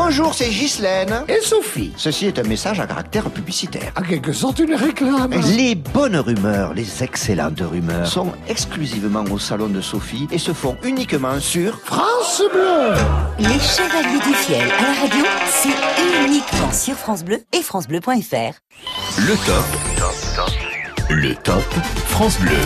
[0.00, 1.24] Bonjour, c'est Ghislaine.
[1.26, 1.92] Et Sophie.
[1.96, 3.92] Ceci est un message à caractère publicitaire.
[3.96, 5.34] En quelque sorte, une réclame.
[5.56, 10.76] Les bonnes rumeurs, les excellentes rumeurs, sont exclusivement au salon de Sophie et se font
[10.84, 12.94] uniquement sur France Bleu.
[13.40, 18.54] Les Chevaliers du Fiel à la radio, c'est uniquement sur France Bleu et FranceBleu.fr.
[19.18, 19.64] Le top.
[21.10, 21.64] Le top
[22.06, 22.56] France Bleu.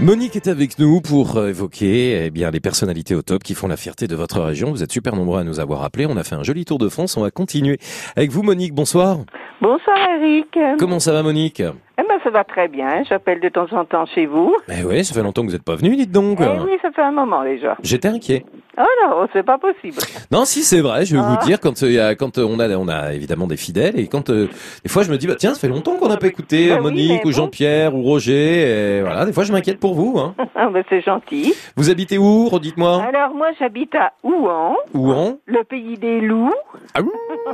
[0.00, 3.66] Monique est avec nous pour euh, évoquer eh bien les personnalités au top qui font
[3.66, 4.70] la fierté de votre région.
[4.70, 6.06] Vous êtes super nombreux à nous avoir appelés.
[6.06, 7.16] On a fait un joli tour de France.
[7.16, 7.78] On va continuer
[8.14, 8.74] avec vous, Monique.
[8.74, 9.16] Bonsoir.
[9.60, 10.56] Bonsoir Eric.
[10.78, 11.58] Comment ça va, Monique?
[11.60, 13.02] Eh ben ça va très bien.
[13.08, 14.54] J'appelle de temps en temps chez vous.
[14.68, 16.38] Eh oui, ça fait longtemps que vous n'êtes pas venu, dites donc.
[16.40, 17.76] Eh oui, ça fait un moment déjà.
[17.82, 18.44] J'étais inquiet.
[18.80, 19.96] Oh non, c'est pas possible.
[20.30, 21.36] Non, si c'est vrai, je vais Ah.
[21.40, 24.06] vous dire quand euh, il quand euh, on a on a évidemment des fidèles et
[24.06, 24.48] quand euh,
[24.84, 26.76] des fois je me dis bah tiens ça fait longtemps qu'on n'a pas écouté Bah
[26.76, 27.32] oui, Monique ou bon.
[27.32, 30.34] Jean-Pierre ou Roger et voilà des fois je m'inquiète pour vous hein.
[30.54, 31.54] Ah ben c'est gentil.
[31.76, 33.02] Vous habitez où Redites-moi.
[33.02, 35.38] Alors moi j'habite à Ouan, Ouan?
[35.46, 36.54] Le pays des loups.
[36.94, 37.00] Ah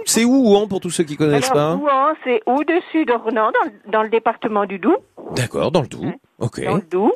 [0.04, 1.84] C'est où Ouan pour tous ceux qui connaissent Alors pas?
[1.84, 4.98] Ouan c'est au-dessus d'Ornans, dans, le- dans le département du Doubs.
[5.36, 6.12] D'accord, dans le Doubs.
[6.38, 6.62] OK.
[6.64, 7.12] Dans le Doubs.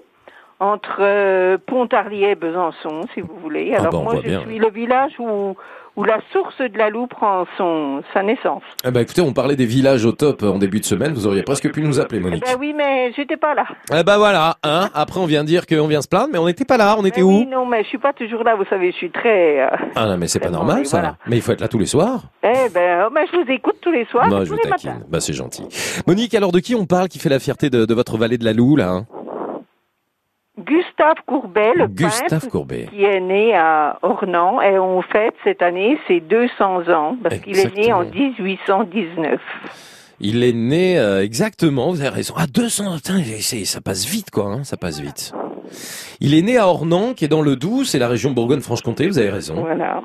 [0.61, 3.73] Entre euh, Pontarlier et Besançon, si vous voulez.
[3.77, 5.55] Ah Alors bah, on moi je bien, suis le village où,
[5.95, 8.65] où la source de la Loue prend son, sa naissance.
[8.85, 11.45] Eh ben écoutez, on parlait des villages au top en début de semaine, vous auriez
[11.45, 12.45] presque pu nous appeler Eh Monique.
[12.45, 13.67] ben oui, mais j'étais pas là.
[13.97, 14.89] Eh ben voilà, hein.
[14.95, 17.21] Après on vient dire qu'on vient se plaindre mais on n'était pas là, on était
[17.21, 17.39] Mais où?
[17.39, 19.61] oui, non, mais je suis pas toujours là, vous savez, je suis très...
[19.61, 20.99] euh, Ah non mais c'est pas normal ça.
[20.99, 21.17] voilà.
[21.29, 22.23] Mais il faut être là tous les soirs.
[22.43, 24.61] Eh ben, oh, ben, je vous écoute tous les soirs, Non, et je tous vous
[24.65, 24.91] les taquine.
[24.91, 25.05] matins.
[25.09, 25.63] Bah, c'est gentil.
[26.09, 28.45] Monique, alors de qui on parle qui fait la fierté de, de votre vallée de
[28.45, 29.07] la Loue, là hein?
[30.59, 32.89] Gustave Courbet, le Gustave peintre, Courbet.
[32.91, 37.59] qui est né à Ornans, et on fête cette année ses 200 ans, parce qu'il
[37.59, 39.41] est né en 1819.
[40.21, 42.35] Il est né euh, exactement, vous avez raison.
[42.37, 45.33] Ah, 200, putain, c'est- ça passe vite, quoi, hein, ça passe vite.
[46.21, 49.19] Il est né à Ornans, qui est dans le Doubs, c'est la région Bourgogne-Franche-Comté, vous
[49.19, 49.55] avez raison.
[49.61, 50.03] Voilà.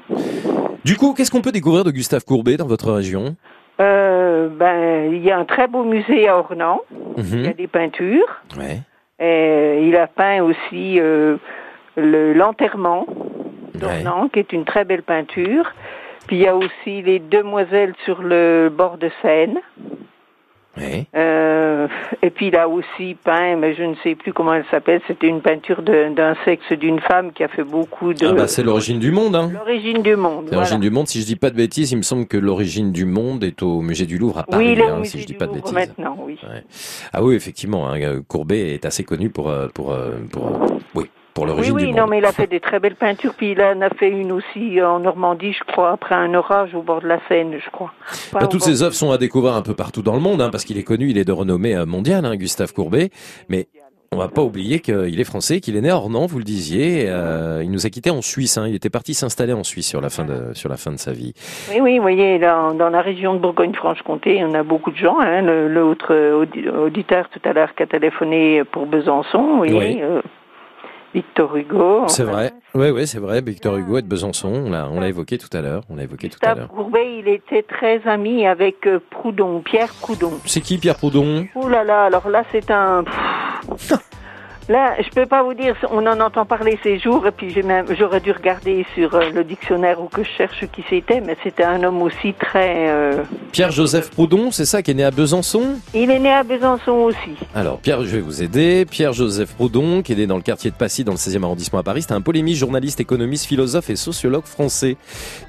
[0.86, 3.36] Du coup, qu'est-ce qu'on peut découvrir de Gustave Courbet dans votre région?
[3.80, 6.82] Euh, ben, il y a un très beau musée à Ornans,
[7.18, 7.54] il y a Mhm.
[7.54, 8.82] des peintures, Ouais.
[9.24, 11.38] Et il a peint aussi euh,
[11.96, 13.06] le- l'enterrement
[14.32, 15.72] qui est une très belle peinture.
[16.28, 19.60] Puis il y a aussi les demoiselles sur le bord de Seine.
[20.78, 21.88] Euh,
[22.22, 25.28] et puis il a aussi peint, mais je ne sais plus comment elle s'appelle, c'était
[25.28, 28.28] une peinture d'un sexe d'une femme qui a fait beaucoup de...
[28.28, 29.52] Ah bah, c'est l'origine du monde, hein.
[29.54, 30.46] L'origine du monde.
[30.46, 30.58] Voilà.
[30.58, 31.08] l'origine du monde.
[31.08, 33.82] Si je dis pas de bêtises, il me semble que l'origine du monde est au
[33.82, 35.54] musée du Louvre à Paris, Oui, il est au hein, si je dis pas de
[35.54, 35.74] bêtises.
[35.74, 36.40] maintenant, oui.
[36.44, 36.64] Ouais.
[37.12, 40.52] Ah oui, effectivement, hein, Courbet est assez connu pour euh, pour euh, pour,
[40.96, 42.10] oui pour Oui, l'origine oui, du non, monde.
[42.12, 44.82] mais il a fait des très belles peintures, puis il en a fait une aussi
[44.82, 47.92] en Normandie, je crois, après un orage au bord de la Seine, je crois.
[48.32, 50.64] Bah, toutes ses œuvres sont à découvrir un peu partout dans le monde, hein, parce
[50.66, 53.10] qu'il est connu, il est de renommée euh, mondiale, hein, Gustave Courbet.
[53.50, 53.68] Mais
[54.12, 57.06] on va pas oublier qu'il est français, qu'il est né à Ornans, vous le disiez.
[57.08, 58.60] euh, il nous a quittés en Suisse.
[58.60, 60.98] Hein, il était parti s'installer en Suisse sur la fin de sur la fin de
[61.00, 61.34] sa vie.
[61.72, 65.18] Oui, oui, vous voyez, dans, dans la région de Bourgogne-Franche-Comté, on a beaucoup de gens.
[65.20, 65.42] Hein.
[65.68, 70.00] L'autre euh, audi- auditeur tout à l'heure qui a téléphoné pour Besançon, vous voyez, Oui.
[70.04, 70.22] euh,
[71.14, 72.04] Victor Hugo.
[72.08, 72.52] C'est vrai.
[72.74, 73.42] Oui, oui, c'est vrai.
[73.42, 74.50] Victor Hugo est de Besançon.
[74.50, 75.84] On l'a évoqué tout à l'heure.
[75.90, 76.70] On l'a évoqué tout à l'heure.
[76.70, 80.34] Courbet, il était très ami avec euh, Proudhon, Pierre Proudhon.
[80.46, 81.46] C'est qui Pierre Proudhon?
[81.56, 83.04] Ouh là là, alors là, c'est un...
[84.70, 87.54] Là, je peux pas vous dire, on en entend parler ces jours, et puis
[87.98, 91.64] j'aurais dû regarder sur euh, le dictionnaire ou que je cherche qui c'était, mais c'était
[91.64, 92.90] un homme aussi très...
[92.90, 95.76] euh, Pierre-Joseph Proudhon, c'est ça, qui est né à Besançon?
[95.94, 97.36] Il est né à Besançon aussi.
[97.54, 98.86] Alors, Pierre, je vais vous aider.
[98.86, 101.84] Pierre-Joseph Proudhon, qui est né dans le quartier de Passy, dans le 16e arrondissement à
[101.84, 104.98] Paris, c'est un polémiste, journaliste, économiste, philosophe et sociologue français,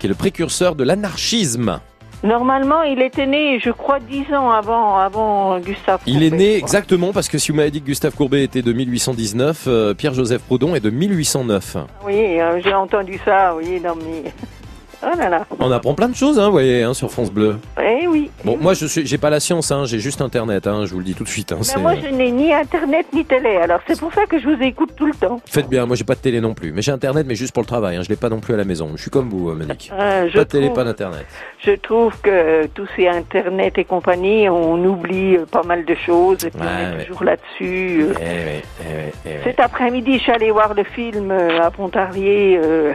[0.01, 1.81] qui est le précurseur de l'anarchisme.
[2.25, 6.57] Normalement, il était né, je crois, dix ans avant, avant Gustave Il est Courbet, né
[6.57, 10.41] exactement, parce que si vous m'avez dit que Gustave Courbet était de 1819, euh, Pierre-Joseph
[10.41, 11.77] Proudhon est de 1809.
[12.07, 14.33] Oui, euh, j'ai entendu ça, oui, non mais...
[15.07, 15.47] Oh là là.
[15.59, 17.57] On apprend plein de choses, hein, vous voyez, hein, sur France Bleu.
[17.83, 18.31] Eh oui.
[18.45, 20.99] Bon, moi, je suis, j'ai pas la science, hein, j'ai juste Internet, hein, je vous
[20.99, 21.53] le dis tout de suite.
[21.53, 24.49] Hein, c'est- moi, je n'ai ni Internet ni télé, alors c'est pour ça que je
[24.49, 25.41] vous écoute tout le temps.
[25.47, 27.63] Faites bien, moi j'ai pas de télé non plus, mais j'ai Internet, mais juste pour
[27.63, 28.91] le travail, hein, je l'ai pas non plus à la maison.
[28.97, 29.91] Je suis comme vous, euh, Monique.
[29.93, 31.27] Euh, je pas de télé, trouve- pas d'Internet.
[31.59, 36.45] Je trouve que tous ces Internet et compagnie, on oublie euh, pas mal de choses,
[36.45, 37.05] et puis on est ouais.
[37.05, 38.07] toujours là-dessus.
[38.09, 38.15] euh.
[38.21, 39.31] Eh eh eh.
[39.45, 42.93] Cet après-midi, je suis allée voir le film euh, à Pontarlier, euh,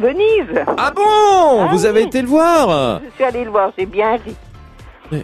[0.00, 0.64] Venise.
[0.78, 4.34] Ah bon Vous avez été le voir Je suis allée le voir, j'ai bien ri.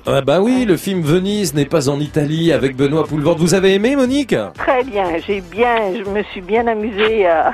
[0.05, 3.39] Ah bah oui, le film Venise n'est pas en Italie avec Benoît Poulvord.
[3.39, 4.35] Vous avez aimé, Monique?
[4.55, 7.53] Très bien, j'ai bien, je me suis bien amusée à,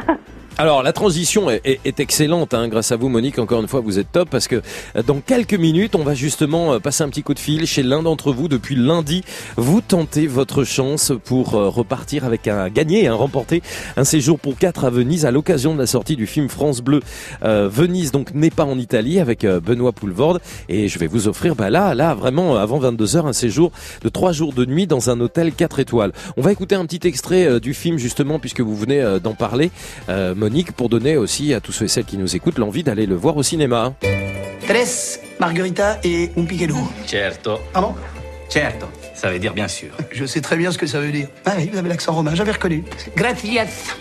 [0.59, 4.13] Alors la transition est, excellente, hein, grâce à vous Monique, encore une fois vous êtes
[4.13, 4.57] top parce que
[4.97, 7.83] euh, dans quelques minutes on va justement euh, passer un petit coup de fil chez
[7.83, 9.25] l'un d'entre vous depuis lundi.
[9.57, 13.63] Vous tentez votre chance pour euh, repartir avec un gagner, un remporter
[13.97, 17.01] un séjour pour quatre à Venise à l'occasion de la sortie du film France Bleu.
[17.43, 21.71] Venise donc n'est pas en Italie avec Benoît Poulvorde et je vais vous offrir bah
[21.71, 23.73] là, là vraiment avant 22h un séjour
[24.03, 26.13] de trois jours de nuit dans un hôtel 4 étoiles.
[26.37, 29.71] On va écouter un petit extrait du film justement puisque vous venez d'en parler.
[30.43, 33.15] Monique, pour donner aussi à tous ceux et celles qui nous écoutent l'envie d'aller le
[33.15, 33.95] voir au cinéma.
[34.67, 36.75] Tres margarita et un piquet d'eau.
[37.07, 37.61] Certo.
[37.73, 37.95] Ah bon
[38.49, 38.87] Certo.
[39.15, 39.91] Ça veut dire bien sûr.
[40.11, 41.29] Je sais très bien ce que ça veut dire.
[41.45, 42.83] Ah oui, vous avez l'accent romain, j'avais reconnu.
[43.17, 43.95] Gracias.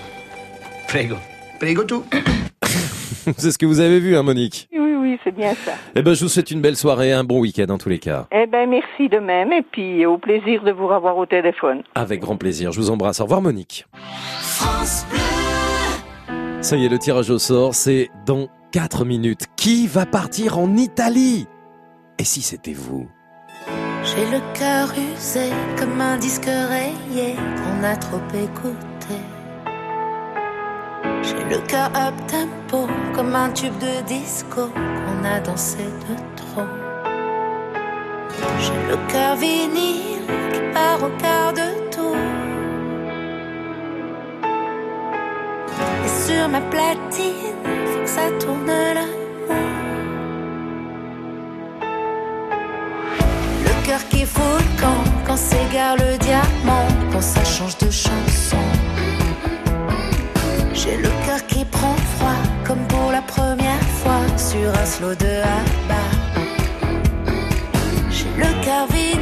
[0.88, 1.18] Prego.
[1.60, 2.04] Prego tout.
[3.38, 4.68] C'est ce que vous avez vu, hein, Monique?
[4.74, 5.74] Oui, oui, c'est bien ça.
[5.96, 8.26] Eh ben, je vous souhaite une belle soirée, un bon week-end en tous les cas.
[8.32, 11.84] Eh ben, merci de même, et puis au plaisir de vous revoir au téléphone.
[11.94, 12.72] Avec grand plaisir.
[12.72, 13.20] Je vous embrasse.
[13.20, 13.86] Au revoir, Monique.
[14.42, 15.31] France Bleu.
[16.62, 19.48] Ça y est, le tirage au sort, c'est dans 4 minutes.
[19.56, 21.48] Qui va partir en Italie?
[22.20, 23.08] Et si c'était vous?
[24.04, 29.16] J'ai le cœur usé comme un disque rayé qu'on a trop écouté.
[31.24, 36.68] J'ai le cœur up tempo comme un tube de disco qu'on a dansé de trop.
[38.60, 41.81] J'ai le cœur vinyle qui part au quart de
[46.32, 47.60] sur ma platine,
[48.06, 49.58] ça tourne l'amour.
[53.68, 58.64] Le cœur qui fout camp quand s'égare le diamant, quand ça change de chanson.
[60.74, 65.34] J'ai le cœur qui prend froid comme pour la première fois sur un slow de
[65.60, 66.06] Abba.
[68.10, 69.21] J'ai le cœur vinyle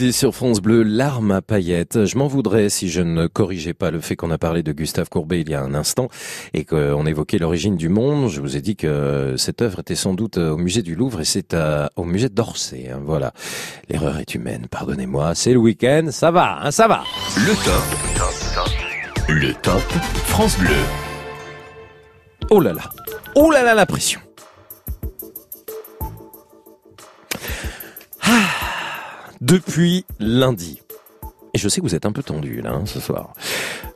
[0.00, 2.06] Sur France Bleu, l'arme à paillettes.
[2.06, 5.10] Je m'en voudrais si je ne corrigeais pas le fait qu'on a parlé de Gustave
[5.10, 6.08] Courbet il y a un instant
[6.54, 8.30] et qu'on évoquait l'origine du monde.
[8.30, 11.24] Je vous ai dit que cette œuvre était sans doute au musée du Louvre et
[11.24, 11.54] c'est
[11.96, 12.88] au musée d'Orsay.
[12.88, 13.00] hein.
[13.04, 13.32] Voilà.
[13.90, 15.34] L'erreur est humaine, pardonnez-moi.
[15.34, 17.02] C'est le week-end, ça va, hein, ça va.
[17.36, 19.28] Le top.
[19.28, 19.82] Le top
[20.24, 20.70] France Bleu.
[22.50, 22.82] Oh là là.
[23.36, 24.20] Oh là là, la pression.
[29.40, 30.82] Depuis lundi.
[31.54, 33.32] Et je sais que vous êtes un peu tendu là hein, ce soir.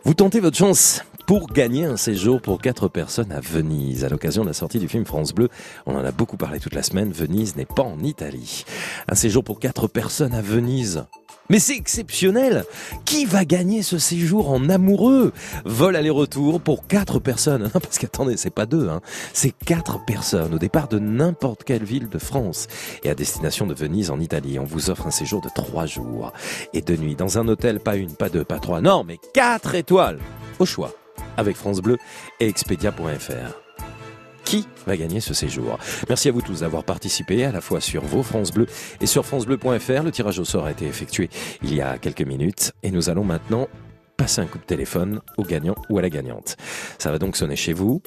[0.04, 4.06] Vous tentez votre chance pour gagner un séjour pour quatre personnes à Venise.
[4.06, 5.50] À l'occasion de la sortie du film France Bleu,
[5.84, 8.64] on en a beaucoup parlé toute la semaine, Venise n'est pas en Italie.
[9.06, 11.04] Un séjour pour quatre personnes à Venise.
[11.50, 12.64] Mais c'est exceptionnel
[13.04, 15.32] Qui va gagner ce séjour en amoureux?
[15.64, 17.70] Vol aller-retour pour quatre personnes.
[17.72, 19.00] Parce qu'attendez, c'est pas deux, hein.
[19.32, 22.66] c'est quatre personnes au départ de n'importe quelle ville de France
[23.02, 24.58] et à destination de Venise en Italie.
[24.58, 26.32] On vous offre un séjour de trois jours
[26.72, 29.74] et deux nuits dans un hôtel, pas une, pas deux, pas trois, non, mais quatre
[29.74, 30.18] étoiles
[30.58, 30.92] au choix
[31.36, 31.98] avec France Bleu
[32.40, 33.64] et Expedia.fr.
[34.44, 35.78] Qui va gagner ce séjour?
[36.08, 38.66] Merci à vous tous d'avoir participé à la fois sur vos France Bleu
[39.00, 40.02] et sur francebleu.fr.
[40.02, 41.30] Le tirage au sort a été effectué
[41.62, 43.68] il y a quelques minutes et nous allons maintenant
[44.16, 46.56] passer un coup de téléphone au gagnant ou à la gagnante.
[46.98, 48.02] Ça va donc sonner chez vous.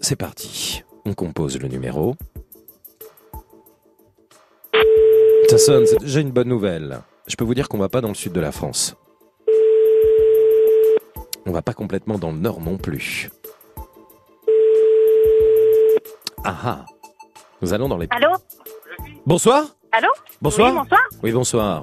[0.00, 0.82] C'est parti.
[1.04, 2.16] On compose le numéro.
[5.48, 7.00] Ça sonne, c'est déjà une bonne nouvelle.
[7.26, 8.94] Je peux vous dire qu'on va pas dans le sud de la France.
[11.46, 13.30] On va pas complètement dans le nord non plus.
[16.44, 16.78] Ah ah.
[17.60, 18.06] Nous allons dans les...
[18.10, 18.30] Allô
[19.26, 19.64] Bonsoir.
[19.92, 20.08] Allô
[20.40, 20.68] Bonsoir.
[20.70, 21.00] Oui, bonsoir.
[21.22, 21.82] Oui, bonsoir.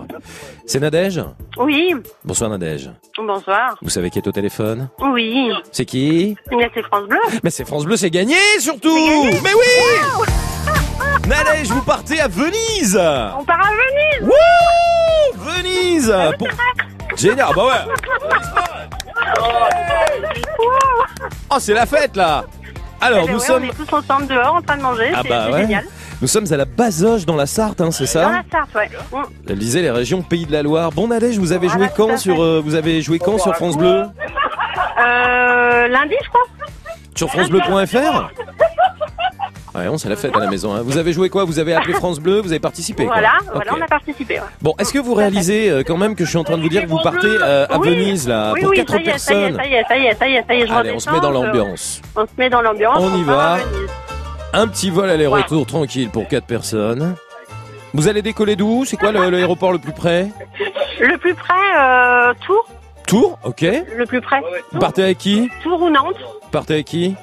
[0.65, 1.21] C'est Nadège
[1.57, 2.91] Oui, Bonsoir Nadège.
[3.17, 3.77] bonsoir.
[3.81, 5.49] Vous savez qui est au téléphone Oui.
[5.71, 7.19] C'est qui Mais c'est France Bleu.
[7.43, 8.95] Mais c'est France Bleu, c'est gagné surtout.
[9.43, 11.27] Mais oui.
[11.27, 12.95] Nadège, vous partez à Venise.
[12.95, 14.29] On part à Venise.
[14.29, 15.41] Wouh.
[15.51, 16.13] Venise.
[16.37, 16.47] Pour-
[17.17, 17.93] Génial, bah ouais.
[21.49, 22.43] Oh, c'est la fête là
[23.05, 23.63] Alors, Eh ben nous ouais, sommes...
[23.63, 25.61] On est tous ensemble dehors en train de manger, Ah bah ouais.
[25.61, 25.83] génial.
[26.21, 28.89] Nous sommes à la Bazoche dans la Sarthe, hein, c'est Dans ça la Sarthe, ouais.
[29.11, 29.23] Mm.
[29.49, 30.91] Elle disait les régions Pays de la Loire.
[30.91, 33.77] Bon Nadège, vous avez Voilà, joué quand sur euh, vous avez joué quand sur France
[33.77, 34.05] Bleu
[34.97, 36.41] Euh, lundi, je crois.
[37.15, 38.29] Sur francebleu.fr
[39.75, 40.73] Ouais, on c'est la fête à la maison.
[40.73, 40.81] hein.
[40.83, 41.43] Vous avez joué quoi?
[41.43, 44.35] Vous avez appelé France Bleu Vous avez participé quoi Voilà, voilà, on a participé.
[44.35, 44.45] ouais.
[44.61, 46.69] Bon, est-ce que vous réalisez euh, quand même que je suis en train de vous
[46.69, 47.89] dire que vous partez euh, à Oui.
[47.89, 49.55] Venise là oui, pour oui, quatre ça y est, ça y est, personnes?
[49.57, 50.99] ça y est, ça y est, ça y est, ça y est, je Allez, on
[50.99, 52.01] se met dans l'ambiance.
[52.15, 52.97] On se met dans l'ambiance.
[52.99, 53.57] On y va.
[54.53, 57.15] Un petit vol aller-retour tranquille pour quatre personnes.
[57.93, 58.85] Vous allez décoller d'où?
[58.85, 60.29] C'est quoi le- l'aéroport le plus près?
[61.01, 62.65] Le plus près, euh, Tours.
[63.07, 63.61] Tours, ok.
[63.95, 64.41] Le plus près.
[64.71, 65.49] Vous partez avec qui?
[65.63, 66.15] Tours ou Nantes.
[66.43, 67.15] Vous partez avec qui?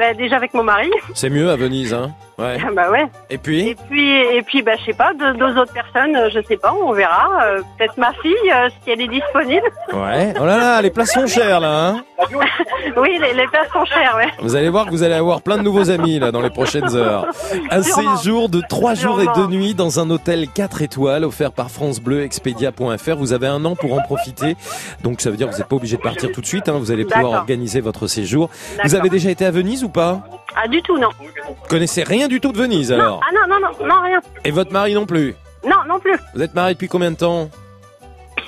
[0.00, 0.90] Ben, déjà avec mon mari.
[1.12, 2.56] C'est mieux à Venise, hein Ouais.
[2.66, 3.06] Ah bah ouais.
[3.28, 6.30] Et puis Et puis, et puis, bah, je sais pas, deux, deux autres personnes, euh,
[6.32, 7.28] je sais pas, on verra.
[7.44, 9.66] Euh, Peut-être ma fille, euh, si elle est disponible.
[9.92, 10.32] Ouais.
[10.40, 12.04] Oh là là, les places sont chères là, hein
[12.96, 14.28] oui, les, les places sont chères, ouais.
[14.40, 16.94] Vous allez voir que vous allez avoir plein de nouveaux amis là dans les prochaines
[16.96, 17.26] heures.
[17.70, 18.16] Un Sûrement.
[18.16, 19.46] séjour de 3 jours et Sûrement.
[19.48, 23.16] 2 nuits dans un hôtel 4 étoiles offert par France Bleu Expedia.fr.
[23.16, 24.56] Vous avez un an pour en profiter.
[25.02, 26.68] Donc ça veut dire que vous n'êtes pas obligé de partir tout de suite.
[26.68, 26.76] hein.
[26.78, 27.38] Vous allez pouvoir D'accord.
[27.40, 28.48] organiser votre séjour.
[28.50, 29.00] Vous D'accord.
[29.00, 30.20] avez déjà été à Venise ou pas?
[30.56, 31.08] Ah, du tout, non.
[31.18, 34.20] Vous connaissez rien du tout de Venise Non, alors ah non, non, non, non, rien.
[34.44, 36.16] Et votre mari non plus Non, non plus.
[36.34, 37.48] Vous êtes marié depuis combien de temps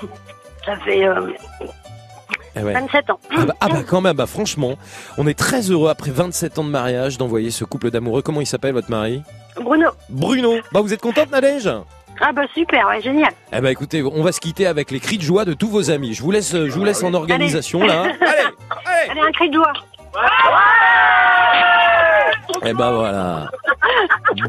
[0.67, 1.29] Ça fait euh,
[2.57, 2.73] Eh ouais.
[2.73, 3.19] 27 ans.
[3.37, 4.75] Ah bah, ah bah, quand même, bah franchement,
[5.19, 8.23] on est très heureux après 27 ans de mariage d'envoyer ce couple d'amoureux.
[8.23, 9.23] Comment il s'appelle votre mari
[9.61, 9.91] Bruno.
[10.09, 10.55] Bruno.
[10.73, 11.69] Bah vous êtes contente Nadège
[12.21, 13.33] Ah bah super, ouais, génial.
[13.53, 15.91] Eh bah écoutez, on va se quitter avec les cris de joie de tous vos
[15.91, 16.15] amis.
[16.15, 18.03] Je vous laisse, je vous laisse en organisation là.
[18.21, 19.73] Allez, Allez, un cri de joie.
[22.65, 23.51] Eh bah voilà.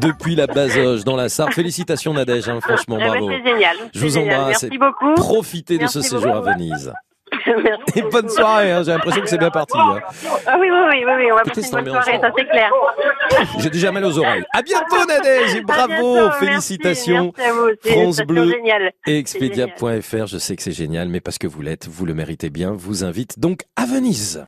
[0.00, 1.54] Depuis la Bazoche dans la Sarthe.
[1.54, 3.30] Félicitations Nadège, hein, franchement, Eh ben, bravo.
[3.30, 3.76] c'est génial.
[3.94, 4.40] Je vous génial.
[4.40, 4.62] embrasse.
[4.62, 5.14] Merci et beaucoup.
[5.14, 6.48] Profitez de ce séjour beaucoup.
[6.48, 6.92] à Venise.
[7.46, 7.98] Merci.
[7.98, 9.76] Et bonne soirée, hein, j'ai l'impression que c'est bien parti.
[9.76, 9.98] hein.
[10.46, 12.70] Ah oui, oui, oui, oui, on va passer une bonne soirée, ça c'est clair.
[13.58, 14.44] J'ai déjà mal aux oreilles.
[14.54, 17.32] À bientôt Nadège et bravo, bientôt, félicitations.
[17.36, 18.54] merci à vous, France Bleu
[19.06, 19.18] et.
[19.18, 22.72] Expedia.fr, je sais que c'est génial, mais parce que vous l'êtes, vous le méritez bien,
[22.72, 24.42] vous invite donc à Venise.